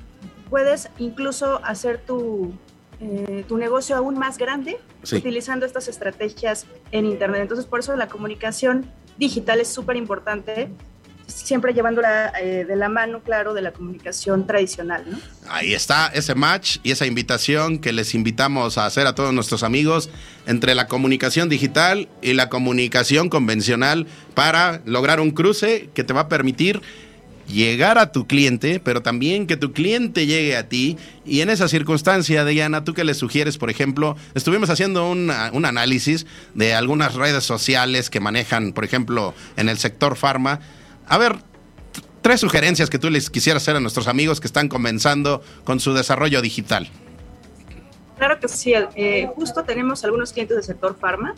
[0.48, 2.52] puedes incluso hacer tu,
[3.00, 4.78] eh, tu negocio aún más grande
[5.12, 7.42] utilizando estas estrategias en Internet.
[7.42, 10.70] Entonces, por eso la comunicación digital es súper importante
[11.28, 15.04] siempre llevándola eh, de la mano, claro, de la comunicación tradicional.
[15.06, 15.18] ¿no?
[15.48, 19.62] Ahí está ese match y esa invitación que les invitamos a hacer a todos nuestros
[19.62, 20.10] amigos
[20.46, 26.22] entre la comunicación digital y la comunicación convencional para lograr un cruce que te va
[26.22, 26.80] a permitir
[27.46, 30.98] llegar a tu cliente, pero también que tu cliente llegue a ti.
[31.24, 33.56] Y en esa circunstancia, Diana, ¿tú qué le sugieres?
[33.56, 39.68] Por ejemplo, estuvimos haciendo un análisis de algunas redes sociales que manejan, por ejemplo, en
[39.68, 40.60] el sector farma
[41.08, 41.36] a ver,
[42.22, 45.94] tres sugerencias que tú les quisieras hacer a nuestros amigos que están comenzando con su
[45.94, 46.88] desarrollo digital.
[48.18, 51.34] Claro que sí, eh, justo tenemos algunos clientes del sector farma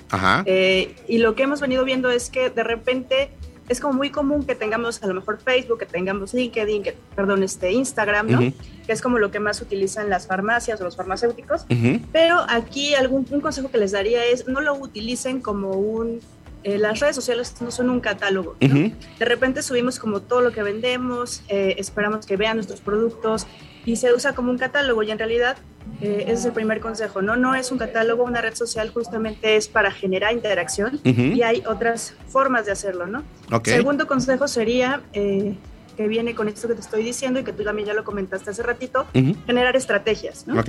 [0.47, 3.31] eh, y lo que hemos venido viendo es que de repente
[3.69, 7.45] es como muy común que tengamos a lo mejor Facebook, que tengamos LinkedIn, que, perdón,
[7.45, 8.39] este Instagram, ¿no?
[8.85, 11.67] Que es como lo que más utilizan las farmacias o los farmacéuticos.
[12.11, 16.21] Pero aquí algún un consejo que les daría es no lo utilicen como un
[16.63, 18.57] eh, las redes sociales no son un catálogo.
[18.61, 23.47] De repente subimos como todo lo que vendemos, eh, esperamos que vean nuestros productos
[23.87, 25.57] y se usa como un catálogo y en realidad
[26.03, 27.37] eh, ese es el primer consejo, ¿no?
[27.37, 32.15] No es un catálogo, una red social justamente es para generar interacción y hay otras
[32.29, 33.25] formas de hacerlo, ¿no?
[33.65, 37.89] Segundo consejo sería que viene con esto que te estoy diciendo y que tú también
[37.89, 39.07] ya lo comentaste hace ratito,
[39.47, 40.63] generar estrategias, ¿no?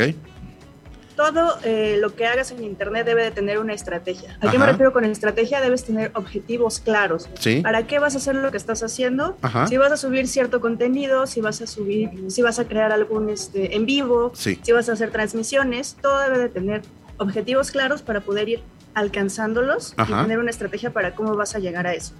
[1.21, 4.37] Todo eh, lo que hagas en Internet debe de tener una estrategia.
[4.41, 5.61] ¿A qué me refiero con estrategia?
[5.61, 7.29] Debes tener objetivos claros.
[7.61, 9.37] ¿Para qué vas a hacer lo que estás haciendo?
[9.67, 13.29] Si vas a subir cierto contenido, si vas a subir, si vas a crear algún
[13.29, 16.81] este, en vivo, si vas a hacer transmisiones, todo debe de tener
[17.17, 21.87] objetivos claros para poder ir alcanzándolos y tener una estrategia para cómo vas a llegar
[21.87, 22.13] a eso.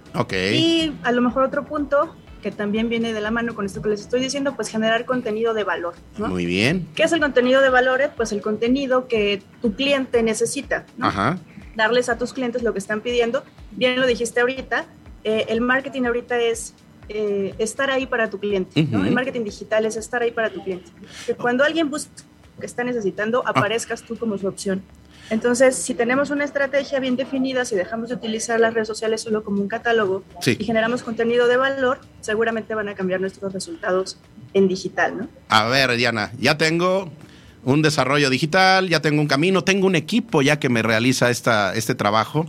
[0.54, 3.88] Y a lo mejor otro punto que también viene de la mano con esto que
[3.88, 5.94] les estoy diciendo, pues generar contenido de valor.
[6.18, 6.86] Muy bien.
[6.94, 8.02] ¿Qué es el contenido de valor?
[8.16, 10.84] Pues el contenido que tu cliente necesita.
[11.00, 11.38] Ajá.
[11.76, 13.44] Darles a tus clientes lo que están pidiendo.
[13.70, 14.84] Bien lo dijiste ahorita,
[15.24, 16.74] eh, el marketing ahorita es
[17.08, 18.80] eh, estar ahí para tu cliente.
[18.80, 20.90] El marketing digital es estar ahí para tu cliente.
[21.26, 22.10] Que cuando alguien busca
[22.60, 23.50] que está necesitando, ah.
[23.50, 24.82] aparezcas tú como su opción.
[25.30, 29.42] Entonces, si tenemos una estrategia bien definida, si dejamos de utilizar las redes sociales solo
[29.44, 34.16] como un catálogo y generamos contenido de valor, seguramente van a cambiar nuestros resultados
[34.54, 35.28] en digital, ¿no?
[35.48, 37.10] A ver, Diana, ya tengo
[37.64, 41.74] un desarrollo digital, ya tengo un camino, tengo un equipo ya que me realiza esta,
[41.74, 42.46] este trabajo.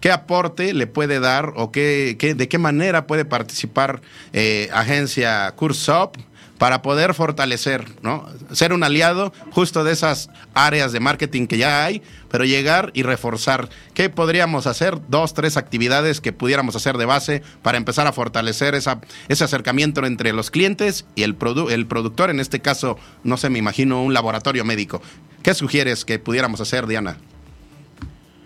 [0.00, 4.02] ¿Qué aporte le puede dar o qué, de qué manera puede participar
[4.34, 6.16] eh, agencia Cursop
[6.58, 8.26] para poder fortalecer, ¿no?
[8.52, 13.02] Ser un aliado justo de esas áreas de marketing que ya hay, pero llegar y
[13.02, 13.68] reforzar.
[13.92, 14.98] ¿Qué podríamos hacer?
[15.08, 20.32] Dos, tres actividades que pudiéramos hacer de base para empezar a fortalecer ese acercamiento entre
[20.32, 21.36] los clientes y el,
[21.70, 25.02] el productor, en este caso, no sé, me imagino un laboratorio médico.
[25.42, 27.18] ¿Qué sugieres que pudiéramos hacer, Diana?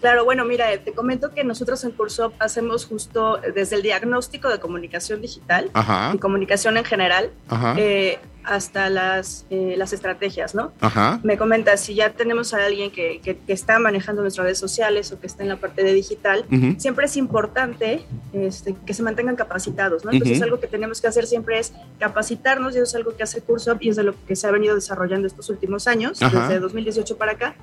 [0.01, 4.61] Claro, bueno, mira, te comento que nosotros en Cursop hacemos justo desde el diagnóstico de
[4.61, 5.71] comunicación digital
[6.15, 7.31] y comunicación en general
[7.77, 10.73] eh, hasta las, eh, las estrategias, ¿no?
[11.23, 15.21] Me comentas, si ya tenemos a alguien que, que, está manejando nuestras redes sociales o
[15.21, 16.45] que está en la parte de digital,
[16.79, 20.13] siempre es importante este, que se mantengan capacitados, ¿no?
[20.13, 23.41] Entonces, algo que tenemos que hacer siempre es capacitarnos y eso es algo que hace
[23.43, 27.17] Cursop y es de lo que se ha venido desarrollando estos últimos años, desde 2018
[27.17, 27.57] para acá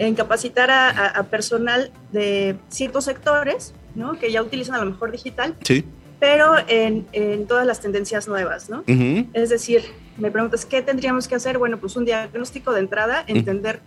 [0.00, 4.18] en capacitar a, personal de ciertos sectores, ¿no?
[4.18, 5.54] Que ya utilizan a lo mejor digital.
[5.62, 5.84] Sí.
[6.18, 8.82] Pero en, en todas las tendencias nuevas, ¿no?
[9.34, 9.82] Es decir,
[10.16, 11.58] me preguntas, ¿qué tendríamos que hacer?
[11.58, 13.80] Bueno, pues un diagnóstico de entrada, entender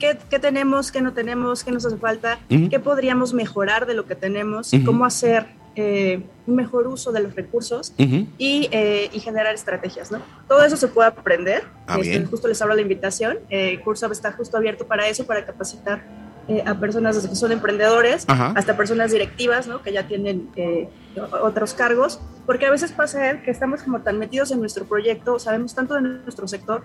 [0.00, 4.06] qué, qué, tenemos, qué no tenemos, qué nos hace falta, qué podríamos mejorar de lo
[4.06, 9.54] que tenemos, cómo hacer eh, un mejor uso de los recursos y, eh, y, generar
[9.54, 10.20] estrategias, ¿no?
[10.48, 11.64] Todo eso se puede aprender.
[11.86, 13.38] Ah, este, justo les hablo la invitación.
[13.48, 16.02] Eh, Curso está justo abierto para eso, para capacitar
[16.48, 19.80] eh, a personas desde que son emprendedores hasta personas directivas, ¿no?
[19.82, 20.48] Que ya tienen
[21.42, 25.74] otros cargos, porque a veces pasa que estamos como tan metidos en nuestro proyecto, sabemos
[25.74, 26.82] tanto de nuestro sector,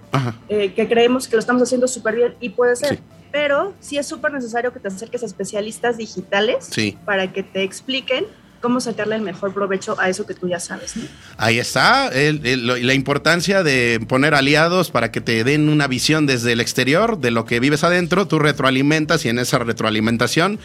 [0.47, 2.99] que creemos que lo estamos haciendo súper bien y puede ser.
[3.31, 6.69] Pero sí es súper necesario que te acerques a especialistas digitales
[7.03, 8.25] para que te expliquen
[8.65, 10.95] cómo sacarle el mejor provecho a eso que tú ya sabes.
[11.37, 16.59] Ahí está, la importancia de poner aliados para que te den una visión desde el
[16.59, 20.57] exterior de lo que vives adentro, tú retroalimentas y en esa retroalimentación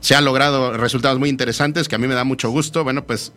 [0.00, 2.84] se han logrado resultados muy interesantes que a mí me da mucho gusto.
[2.84, 3.32] Bueno, pues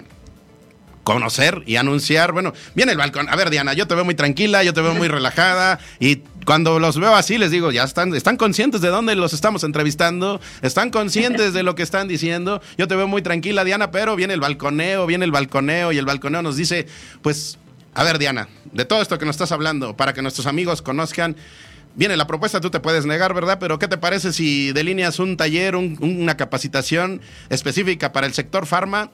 [1.04, 2.32] conocer y anunciar.
[2.32, 3.30] Bueno, viene el balcón.
[3.30, 6.80] A ver, Diana, yo te veo muy tranquila, yo te veo muy relajada y cuando
[6.80, 10.90] los veo así les digo, ya están, están conscientes de dónde los estamos entrevistando, están
[10.90, 12.62] conscientes de lo que están diciendo.
[12.78, 16.06] Yo te veo muy tranquila, Diana, pero viene el balconeo, viene el balconeo y el
[16.06, 16.88] balconeo nos dice,
[17.22, 17.58] pues,
[17.94, 21.36] a ver, Diana, de todo esto que nos estás hablando, para que nuestros amigos conozcan.
[21.94, 23.58] Viene la propuesta, tú te puedes negar, ¿verdad?
[23.60, 27.20] Pero ¿qué te parece si delineas un taller, una capacitación
[27.50, 29.12] específica para el sector farma?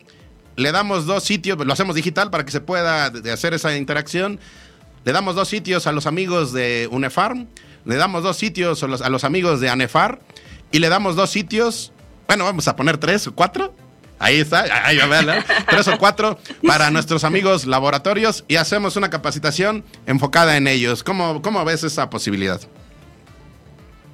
[0.57, 4.39] Le damos dos sitios, lo hacemos digital para que se pueda hacer esa interacción.
[5.05, 7.47] Le damos dos sitios a los amigos de UNEFARM,
[7.85, 10.19] le damos dos sitios a los, amigos de ANEFAR
[10.71, 11.93] y le damos dos sitios,
[12.27, 13.73] bueno, vamos a poner tres o cuatro.
[14.19, 19.85] Ahí está, ahí va, tres o cuatro para nuestros amigos laboratorios y hacemos una capacitación
[20.07, 21.03] enfocada en ellos.
[21.03, 22.59] ¿Cómo, cómo ves esa posibilidad?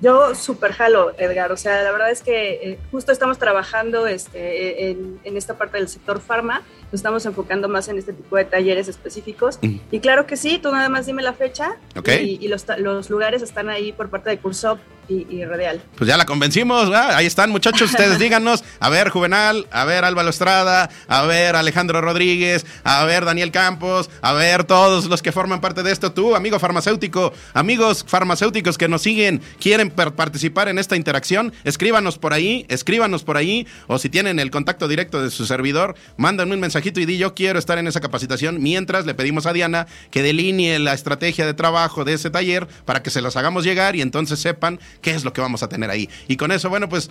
[0.03, 1.53] Yo súper jalo, Edgar.
[1.53, 5.88] O sea, la verdad es que eh, justo estamos trabajando este, en, esta parte del
[5.88, 6.61] sector farma.
[6.91, 9.59] Nos estamos enfocando más en este tipo de talleres específicos.
[9.61, 11.77] Y claro que sí, tú nada más dime la fecha.
[12.21, 14.77] Y, los, los, lugares están ahí por parte de Cursop
[15.07, 15.81] y, Radial.
[15.97, 20.30] Pues ya la convencimos, ahí están muchachos, ustedes díganos, a ver Juvenal, a ver Álvaro
[20.30, 25.61] Estrada, a ver Alejandro Rodríguez, a ver Daniel Campos, a ver todos los que forman
[25.61, 30.95] parte de esto, tú, amigo farmacéutico, amigos farmacéuticos que nos siguen, quieren participar en esta
[30.95, 35.45] interacción, escríbanos por ahí, escríbanos por ahí, o si tienen el contacto directo de su
[35.45, 39.45] servidor, mándenme un mensajito y di yo quiero estar en esa capacitación, mientras le pedimos
[39.45, 43.35] a Diana que delinee la estrategia de trabajo de ese taller para que se los
[43.35, 46.10] hagamos llegar y entonces sepan qué es lo que vamos a tener ahí.
[46.28, 47.10] Y con eso, bueno, pues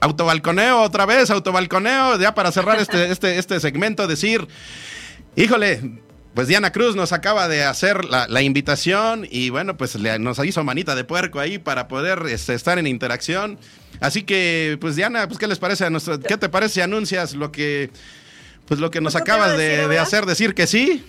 [0.00, 4.46] autobalconeo otra vez, autobalconeo, ya para cerrar este, este, este segmento, decir,
[5.36, 5.80] híjole,
[6.34, 10.94] pues Diana Cruz nos acaba de hacer la, invitación y bueno, pues nos hizo manita
[10.94, 13.58] de puerco ahí para poder este, estar en interacción.
[14.00, 17.34] Así que, pues Diana, pues ¿qué les parece a nuestro, qué te parece si anuncias
[17.34, 17.90] lo que,
[18.66, 21.04] pues lo que nos acabas de, hacer decir que sí?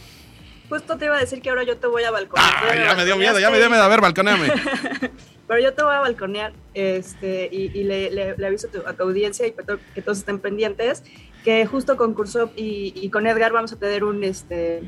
[0.70, 2.86] Justo te iba a decir que ahora yo te voy a balconear.
[2.86, 3.84] ya me dio miedo, ya me dio miedo.
[3.84, 4.52] A ver, balconeame.
[5.48, 10.02] Pero yo te voy a balconear este, y, le, aviso a tu, audiencia y que
[10.02, 11.04] todos estén pendientes,
[11.44, 14.84] que justo con Curso y, con Edgar vamos a tener un, este,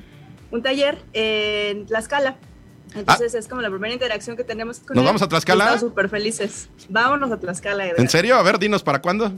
[0.52, 2.38] un taller en Tlaxcala.
[2.94, 3.40] Entonces ah.
[3.40, 5.66] es como la primera interacción que tenemos con ¿Nos vamos a Tlaxcala?
[5.66, 6.70] Estamos súper felices.
[6.88, 7.88] Vámonos a Tlaxcala.
[7.88, 8.00] Edgar.
[8.00, 8.38] ¿En serio?
[8.38, 9.34] A ver, dinos, ¿para cuándo?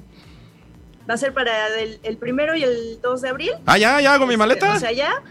[1.09, 3.51] Va a ser para el, primero y el 2 de abril.
[3.65, 4.73] Ah, ya, ya hago mi este, maleta.
[4.73, 5.23] O sea, ya.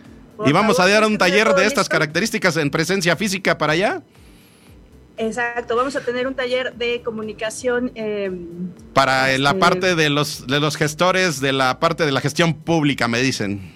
[0.45, 4.03] Y vamos a dar un taller de estas características en presencia física para allá.
[5.19, 7.91] Exacto, vamos a tener un taller de comunicación.
[7.95, 12.21] Em, Para la este, parte de los, de los gestores de la parte de la
[12.21, 13.75] gestión pública, me dicen.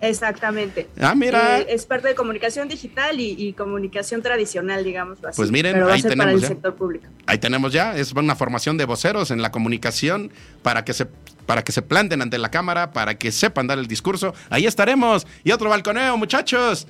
[0.00, 0.88] Exactamente.
[1.00, 1.60] Ah, mira.
[1.60, 5.36] Eh, es parte de comunicación digital y, comunicación tradicional, digamos así.
[5.36, 6.48] Pues miren, ahí tenemos para el ya.
[6.48, 7.06] sector público.
[7.26, 10.30] Ahí tenemos ya, es una formación de voceros en la comunicación
[10.62, 11.06] para que se
[11.46, 14.34] para que se planten ante la cámara, para que sepan dar el discurso.
[14.50, 15.26] Ahí estaremos.
[15.44, 16.88] Y otro balconeo, muchachos.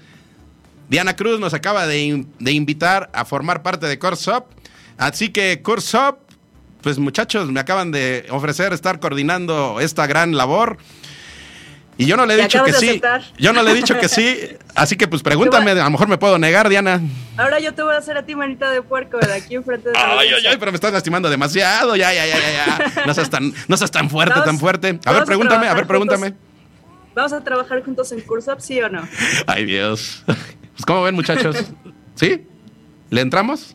[0.89, 4.47] Diana Cruz nos acaba de, invitar a formar parte de Corsop.
[4.99, 6.19] Así que Corsop,
[6.81, 10.79] pues muchachos, me acaban de ofrecer estar coordinando esta gran labor.
[11.99, 13.01] Y yo no le he dicho que sí.
[13.39, 14.39] Yo no le he dicho que sí.
[14.75, 17.01] Así que pues pregúntame, a lo mejor me puedo negar, Diana.
[17.39, 19.99] Ahora yo te voy a hacer a ti manita de puerco de aquí enfrente de
[19.99, 21.97] Ay, ay, ay, pero me estás lastimando demasiado.
[21.97, 23.07] Ya, ya, ya, ya, ya.
[23.07, 25.01] No seas tan, no seas tan fuerte, tan fuerte.
[25.07, 26.35] A ver, pregúntame, a, ver, pregúntame.
[27.17, 29.01] ¿Vamos a trabajar juntos en Cursop, sí o no?
[29.47, 30.23] Ay, Dios.
[30.27, 31.57] Pues, ¿cómo ven, muchachos?
[32.15, 32.47] ¿Sí?
[33.09, 33.75] ¿Le entramos?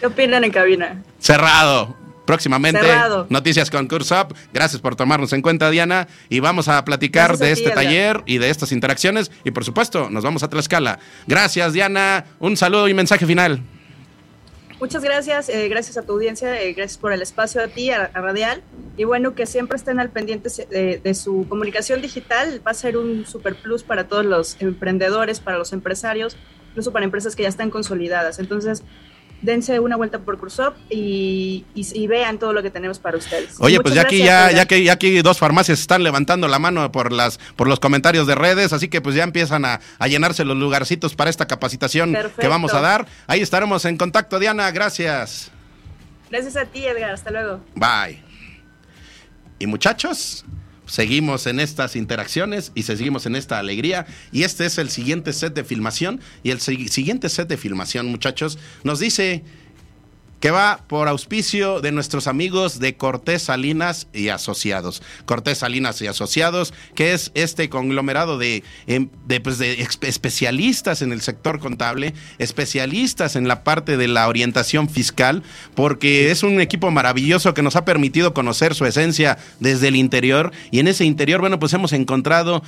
[0.00, 1.00] ¿Qué opinan en cabina?
[1.20, 1.96] Cerrado.
[2.26, 2.80] Próximamente,
[3.28, 4.32] noticias con Cursop.
[4.52, 6.08] Gracias por tomarnos en cuenta, Diana.
[6.28, 9.30] Y vamos a platicar de este taller y de estas interacciones.
[9.44, 10.98] Y por supuesto, nos vamos a Tlaxcala.
[11.28, 12.24] Gracias, Diana.
[12.40, 13.62] Un saludo y mensaje final.
[14.84, 18.08] Muchas gracias, eh, gracias a tu audiencia, eh, gracias por el espacio a ti, a,
[18.08, 18.60] Radial,
[18.98, 22.98] y bueno, que siempre estén al pendiente de, de, su comunicación digital, va a ser
[22.98, 26.36] un super plus para todos los emprendedores, para los empresarios,
[26.68, 28.38] incluso para empresas que ya están consolidadas.
[28.38, 28.82] Entonces,
[29.44, 31.64] dense una vuelta por Cursop y,
[32.08, 33.56] vean todo lo que tenemos para ustedes.
[33.58, 36.90] Oye, pues ya aquí, ya, ya, que, ya aquí dos farmacias están levantando la mano
[36.90, 40.56] por, las, por los comentarios de redes, así que pues ya empiezan a, llenarse los
[40.56, 43.06] lugarcitos para esta capacitación que vamos a dar.
[43.26, 45.50] Ahí estaremos en contacto, Diana, gracias.
[46.30, 47.60] Gracias a ti, Edgar, hasta luego.
[47.74, 48.22] Bye.
[49.58, 50.44] Y muchachos,
[50.86, 54.06] seguimos en estas interacciones y seguimos en esta alegría.
[54.32, 56.20] Y este es el siguiente set de filmación.
[56.42, 59.44] Y el siguiente set de filmación, muchachos, nos dice
[60.44, 65.00] que va por auspicio de nuestros amigos de Cortés Salinas y Asociados.
[65.24, 69.08] Cortés Salinas y Asociados, que es este conglomerado de, em,
[69.42, 75.42] pues, de especialistas en el sector contable, especialistas en la parte de la orientación fiscal,
[75.74, 80.52] porque es un equipo maravilloso que nos ha permitido conocer su esencia desde el interior
[80.70, 82.62] y en ese interior, bueno, pues hemos encontrado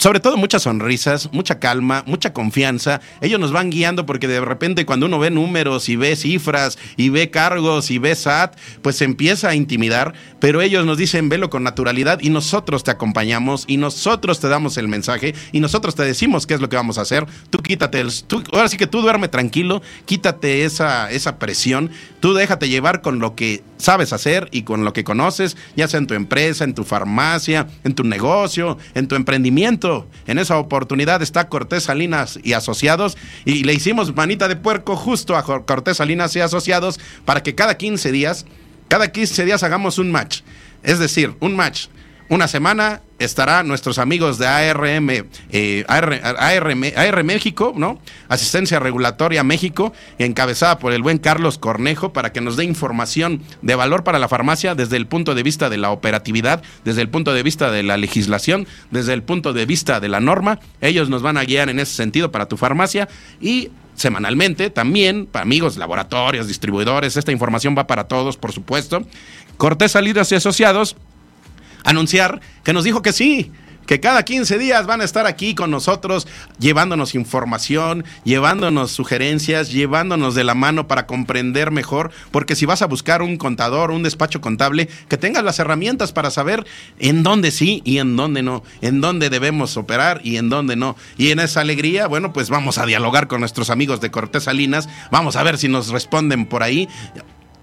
[0.00, 3.02] sobre todo muchas sonrisas, mucha calma, mucha confianza.
[3.20, 7.10] Ellos nos van guiando porque de repente cuando uno ve números y ve cifras y
[7.10, 11.50] ve cargos y ve SAT, pues se empieza a intimidar, pero ellos nos dicen velo
[11.50, 16.02] con naturalidad y nosotros te acompañamos y nosotros te damos el mensaje y nosotros te
[16.02, 17.26] decimos qué es lo que vamos a hacer.
[17.50, 18.10] Tú quítate el...
[18.54, 21.90] ahora sí que tú duerme tranquilo, quítate esa, esa presión,
[22.20, 25.98] tú déjate llevar con lo que sabes hacer y con lo que conoces, ya sea
[25.98, 29.89] en tu empresa, en tu farmacia, en tu negocio, en tu emprendimiento.
[30.26, 35.36] En esa oportunidad está Cortés Salinas y Asociados y le hicimos manita de puerco justo
[35.36, 38.46] a Cortés Salinas y Asociados para que cada 15 días,
[38.88, 40.40] cada 15 días hagamos un match.
[40.82, 41.88] Es decir, un match
[42.30, 47.98] una semana estará nuestros amigos de ARM, eh, AR, México, ¿no?
[48.28, 53.74] Asistencia Regulatoria México, encabezada por el buen Carlos Cornejo, para que nos dé información de
[53.74, 57.34] valor para la farmacia desde el punto de vista de la operatividad, desde el punto
[57.34, 60.60] de vista de la legislación, desde el punto de vista de la norma.
[60.80, 63.08] Ellos nos van a guiar en ese sentido para tu farmacia
[63.40, 67.16] y semanalmente también para amigos, laboratorios, distribuidores.
[67.16, 69.02] Esta información va para todos, por supuesto.
[69.56, 70.96] Cortés Salidas y Asociados
[71.84, 73.52] anunciar que nos dijo que sí,
[73.90, 76.28] que cada 15 días van a estar aquí con nosotros
[76.60, 82.86] llevándonos información, llevándonos sugerencias, llevándonos de la mano para comprender mejor, porque si vas a
[82.86, 86.64] buscar un contador, un despacho contable, que tengas las herramientas para saber
[87.00, 90.94] en dónde sí y en dónde no, en dónde debemos operar y en dónde no.
[91.18, 94.88] Y en esa alegría, bueno, pues vamos a dialogar con nuestros amigos de Cortés Salinas,
[95.10, 96.86] vamos a ver si nos responden por ahí.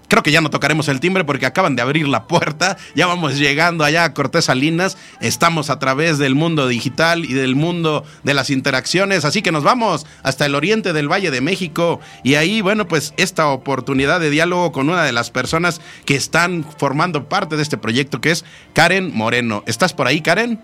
[0.08, 2.78] Creo que ya no tocaremos el timbre porque acaban de abrir la puerta.
[2.94, 4.96] Ya vamos llegando allá a Cortés Salinas.
[5.20, 9.26] Estamos a través del mundo digital y del mundo de las interacciones.
[9.26, 12.00] Así que nos vamos hasta el oriente del Valle de México.
[12.24, 16.64] Y ahí, bueno, pues esta oportunidad de diálogo con una de las personas que están
[16.64, 19.62] formando parte de este proyecto, que es Karen Moreno.
[19.66, 20.58] ¿Estás por ahí, Karen?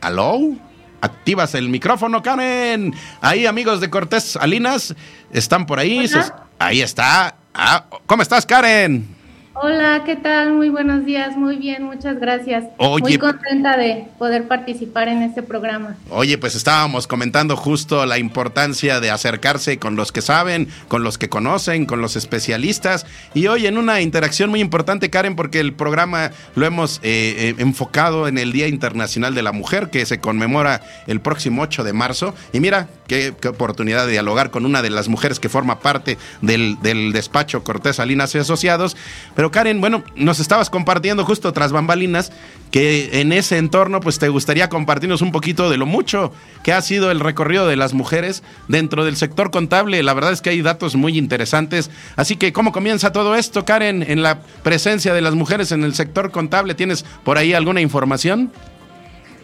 [0.00, 0.38] ¿Aló?
[1.02, 2.94] Activas el micrófono, Karen.
[3.20, 4.94] Ahí, amigos de Cortés Salinas,
[5.32, 6.08] están por ahí.
[6.58, 7.36] Ahí está.
[7.54, 9.21] Ah, ¿Cómo estás, Karen?
[9.54, 10.54] Hola, ¿qué tal?
[10.54, 12.64] Muy buenos días, muy bien, muchas gracias.
[12.78, 15.94] Muy contenta de poder participar en este programa.
[16.08, 21.18] Oye, pues estábamos comentando justo la importancia de acercarse con los que saben, con los
[21.18, 23.04] que conocen, con los especialistas.
[23.34, 27.54] Y hoy en una interacción muy importante, Karen, porque el programa lo hemos eh, eh,
[27.58, 31.92] enfocado en el Día Internacional de la Mujer, que se conmemora el próximo 8 de
[31.92, 32.34] marzo.
[32.54, 36.78] Y mira, qué, oportunidad de dialogar con una de las mujeres que forma parte del,
[36.80, 38.96] del despacho Cortés Salinas y Asociados.
[39.41, 42.32] Pero Karen, bueno, nos estabas compartiendo justo tras bambalinas
[42.70, 46.32] que en ese entorno pues te gustaría compartirnos un poquito de lo mucho
[46.62, 50.02] que ha sido el recorrido de las mujeres dentro del sector contable.
[50.02, 51.90] La verdad es que hay datos muy interesantes.
[52.16, 55.94] Así que, ¿cómo comienza todo esto, Karen, en la presencia de las mujeres en el
[55.94, 56.74] sector contable?
[56.74, 58.52] ¿Tienes por ahí alguna información?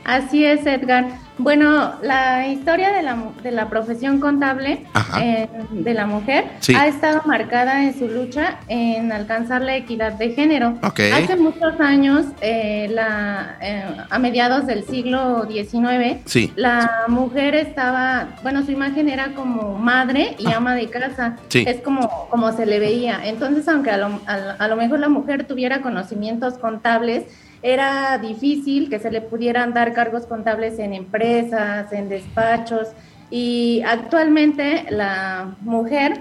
[0.08, 1.06] Así es, Edgar.
[1.36, 4.86] Bueno, la historia de la, de la profesión contable
[5.20, 10.30] eh, de la mujer ha estado marcada en su lucha en alcanzar la equidad de
[10.30, 10.78] género.
[10.80, 16.22] Hace muchos años, eh, la, eh, a mediados del siglo XIX,
[16.56, 20.56] la mujer estaba, bueno, su imagen era como madre y ah.
[20.56, 21.36] ama de casa.
[21.52, 23.20] Es como, como se le veía.
[23.24, 27.26] Entonces, aunque a lo, a lo mejor la mujer tuviera conocimientos contables,
[27.62, 32.88] era difícil que se le pudieran dar cargos contables en empresas, en despachos
[33.30, 36.20] y actualmente la mujer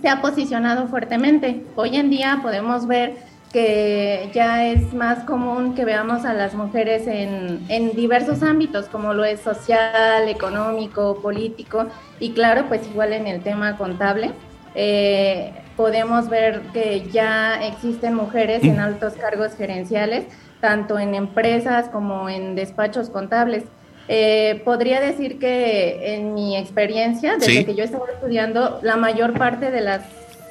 [0.00, 1.64] se ha posicionado fuertemente.
[1.76, 3.14] Hoy en día podemos ver
[3.52, 9.24] que ya es más común que veamos a las mujeres en, diversos ámbitos, como lo
[9.24, 11.86] es social, económico, político
[12.18, 14.30] y claro, pues igual en el tema contable.
[14.74, 20.24] Eh, podemos ver que ya existen mujeres en altos cargos gerenciales
[20.62, 23.64] tanto en empresas como en despachos contables.
[24.06, 29.72] Eh, podría decir que en mi experiencia, desde que yo estaba estudiando, la mayor parte
[29.72, 30.02] de las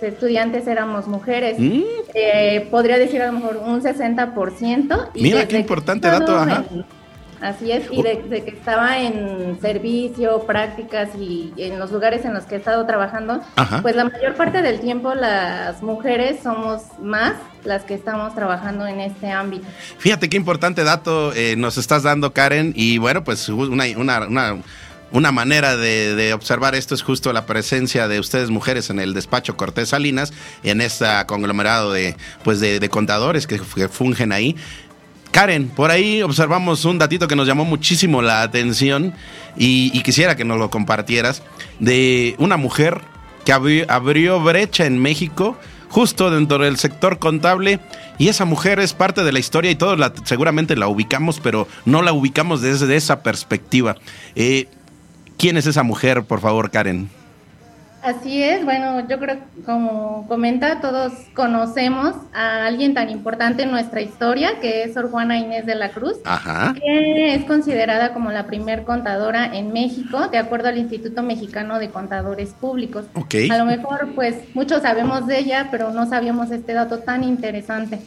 [0.02, 1.58] estudiantes éramos mujeres.
[1.58, 1.82] Mm.
[2.14, 5.10] Eh, podría decir a lo mejor un 60%.
[5.14, 6.66] Y Mira qué importante dato, ajá.
[7.40, 12.36] Así es, y desde de que estaba en servicio, prácticas y en los lugares en
[12.36, 13.42] los que he estado trabajando,
[13.82, 17.34] pues la mayor parte del tiempo las mujeres somos más
[17.64, 19.66] las que estamos trabajando en este ámbito.
[19.98, 24.58] Fíjate qué importante dato eh, nos estás dando, Karen, y bueno, pues una, una,
[25.12, 29.58] una manera de, observar esto es justo la presencia de ustedes mujeres en el despacho
[29.58, 30.34] Cortés Salinas,
[30.64, 34.56] en este conglomerado de, pues de, contadores que, que, fungen ahí.
[35.32, 39.14] Karen, por ahí observamos un datito que nos llamó muchísimo la atención
[39.56, 41.42] y, quisiera que nos lo compartieras
[41.80, 43.02] de una mujer
[43.46, 45.58] que abrió, brecha en México
[45.92, 47.80] justo dentro del sector contable
[48.18, 51.68] y esa mujer es parte de la historia y todos la, seguramente la ubicamos, pero
[51.86, 53.98] no la ubicamos desde esa perspectiva.
[54.36, 54.68] Eh,
[55.38, 57.10] ¿Quién es esa mujer, por favor, Karen?
[58.03, 64.02] Así es, bueno, yo creo, como comenta, todos conocemos a alguien tan importante en nuestra
[64.02, 66.18] historia, que es Sor Juana Inés de la Cruz,
[66.80, 71.90] que es considerada como la primer contadora en México, de acuerdo al Instituto Mexicano de
[71.90, 73.06] Contadores Públicos.
[73.52, 77.99] A lo mejor, pues, muchos sabemos de ella, pero no sabíamos este dato tan interesante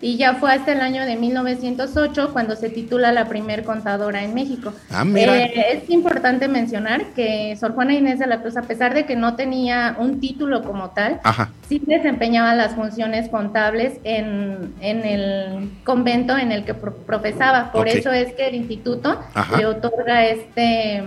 [0.00, 4.34] y ya fue hasta el año de 1908 cuando se titula la primer contadora en
[4.34, 4.72] México.
[4.90, 9.06] Ah, eh, es importante mencionar que Sor Juana Inés de la Cruz, a pesar de
[9.06, 11.20] que no tenía un título como tal,
[11.68, 17.72] sí desempeñaba las funciones contables en, el convento en el que profesaba.
[17.72, 19.20] Por eso es que el instituto
[19.56, 21.04] le otorga este,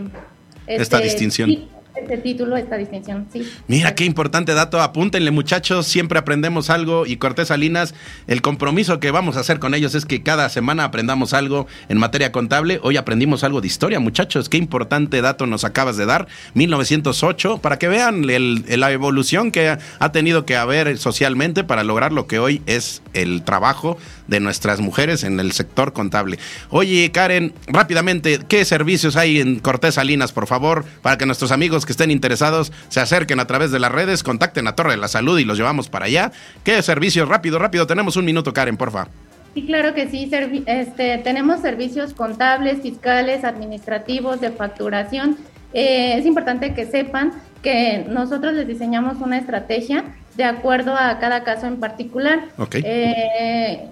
[0.66, 3.48] esta este distinción este título, esta distinción, sí.
[3.68, 4.82] Mira, qué importante dato.
[4.82, 5.88] Apúntenle, muchachos.
[5.88, 7.06] Siempre aprendemos algo.
[7.06, 7.94] Y Cortés Salinas,
[8.28, 11.98] el compromiso que vamos a hacer con ellos es que cada semana aprendamos algo en
[11.98, 12.80] materia contable.
[12.84, 14.50] Hoy aprendimos algo de historia, muchachos.
[14.50, 16.28] Qué importante dato nos acabas de dar.
[16.54, 22.28] 1908, para que vean la evolución que ha tenido que haber socialmente para lograr lo
[22.28, 23.98] que hoy es el trabajo
[24.30, 26.40] de nuestras mujeres en el sector contable.
[26.70, 31.86] Oye, Karen, rápidamente, ¿qué servicios hay en Cortés Salinas, por favor, para que nuestros amigos
[31.86, 35.08] que estén interesados se acerquen a través de las redes, contacten a Torre de la
[35.08, 36.32] Salud y los llevamos para allá?
[36.64, 37.28] ¿Qué servicios?
[37.28, 39.10] Rápido, rápido, tenemos un minuto, Karen, por favor.
[39.54, 40.30] Sí, claro que sí.
[40.68, 45.38] Este, tenemos servicios contables, fiscales, administrativos, de facturación.
[45.74, 50.04] Eh, es importante que sepan que nosotros les diseñamos una estrategia
[50.36, 52.46] de acuerdo a cada caso en particular.
[52.72, 53.88] Eh,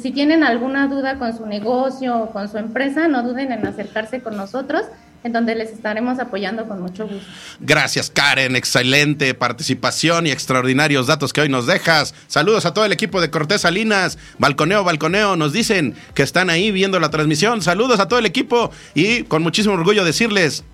[0.00, 4.20] si tienen alguna duda con su negocio o con su empresa, no duden en acercarse
[4.20, 4.84] con nosotros
[5.24, 7.26] en donde les estaremos apoyando con mucho gusto.
[7.60, 8.56] Gracias, Karen.
[8.56, 12.14] Excelente participación y extraordinarios datos que hoy nos dejas.
[12.26, 14.18] Saludos a todo el equipo de Cortés Salinas.
[14.38, 15.36] Balconeo, balconeo.
[15.36, 17.62] Nos dicen que están ahí viendo la transmisión.
[17.62, 20.64] Saludos a todo el equipo y con muchísimo orgullo decirles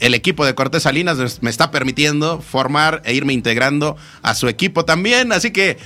[0.00, 4.84] el equipo de Cortés Salinas me está permitiendo formar e irme integrando a su equipo
[4.84, 5.32] también.
[5.32, 5.78] Así que,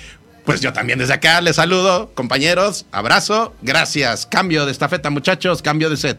[0.48, 4.24] pues yo también desde acá les saludo, compañeros, abrazo, gracias.
[4.24, 6.18] Cambio de estafeta, muchachos, cambio de set.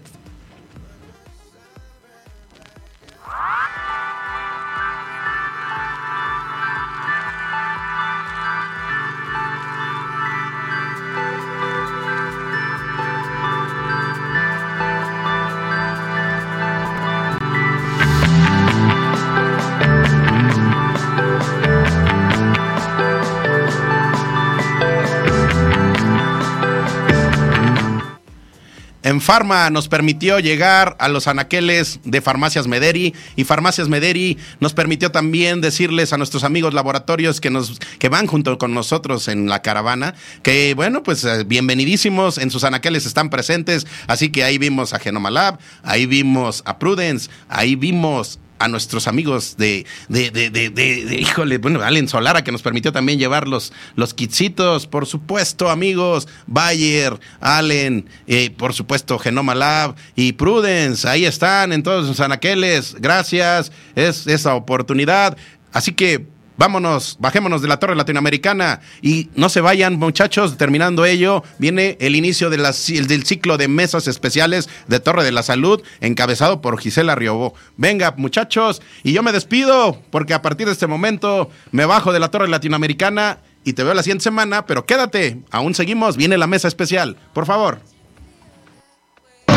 [29.10, 34.76] En Farma nos permitió llegar a los anaqueles de Farmacias Mederi y Farmacias Mederi nos
[34.76, 39.50] permitió también decirles a nuestros amigos laboratorios que nos que van junto con nosotros en
[39.50, 40.14] la caravana
[40.44, 45.00] que bueno, pues eh, bienvenidísimos, en sus anaqueles están presentes, así que ahí vimos a
[45.00, 51.58] Genomalab, ahí vimos a Prudence, ahí vimos a nuestros amigos de, de, de, de, híjole,
[51.58, 53.72] bueno, Allen Solara, que nos permitió también llevar los,
[54.16, 61.72] kitsitos, por supuesto, amigos, Bayer, Allen, eh, por supuesto, Genoma Lab y Prudence, ahí están
[61.72, 65.38] en todos sus anaqueles, gracias, es esa oportunidad.
[65.72, 66.26] Así que
[66.60, 72.18] vámonos, bajémonos de la torre latinoamericana y no se vayan muchachos, terminando ello, viene el
[72.18, 77.16] inicio de del ciclo de mesas especiales de Torre de la Salud, encabezado por Gisela
[77.16, 77.54] Riobó.
[77.78, 82.20] Venga muchachos, y yo me despido, porque a partir de este momento me bajo de
[82.20, 86.48] la torre latinoamericana y te veo la siguiente semana, pero quédate, aún seguimos, viene la
[86.48, 87.80] mesa especial, por favor.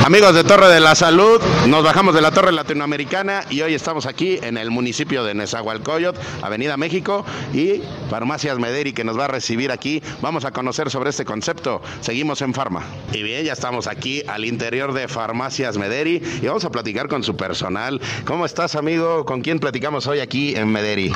[0.04, 4.06] Amigos de Torre de la Salud, nos bajamos de la Torre Latinoamericana y hoy estamos
[4.06, 7.24] aquí en el municipio de Nezahualcóyotl, Avenida México
[7.54, 7.80] y
[8.10, 10.02] Farmacias Mederi que nos va a recibir aquí.
[10.20, 11.80] Vamos a conocer sobre este concepto.
[12.00, 12.82] Seguimos en Farma.
[13.12, 17.22] Y bien, ya estamos aquí al interior de Farmacias Mederi y vamos a platicar con
[17.22, 18.00] su personal.
[18.24, 19.24] ¿Cómo estás, amigo?
[19.24, 21.12] ¿Con quién platicamos hoy aquí en Mederi?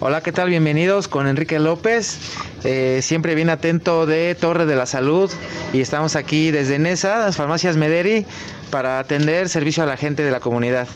[0.00, 0.48] Hola, ¿qué tal?
[0.48, 2.18] Bienvenidos con Enrique López,
[2.64, 5.30] eh, siempre bien atento de Torre de la Salud
[5.72, 8.26] y estamos aquí desde NESA, las farmacias Mederi,
[8.72, 10.88] para atender servicio a la gente de la comunidad.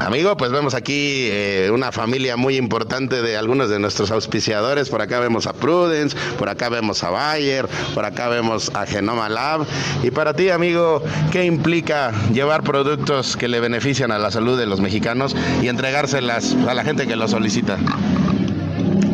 [0.00, 4.88] Amigo, pues vemos aquí eh, una familia muy importante de algunos de nuestros auspiciadores.
[4.88, 9.28] Por acá vemos a Prudence, por acá vemos a Bayer, por acá vemos a Genoma
[9.28, 9.66] Lab.
[10.02, 11.02] Y para ti, amigo,
[11.32, 16.54] ¿qué implica llevar productos que le benefician a la salud de los mexicanos y entregárselas
[16.68, 17.78] a la gente que lo solicita?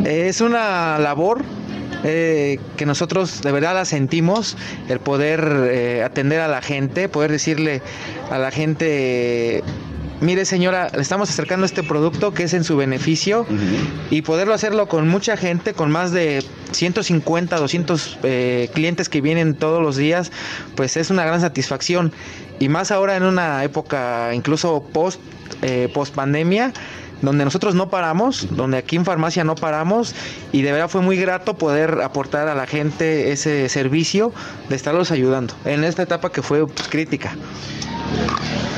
[0.05, 1.43] Es una labor
[2.05, 4.57] eh, que nosotros de verdad la sentimos,
[4.89, 7.83] el poder eh, atender a la gente, poder decirle
[8.31, 9.62] a la gente
[10.23, 13.44] mire señora, le estamos acercando este producto que es en su beneficio
[14.11, 19.55] y poderlo hacerlo con mucha gente, con más de 150, 200 eh, clientes que vienen
[19.55, 20.32] todos los días,
[20.77, 22.12] pues es una gran satisfacción.
[22.61, 25.20] Y más ahora en una época incluso post,
[25.62, 26.73] eh, post pandemia,
[27.20, 30.15] donde nosotros no paramos, donde aquí en farmacia no paramos
[30.53, 34.32] y de verdad fue muy grato poder aportar a la gente ese servicio
[34.69, 37.36] de estarlos ayudando en esta etapa que fue pues, crítica.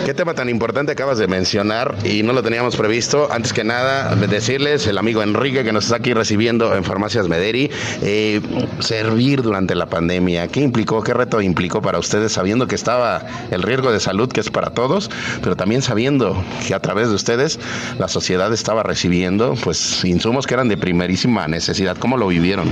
[0.05, 3.27] Qué tema tan importante acabas de mencionar y no lo teníamos previsto.
[3.33, 7.71] Antes que nada, decirles, el amigo Enrique que nos está aquí recibiendo en Farmacias Mederi,
[8.03, 8.43] eh,
[8.81, 10.49] servir durante la pandemia.
[10.49, 14.41] ¿Qué implicó, qué reto implicó para ustedes sabiendo que estaba el riesgo de salud que
[14.41, 15.11] es para todos,
[15.43, 16.37] pero también sabiendo
[16.67, 17.59] que a través de ustedes
[17.99, 21.97] la sociedad estaba recibiendo pues insumos que eran de primerísima necesidad?
[21.97, 22.69] ¿Cómo lo vivieron?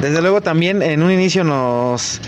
[0.00, 2.20] Desde luego también en un inicio nos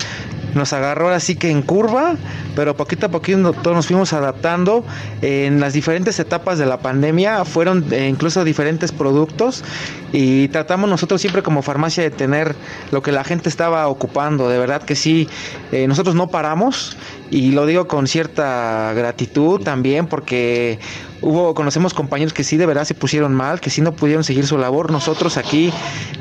[0.54, 2.16] nos agarró así que en curva,
[2.56, 4.84] pero poquito a poquito todos nos fuimos adaptando.
[5.22, 9.64] En las diferentes etapas de la pandemia fueron eh, incluso diferentes productos
[10.12, 12.54] y tratamos nosotros siempre como farmacia de tener
[12.90, 14.48] lo que la gente estaba ocupando.
[14.48, 15.28] De verdad que sí,
[15.72, 16.96] eh, nosotros no paramos
[17.30, 20.78] y lo digo con cierta gratitud también porque
[21.20, 24.46] hubo conocemos compañeros que sí de verdad se pusieron mal, que sí no pudieron seguir
[24.46, 24.90] su labor.
[24.90, 25.72] Nosotros aquí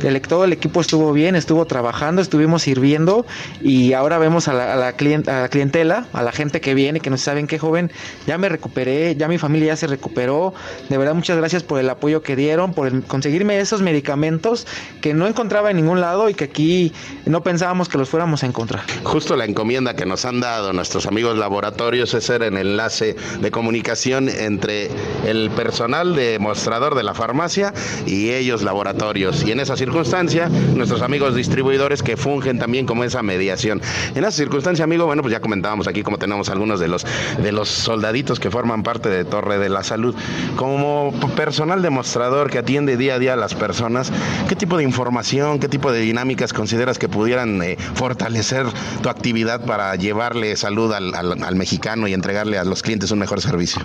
[0.04, 3.26] el, todo el equipo estuvo bien, estuvo trabajando, estuvimos sirviendo
[3.62, 7.18] y ahora vemos a la, a la, clientela, a la gente que viene, que no
[7.18, 7.92] saben qué joven,
[8.26, 10.54] ya me recuperé, ya mi familia ya se recuperó.
[10.90, 14.68] De verdad muchas gracias por el apoyo que dieron, por conseguirme esos medicamentos
[15.02, 16.94] que no encontraba en ningún lado y que aquí
[17.26, 18.84] no pensábamos que los fuéramos a encontrar.
[19.04, 23.52] Justo la encomienda que nos han dado nuestros amigos laboratorios es ser el enlace de
[23.52, 24.90] comunicación entre
[25.26, 27.74] el personal de mostrador de la farmacia
[28.06, 29.44] y ellos laboratorios.
[29.46, 33.82] Y en esa circunstancia, nuestros amigos distribuidores que fungen también como esa mediación.
[34.16, 37.06] En esa circunstancia, amigo, bueno, pues ya comentábamos aquí como tenemos algunos de los
[37.42, 40.16] de los soldaditos que forman parte de Torre de la Salud.
[40.56, 44.12] Como personal demostrador que atiende día a día a las personas,
[44.48, 48.66] ¿qué tipo de información, qué tipo de dinámicas consideras que pudieran eh, fortalecer
[49.02, 53.42] tu actividad para llevarle salud al, al mexicano y entregarle a los clientes un mejor
[53.42, 53.82] servicio?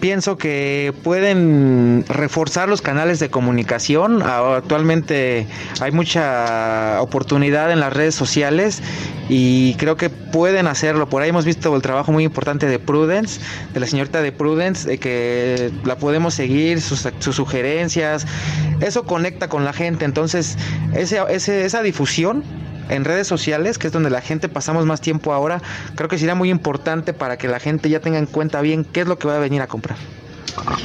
[0.00, 4.22] pienso que pueden reforzar los canales de comunicación.
[4.22, 5.46] Actualmente
[5.80, 8.82] hay mucha oportunidad en las redes sociales
[9.28, 11.08] y creo que pueden hacerlo.
[11.08, 13.40] Por ahí hemos visto el trabajo muy importante de Prudence,
[13.72, 18.26] de la señorita de Prudence, de que la podemos seguir, sus, sugerencias.
[18.80, 20.04] Eso conecta con la gente.
[20.04, 20.56] Entonces,
[20.94, 22.44] esa difusión
[22.88, 25.62] en redes sociales, que es donde la gente pasamos más tiempo ahora,
[25.94, 29.00] creo que sería muy importante para que la gente ya tenga en cuenta bien qué
[29.00, 29.98] es lo que va a venir a comprar.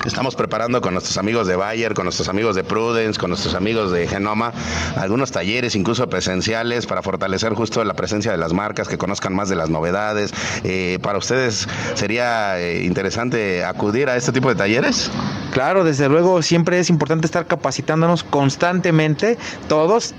[0.06, 3.92] Estamos preparando con nuestros amigos de Bayer, con nuestros amigos de Prudence, con nuestros amigos
[3.92, 4.54] de Genoma,
[4.96, 9.50] algunos talleres, incluso presenciales, para fortalecer justo la presencia de las marcas, que conozcan más
[9.50, 10.34] de las novedades.
[10.64, 15.10] Eh, ¿Para ustedes sería eh, interesante acudir a este tipo de talleres?
[15.52, 20.14] Claro, desde luego siempre es importante estar capacitándonos constantemente, todos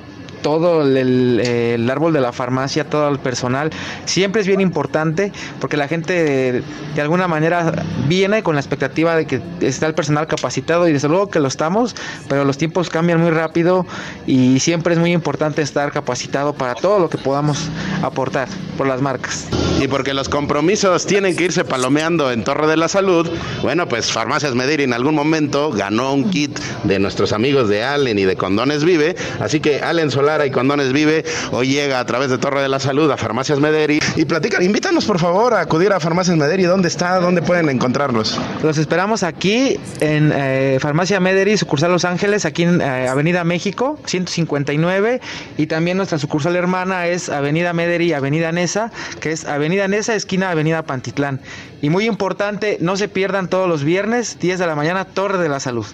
[0.44, 3.70] todo el, árbol de la farmacia, todo el personal,
[4.04, 6.62] siempre es bien importante porque la gente
[6.92, 7.72] de, alguna manera
[8.06, 11.48] viene con la expectativa de que está el personal capacitado y desde luego que lo
[11.48, 11.96] estamos,
[12.28, 13.86] pero los tiempos cambian muy rápido
[14.26, 17.70] y siempre es muy importante estar capacitado para todo lo que podamos
[18.02, 18.46] aportar
[18.76, 19.46] por las marcas.
[19.80, 23.30] Y porque los compromisos tienen que irse palomeando en Torre de la Salud,
[23.62, 28.18] bueno, pues Farmacias Medir en algún momento ganó un kit de nuestros amigos de Allen
[28.18, 32.28] y de Condones Vive, así que Allen Solar y Condones Vive hoy llega a través
[32.28, 35.92] de Torre de la Salud a Farmacias Mederi y platican, invítanos por favor a acudir
[35.92, 37.20] a Farmacias Mederi, ¿dónde está?
[37.20, 38.38] ¿Dónde pueden encontrarlos?
[38.62, 43.98] Los esperamos aquí en eh, Farmacia Mederi, sucursal Los Ángeles, aquí en eh, Avenida México,
[44.06, 45.20] 159
[45.56, 48.90] y también nuestra sucursal hermana es Avenida Mederi, Avenida Nesa,
[49.20, 51.40] que es Avenida Nesa, esquina Avenida Pantitlán.
[51.80, 55.48] Y muy importante, no se pierdan todos los viernes, 10 de la mañana, Torre de
[55.48, 55.86] la Salud.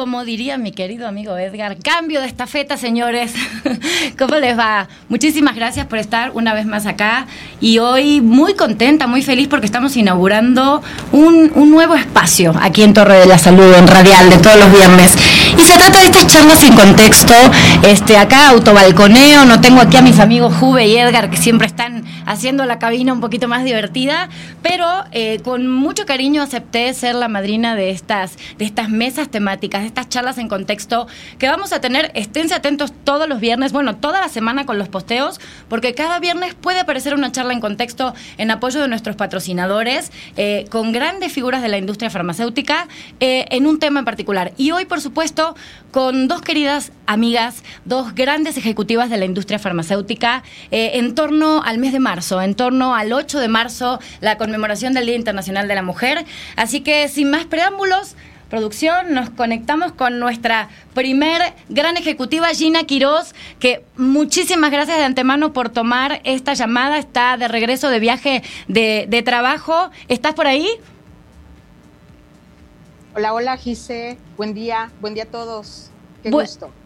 [0.00, 3.34] Como diría mi querido amigo Edgar, cambio de estafeta, señores.
[4.18, 4.88] ¿Cómo les va?
[5.10, 7.26] Muchísimas gracias por estar una vez más acá.
[7.60, 10.80] Y hoy muy contenta, muy feliz porque estamos inaugurando
[11.12, 14.72] un, un nuevo espacio aquí en Torre de la Salud, en Radial, de todos los
[14.72, 15.14] viernes.
[15.58, 17.34] Y se trata de estas charlas sin contexto.
[17.82, 22.04] Este, acá autobalconeo, no tengo aquí a mis amigos Juve y Edgar que siempre están
[22.24, 24.30] haciendo la cabina un poquito más divertida,
[24.62, 29.89] pero eh, con mucho cariño acepté ser la madrina de estas, de estas mesas temáticas,
[29.90, 31.06] estas charlas en contexto
[31.38, 32.10] que vamos a tener.
[32.14, 36.54] Esténse atentos todos los viernes, bueno, toda la semana con los posteos, porque cada viernes
[36.54, 41.62] puede aparecer una charla en contexto en apoyo de nuestros patrocinadores, eh, con grandes figuras
[41.62, 42.88] de la industria farmacéutica,
[43.20, 44.52] eh, en un tema en particular.
[44.56, 45.54] Y hoy, por supuesto,
[45.90, 51.92] con dos queridas amigas, dos grandes ejecutivas de la industria farmacéutica, en torno al mes
[51.92, 55.82] de marzo, en torno al 8 de marzo, la conmemoración del Día Internacional de la
[55.82, 56.24] Mujer.
[56.56, 58.16] Así que, sin más preámbulos,
[58.50, 61.40] producción, nos conectamos con nuestra primer
[61.70, 66.98] gran ejecutiva, Gina Quiroz, que muchísimas gracias de antemano por tomar esta llamada.
[66.98, 69.90] Está de regreso de viaje de, de trabajo.
[70.08, 70.68] ¿Estás por ahí?
[73.14, 74.18] Hola, hola, Gise.
[74.36, 75.89] Buen día, buen día a todos.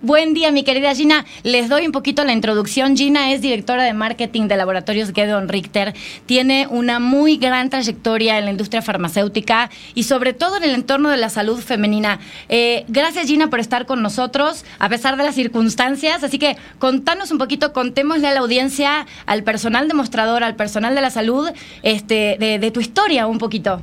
[0.00, 1.24] Buen día, mi querida Gina.
[1.42, 2.96] Les doy un poquito la introducción.
[2.96, 5.92] Gina es directora de marketing de Laboratorios Gedeon Richter.
[6.26, 11.08] Tiene una muy gran trayectoria en la industria farmacéutica y sobre todo en el entorno
[11.08, 12.20] de la salud femenina.
[12.48, 16.22] Eh, gracias, Gina, por estar con nosotros a pesar de las circunstancias.
[16.22, 21.00] Así que contanos un poquito, contémosle a la audiencia, al personal demostrador, al personal de
[21.00, 21.50] la salud,
[21.82, 23.82] este, de, de tu historia un poquito.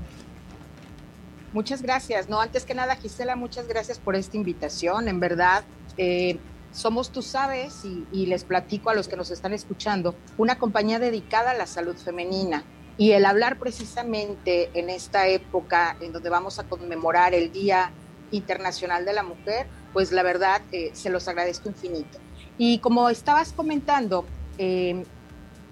[1.54, 2.30] Muchas gracias.
[2.30, 5.10] No, antes que nada, Gisela, muchas gracias por esta invitación.
[5.10, 5.64] En verdad,
[5.98, 6.38] eh,
[6.72, 11.52] somos, tú sabes, y, les platico a los que nos están escuchando, una compañía dedicada
[11.52, 12.64] a la salud femenina.
[12.98, 17.92] Y el hablar precisamente en esta época en donde vamos a conmemorar el Día
[18.32, 22.18] Internacional de la Mujer, pues la verdad eh, se los agradezco infinito.
[22.58, 24.24] Y como estabas comentando,
[24.58, 25.04] eh,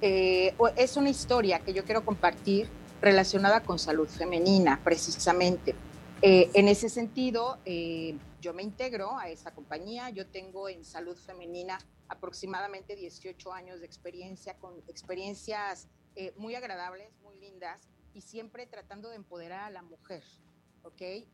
[0.02, 2.70] es una historia que yo quiero compartir
[3.02, 5.76] relacionada con salud femenina, precisamente.
[6.22, 10.10] Eh, en ese sentido, eh, yo me integro a esta compañía.
[10.10, 11.78] Yo tengo en salud femenina
[12.10, 19.10] aproximadamente 18 años de experiencia, con experiencias eh, muy agradables, muy lindas, y siempre tratando
[19.10, 20.24] de empoderar a la mujer.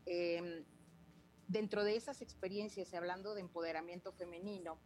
[0.04, 0.64] Em,
[1.48, 4.78] dentro de esas experiencias, hablando de empoderamiento femenino,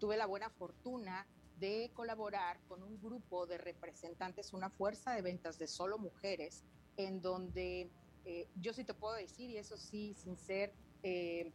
[0.00, 1.24] tuve la buena fortuna
[1.62, 6.64] de colaborar con un grupo de representantes, una fuerza de ventas de solo mujeres,
[6.96, 7.88] en donde
[8.24, 10.72] eh, yo sí te puedo decir, y eso sí, sin ser,
[11.04, 11.52] eh,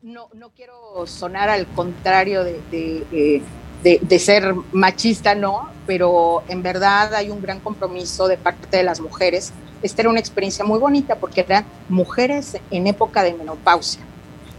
[0.00, 3.42] no, no quiero sonar al contrario de,
[3.82, 9.00] de, ser machista, no, pero en verdad hay un gran compromiso de parte de las
[9.00, 9.52] mujeres.
[9.82, 14.00] Esta era una experiencia muy bonita porque eran mujeres en época de menopausia.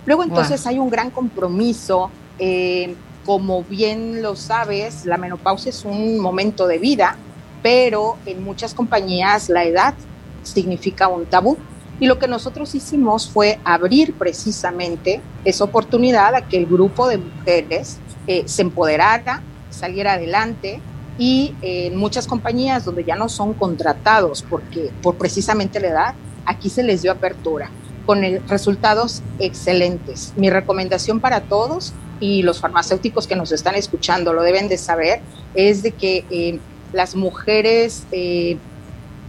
[0.06, 2.12] Luego entonces hay un gran compromiso.
[2.38, 2.96] Eh,
[3.28, 7.18] como bien lo sabes, la menopausia es un momento de vida,
[7.62, 9.96] pero en muchas compañías la edad
[10.44, 11.58] significa un tabú.
[12.00, 17.18] Y lo que nosotros hicimos fue abrir precisamente esa oportunidad a que el grupo de
[17.18, 17.98] mujeres
[18.28, 19.42] eh, se empoderara,
[19.72, 20.80] saliera adelante
[21.18, 26.16] y eh, en muchas compañías donde ya no son contratados porque por precisamente la edad,
[26.46, 27.70] aquí se les dio apertura
[28.06, 30.32] con resultados excelentes.
[30.38, 35.22] Mi recomendación para todos y los farmacéuticos que nos están escuchando lo deben de saber,
[35.54, 36.60] es de que eh,
[36.94, 38.58] las mujeres eh,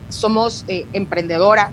[0.08, 1.72] somos eh, emprendedoras,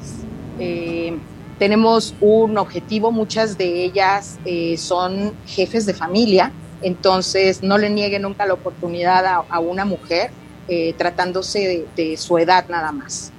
[1.60, 4.40] tenemos un objetivo, muchas de ellas
[4.78, 10.32] son jefes de familia, entonces no le nieguen nunca la oportunidad a, una mujer
[10.98, 13.34] tratándose de su edad nada más.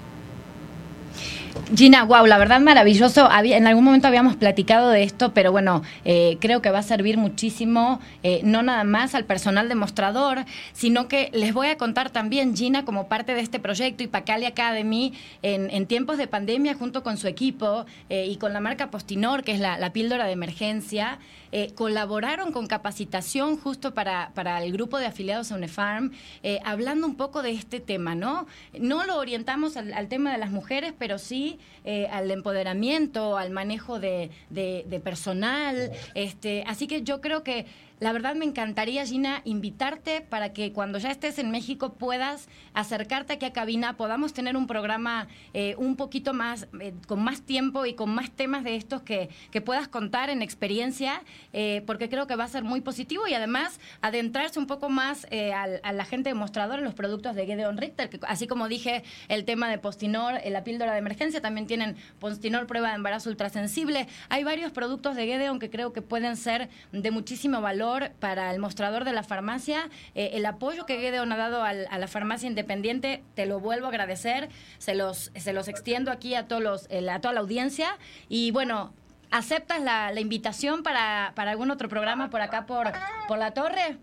[1.75, 3.29] Gina, wow, la verdad maravilloso.
[3.43, 7.19] en algún momento habíamos platicado de esto, pero bueno, eh, creo que va a servir
[7.19, 12.57] muchísimo, eh, no nada más al personal demostrador, sino que les voy a contar también,
[12.57, 15.13] Gina, como parte de este proyecto y Pacali Academy,
[15.43, 19.53] en, tiempos de pandemia, junto con su equipo eh, y con la marca Postinor, que
[19.53, 21.19] es la píldora de emergencia,
[21.53, 26.13] eh, colaboraron con capacitación justo para, para, el grupo de afiliados a UNEFARM,
[26.43, 28.47] eh, hablando un poco de este tema, ¿no?
[28.79, 34.01] No lo orientamos al, tema de las mujeres, pero sí eh, al empoderamiento, al manejo
[34.01, 35.93] de, de, personal.
[36.15, 37.67] Este, así que yo creo que
[37.99, 43.33] la verdad me encantaría, Gina, invitarte para que cuando ya estés en México puedas acercarte
[43.33, 47.87] aquí a cabina, podamos tener un programa eh, un poquito más, eh, con más tiempo
[47.87, 51.23] y con más temas de estos que, que puedas contar en experiencia,
[51.55, 55.27] eh, porque creo que va a ser muy positivo y además adentrarse un poco más
[55.27, 59.47] a, la gente demostradora en los productos de Gedeon Richter, que así como dije, el
[59.47, 64.07] tema de Postinor, la píldora de emergencia, también tienen Postinor prueba de embarazo ultrasensible.
[64.29, 67.86] Hay varios productos de Gedeon que creo que pueden ser de muchísimo valor
[68.19, 69.91] para el mostrador de la farmacia.
[70.15, 73.89] Eh, el apoyo que Gedeon ha dado a la farmacia independiente, te lo vuelvo a
[73.91, 74.49] agradecer.
[74.79, 77.99] Se los, se los extiendo aquí a, todos los, eh, a toda la audiencia.
[78.29, 78.93] Y bueno,
[79.31, 82.93] ¿aceptas la, invitación para, algún otro programa por acá por,
[83.29, 83.99] por la torre?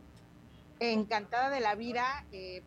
[0.79, 2.25] Encantada de la vida.
[2.31, 2.63] Eh,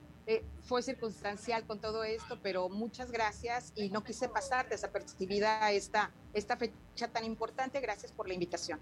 [0.62, 6.56] fue circunstancial con todo esto, pero muchas gracias y no quise pasar desapercibida esta, esta
[6.56, 7.80] fecha tan importante.
[7.80, 8.80] Gracias por la invitación.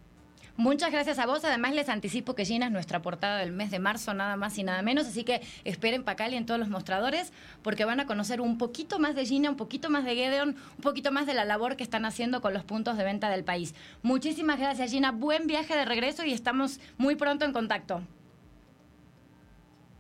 [0.57, 1.45] Muchas gracias a vos.
[1.45, 4.63] Además, les anticipo que Gina es nuestra portada del mes de marzo, nada más y
[4.63, 5.07] nada menos.
[5.07, 7.33] Así que esperen Pacali en todos los mostradores,
[7.63, 10.83] porque van a conocer un poquito más de Gina, un poquito más de Gedeon, un
[10.83, 13.75] poquito más de la labor que están haciendo con los puntos de venta del país.
[14.03, 15.11] Muchísimas gracias, Gina.
[15.11, 18.03] Buen viaje de regreso y estamos muy pronto en contacto.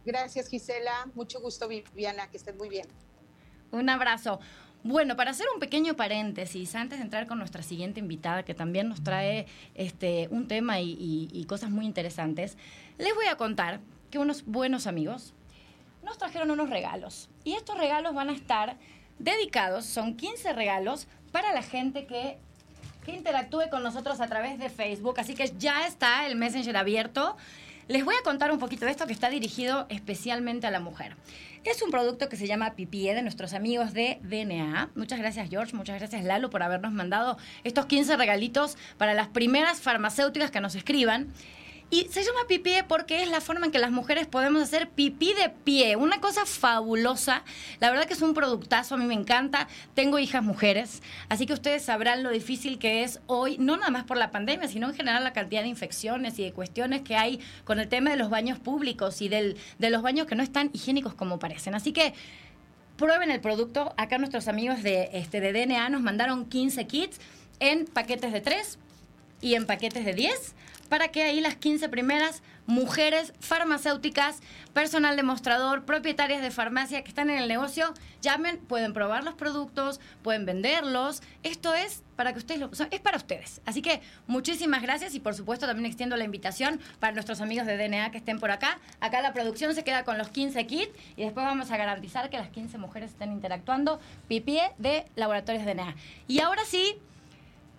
[0.05, 1.09] Gracias, Gisela.
[1.15, 2.29] Mucho gusto, Viviana.
[2.29, 2.87] Que estén muy bien.
[3.73, 4.39] Un abrazo.
[4.87, 8.87] Bueno, para hacer un pequeño paréntesis, antes de entrar con nuestra siguiente invitada, que también
[8.87, 12.59] nos trae este, un tema y, cosas muy interesantes,
[12.99, 13.81] les voy a contar
[14.11, 15.33] que unos buenos amigos
[16.03, 17.31] nos trajeron unos regalos.
[17.45, 18.77] Y estos regalos van a estar
[19.19, 22.37] dedicados, son 15 regalos para la gente que,
[23.07, 25.19] que interactúe con nosotros a través de Facebook.
[25.19, 27.39] Así que ya está el Messenger abierto.
[27.87, 31.17] Les voy a contar un poquito de esto que está dirigido especialmente a la mujer.
[31.65, 34.91] Es un producto que se llama Pipie de nuestros amigos de DNA.
[34.95, 39.83] Muchas gracias George, muchas gracias Lalo por habernos mandado estos 15 regalitos para las primeras
[39.83, 41.33] farmacéuticas que nos escriban.
[41.91, 45.33] Y se llama pipí porque es la forma en que las mujeres podemos hacer pipí
[45.35, 45.97] de pie.
[45.97, 47.45] Una cosa fabulosa.
[47.79, 49.69] La verdad que es un productazo, a mí me encanta.
[49.95, 54.05] Tengo hijas mujeres, así que ustedes sabrán lo difícil que es hoy, no nada más
[54.05, 57.41] por la pandemia, sino en general la cantidad de infecciones y de cuestiones que hay
[57.65, 60.71] con el tema de los baños públicos y del, de los baños que no están
[60.73, 61.75] higiénicos como parecen.
[61.75, 62.15] Así que
[62.97, 63.95] prueben el producto.
[63.97, 67.21] Acá nuestros amigos de, este, de DNA nos mandaron 15 kits
[67.61, 68.79] en paquetes de 3
[69.41, 70.55] y en paquetes de 10
[70.89, 74.41] para que ahí las 15 primeras mujeres farmacéuticas,
[74.73, 77.93] personal demostrador, propietarias de farmacia que están en el negocio,
[78.23, 81.23] llamen, pueden probar los productos, pueden venderlos.
[81.43, 83.61] Esto es para que ustedes lo es para ustedes.
[83.67, 87.77] Así que muchísimas gracias y por supuesto también extiendo la invitación para nuestros amigos de
[87.77, 88.79] DNA que estén por acá.
[89.01, 92.39] Acá la producción se queda con los 15 kits y después vamos a garantizar que
[92.39, 94.01] las 15 mujeres estén interactuando.
[94.29, 95.95] Pipie de Laboratorios DNA.
[96.29, 96.97] Y ahora sí,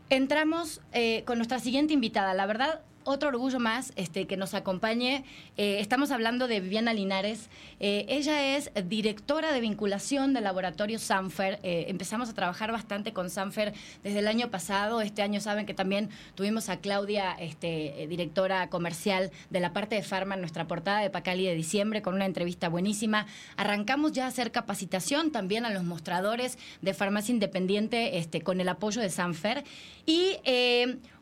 [0.09, 2.33] entramos eh, con nuestra siguiente invitada.
[2.33, 5.23] La verdad, otro orgullo más este, que nos acompañe.
[5.57, 7.49] Eh, estamos hablando de Viviana Linares.
[7.79, 11.59] Eh, ella es directora de vinculación del laboratorio Sanfer.
[11.63, 13.73] Eh, empezamos a trabajar bastante con Sanfer
[14.03, 15.01] desde el año pasado.
[15.01, 20.03] Este año saben que también tuvimos a Claudia, este, directora comercial de la parte de
[20.03, 23.27] Farma en nuestra portada de Pacali de diciembre con una entrevista buenísima.
[23.55, 28.69] Arrancamos ya a hacer capacitación también a los mostradores de farmacia independiente este, con el
[28.69, 29.63] apoyo de Sanfer.
[30.07, 30.37] Y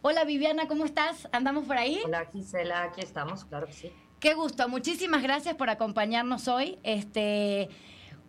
[0.03, 1.30] hola Viviana, ¿cómo estás?
[1.31, 2.01] Andamos ahí?
[2.03, 3.91] Hola Gisela, aquí estamos, claro que sí.
[4.19, 6.77] Qué gusto, muchísimas gracias por acompañarnos hoy.
[6.84, 7.69] Este,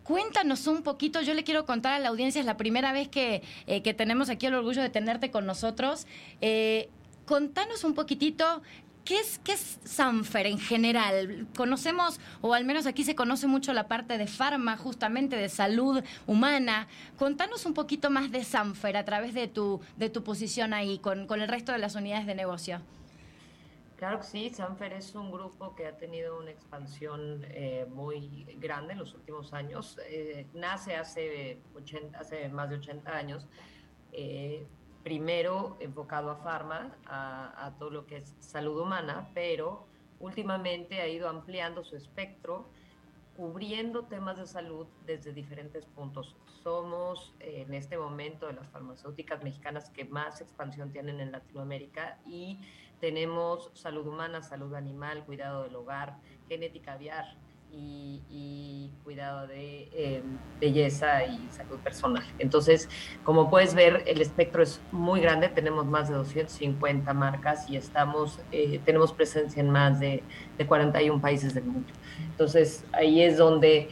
[0.03, 3.43] cuéntanos un poquito, yo le quiero contar a la audiencia, es la primera vez que,
[3.67, 6.07] eh, que tenemos aquí el orgullo de tenerte con nosotros.
[6.39, 6.89] Eh,
[7.25, 8.61] contanos un poquitito
[9.05, 11.45] ¿Qué es, ¿Qué es Sanfer en general?
[11.55, 16.03] Conocemos, o al menos aquí se conoce mucho la parte de farma, justamente de salud
[16.25, 16.87] humana.
[17.15, 21.27] Contanos un poquito más de Sanfer a través de tu, de tu posición ahí con,
[21.27, 22.81] con el resto de las unidades de negocio.
[23.97, 28.93] Claro que sí, Sanfer es un grupo que ha tenido una expansión eh, muy grande
[28.93, 29.99] en los últimos años.
[30.09, 33.47] Eh, nace hace, 80, hace más de 80 años,
[34.11, 34.65] eh,
[35.05, 39.85] primero enfocado a farma, a, todo lo que es salud humana, pero
[40.19, 42.65] últimamente ha ido ampliando su espectro
[43.37, 46.35] cubriendo temas de salud desde diferentes puntos.
[46.63, 52.59] Somos en este momento de las farmacéuticas mexicanas que más expansión tienen en Latinoamérica y
[52.99, 56.17] tenemos salud humana, salud animal, cuidado del hogar,
[56.49, 57.37] genética aviar,
[57.77, 60.23] y, cuidado de eh,
[60.59, 62.23] belleza y salud personal.
[62.39, 62.89] Entonces,
[63.23, 68.39] como puedes ver, el espectro es muy grande, tenemos más de 250 marcas y estamos,
[68.51, 70.23] eh, tenemos presencia en más de,
[70.57, 71.93] de, 41 países del mundo.
[72.31, 73.89] Entonces, ahí es donde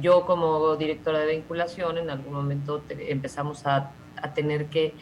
[0.00, 4.94] yo como directora de vinculación, en algún momento empezamos a, a tener que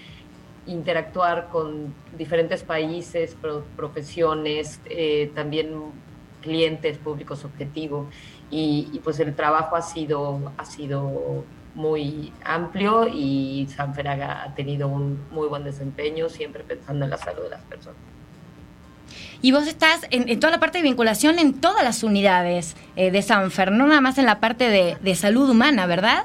[0.68, 3.36] interactuar con diferentes países,
[3.76, 5.74] profesiones, eh, también
[6.40, 8.06] clientes, públicos objetivos
[8.50, 11.44] y, pues el trabajo ha sido, ha sido
[11.74, 17.42] muy amplio y Sanferaga ha tenido un muy buen desempeño, siempre pensando en la salud
[17.44, 18.00] de las personas.
[19.40, 23.22] Y vos estás en, toda la parte de vinculación en todas las unidades eh, de
[23.22, 26.24] Sanfer, no nada más en la parte de, salud humana, ¿verdad?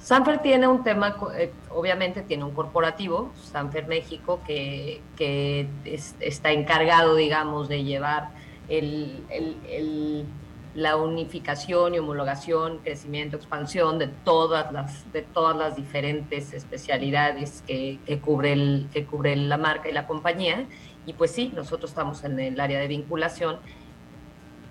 [0.00, 5.66] Sanfer tiene un tema, eh, obviamente tiene un corporativo, Sanfer México, que, que
[6.20, 8.28] está encargado, digamos, de llevar
[10.74, 17.98] la unificación y homologación, crecimiento, expansión de todas las, de todas las diferentes especialidades que,
[18.04, 20.66] que, cubre que cubre la marca y la compañía.
[21.06, 23.58] Y pues sí, nosotros estamos en el área de vinculación,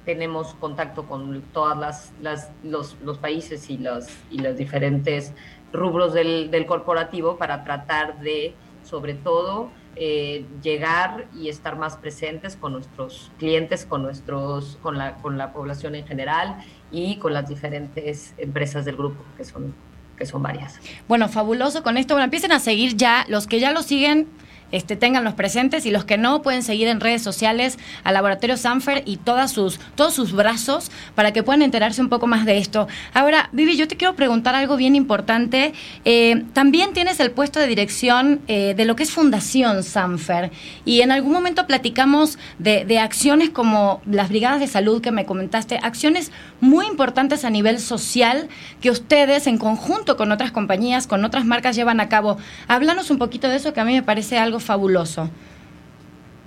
[0.06, 5.34] tenemos contacto con todas las los, los, países y los, y los diferentes
[5.72, 8.53] rubros del, del corporativo para tratar de,
[8.84, 15.15] sobre todo, eh, llegar y estar más presentes con nuestros clientes, con, nuestros, con, la,
[15.15, 16.57] con la población en general
[16.91, 19.74] y con las diferentes empresas del grupo, que son,
[20.18, 20.80] que son varias.
[21.07, 22.14] Bueno, fabuloso con esto.
[22.15, 24.28] Bueno, empiecen a seguir ya, los que ya lo siguen,
[24.74, 29.04] este, tenganlos presentes y los que no pueden seguir en redes sociales al Laboratorio Sanfer
[29.06, 32.88] y todas sus, todos sus brazos para que puedan enterarse un poco más de esto.
[33.14, 35.74] Ahora, Vivi, yo te quiero preguntar algo bien importante.
[36.06, 40.52] Eh, también tienes el puesto de dirección eh, de lo que es Fundación Sanfer
[40.86, 45.26] y en algún momento platicamos de, de acciones como las brigadas de salud que me
[45.26, 46.32] comentaste, acciones
[46.62, 48.50] muy importantes a nivel social
[48.82, 52.38] que ustedes en conjunto con otras compañías, con otras marcas llevan a cabo.
[52.68, 55.30] Háblanos un poquito de eso que a mí me parece algo fabuloso.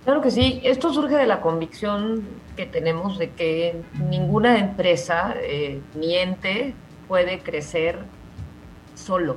[0.05, 2.25] Claro que sí, esto surge de la convicción
[2.57, 5.81] que tenemos de que ninguna empresa eh,
[7.09, 7.99] puede crecer
[8.95, 9.35] solo.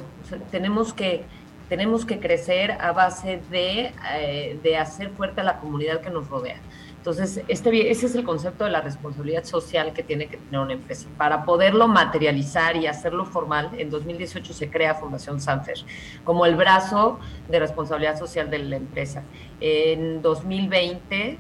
[0.52, 1.24] tenemos, que,
[1.70, 6.28] tenemos que crecer a base de, eh, de hacer fuerte a la comunidad que nos
[6.28, 6.58] rodea.
[7.00, 10.74] Entonces, este, ese es el concepto de la responsabilidad social que tiene que tener una
[10.74, 11.08] empresa.
[11.18, 15.78] Para poderlo materializar y hacerlo formal, en 2018 se crea Fundación Sanfer
[16.26, 17.18] como el brazo
[17.48, 19.24] de responsabilidad social de la empresa.
[19.62, 21.38] En 2020,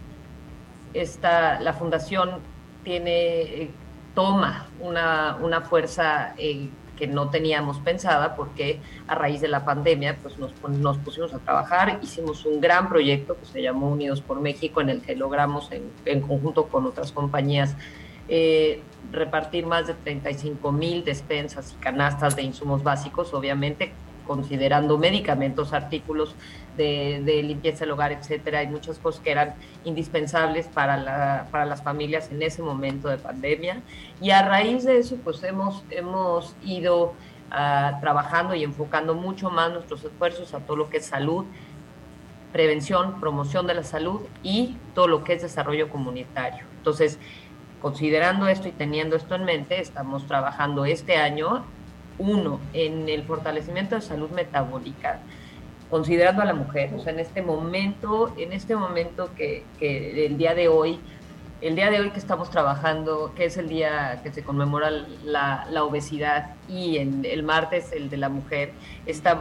[0.93, 2.39] esta, la fundación
[2.85, 3.71] tiene, eh,
[4.15, 6.69] toma una, una fuerza eh,
[6.99, 11.39] que no teníamos pensada porque a raíz de la pandemia pues nos, nos pusimos a
[11.39, 15.71] trabajar, hicimos un gran proyecto que se llamó Unidos por México en el que logramos
[15.71, 17.75] en, en conjunto con otras compañías
[18.27, 18.81] eh,
[19.11, 23.91] repartir más de 35 mil despensas y canastas de insumos básicos, obviamente
[24.29, 26.35] considerando medicamentos, artículos
[26.77, 32.43] de, limpieza del hogar, etcétera, hay muchas cosas que eran indispensables para las familias en
[32.43, 33.81] ese momento de pandemia.
[34.21, 37.13] Y a raíz de eso, pues hemos, hemos ido
[37.49, 41.45] ah, trabajando y enfocando mucho más nuestros esfuerzos a todo lo que es salud,
[42.53, 46.65] prevención, promoción de la salud y todo lo que es desarrollo comunitario.
[46.77, 47.17] Entonces,
[47.81, 51.65] considerando esto y teniendo esto en mente, estamos trabajando este año
[52.19, 55.19] uno, en el fortalecimiento de salud metabólica,
[55.89, 60.37] considerando a la mujer, o sea, en este momento, en este momento que, que el
[60.37, 60.99] día de hoy,
[61.61, 64.91] el día de hoy que estamos trabajando, que es el día que se conmemora
[65.25, 68.71] la, obesidad y el martes el de la mujer,
[69.05, 69.37] está,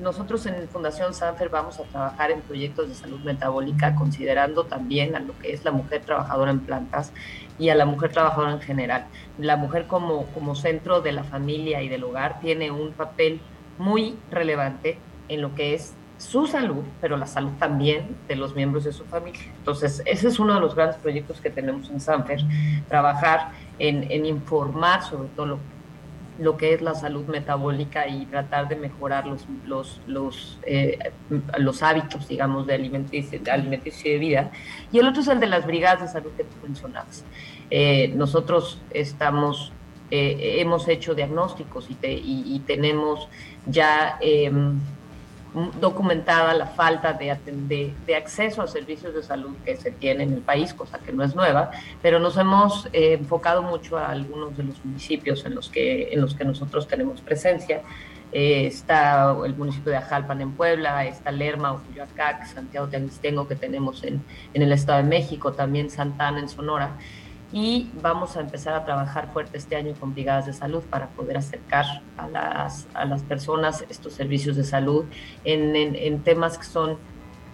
[0.00, 5.20] nosotros en Fundación Sanfer vamos a trabajar en proyectos de salud metabólica considerando también a
[5.20, 7.12] lo que es la mujer trabajadora en plantas
[7.58, 9.06] y a la mujer trabajadora en general.
[9.38, 13.40] La mujer como, como centro de la familia y del hogar tiene un papel
[13.78, 15.94] muy relevante en lo que es
[16.24, 19.42] su salud, pero la salud también de los miembros de su familia.
[19.58, 22.40] Entonces, ese es uno de los grandes proyectos que tenemos en Sanfer,
[22.88, 25.58] trabajar en, en informar sobre todo lo,
[26.38, 30.98] lo, que es la salud metabólica y tratar de mejorar los, los, los, eh,
[31.58, 34.50] los hábitos, digamos, de alimenticio, de alimenticio y de vida.
[34.90, 37.24] Y el otro es el de las brigadas de salud que tú mencionabas.
[37.70, 39.72] Eh, nosotros estamos,
[40.10, 43.28] eh, hemos hecho diagnósticos y, y, tenemos
[43.66, 44.78] ya em,
[45.80, 47.30] documentada la falta de,
[48.16, 51.34] acceso a servicios de salud que se tiene en el país, cosa que no es
[51.34, 51.70] nueva,
[52.02, 56.20] pero nos hemos eh, enfocado mucho a algunos de los municipios en los que, en
[56.20, 57.82] los que nosotros tenemos presencia.
[58.32, 63.54] Eh, está el municipio de Ajalpan en Puebla, está Lerma, Ocuyacac, Santiago de Anistengo que
[63.54, 64.24] tenemos en,
[64.54, 66.96] en el Estado de México, también Santana en Sonora
[67.54, 71.36] y vamos a empezar a trabajar fuerte este año con brigadas de salud para poder
[71.36, 71.86] acercar
[72.16, 75.04] a las, a las personas estos servicios de salud
[75.44, 76.98] en, en, temas que son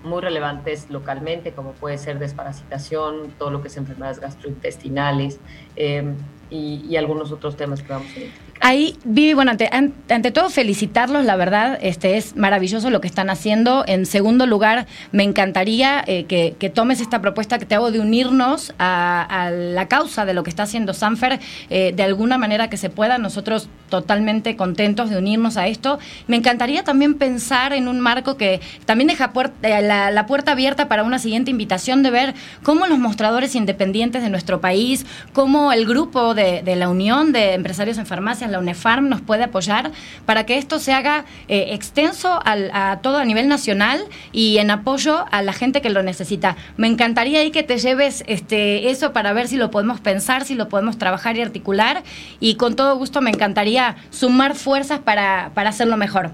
[0.02, 5.38] muy relevantes localmente, como puede ser desparasitación, todo lo que es enfermedades gastrointestinales
[5.76, 6.14] eh,
[6.48, 8.49] y, algunos otros temas que vamos a identificar.
[8.62, 13.30] Ahí, Vivi, bueno, ante, ante, todo felicitarlos, la verdad, este es maravilloso lo que están
[13.30, 13.84] haciendo.
[13.86, 18.74] En segundo lugar, me encantaría eh, que, tomes esta propuesta que te hago de unirnos
[18.78, 22.90] a, la causa de lo que está haciendo Sanfer, eh, de alguna manera que se
[22.90, 23.16] pueda.
[23.16, 25.98] Nosotros totalmente contentos de unirnos a esto.
[26.26, 29.32] Me encantaría también pensar en un marco que también deja
[29.62, 34.28] eh, la, puerta abierta para una siguiente invitación de ver cómo los mostradores independientes de
[34.28, 39.08] nuestro país, cómo el grupo de, de la Unión de Empresarios en Farmacias, la UNEFARM
[39.08, 39.92] nos puede apoyar
[40.26, 45.24] para que esto se haga eh, extenso a todo a nivel nacional y en apoyo
[45.30, 46.56] a la gente que lo necesita.
[46.76, 50.54] Me encantaría ahí que te lleves este, eso para ver si lo podemos pensar, si
[50.54, 52.02] lo podemos trabajar y articular
[52.38, 56.30] y con todo gusto me encantaría sumar fuerzas para, hacerlo mejor.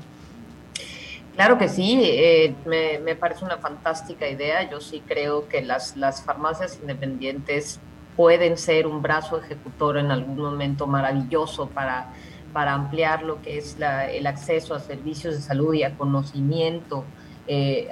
[1.34, 4.70] Claro que sí, eh, me, parece una fantástica idea.
[4.70, 7.78] Yo sí creo que las, las farmacias independientes
[8.16, 12.08] pueden ser un brazo ejecutor en algún momento maravilloso para,
[12.52, 17.04] para ampliar lo que es el acceso a servicios de salud y a conocimiento,
[17.46, 17.88] eh,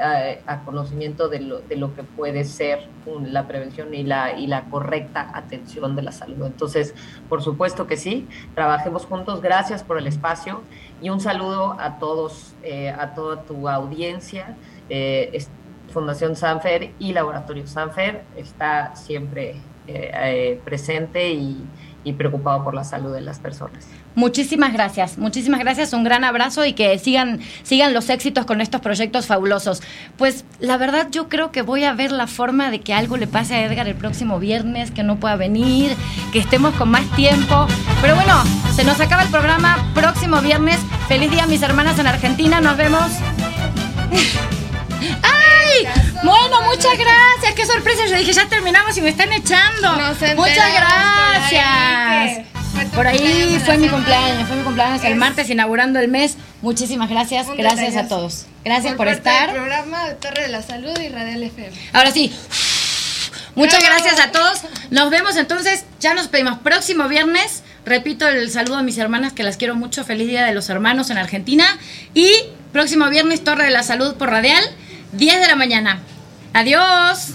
[0.47, 2.89] a, conocimiento de lo, de lo, que puede ser
[3.23, 6.47] la prevención y la, y la correcta atención de la salud.
[6.47, 6.95] Entonces,
[7.29, 9.43] por supuesto que sí, trabajemos juntos.
[9.43, 10.63] Gracias por el espacio
[11.03, 14.57] y un saludo a todos, eh, a toda tu audiencia.
[14.89, 15.45] Eh,
[15.93, 21.65] Fundación Sanfer y Laboratorio Sanfer está siempre eh, eh, presente y,
[22.19, 23.87] preocupado por la salud de las personas.
[24.15, 28.83] Muchísimas gracias, muchísimas gracias, un gran abrazo y que sigan, sigan los éxitos con estos
[28.83, 29.83] proyectos fabulosos.
[30.19, 33.27] Pues la verdad yo creo que voy a ver la forma de que algo le
[33.27, 35.97] pase a Edgar el próximo viernes, que no pueda venir,
[36.31, 37.67] que estemos con más tiempo.
[38.03, 38.35] Pero bueno,
[38.75, 40.79] se nos acaba el programa próximo viernes.
[41.09, 43.11] Feliz día mis hermanas en Argentina, nos vemos.
[45.75, 45.87] ¡Ay!
[46.23, 47.55] Bueno, muchas gracias.
[47.55, 48.07] Qué sorpresa.
[48.07, 49.93] Yo dije, ya terminamos y me están echando.
[50.37, 52.47] muchas gracias.
[52.95, 56.37] Por ahí fue mi cumpleaños, fue mi cumpleaños el martes inaugurando el mes.
[56.63, 58.47] Muchísimas gracias, gracias a todos.
[58.65, 59.51] Gracias por, estar.
[59.51, 61.77] El programa de Torre de la Salud y Radial FM.
[61.93, 62.33] Ahora sí.
[63.55, 64.63] Muchas gracias a todos.
[64.91, 67.63] Nos vemos entonces, ya nos pedimos próximo viernes.
[67.87, 70.05] Repito el saludo a mis hermanas que las quiero mucho.
[70.05, 71.65] Feliz Día de los Hermanos en Argentina.
[72.15, 72.31] Y
[72.73, 74.65] próximo viernes Torre de la Salud por Radial.
[75.17, 76.01] 10 de la mañana.
[76.53, 77.35] Adiós.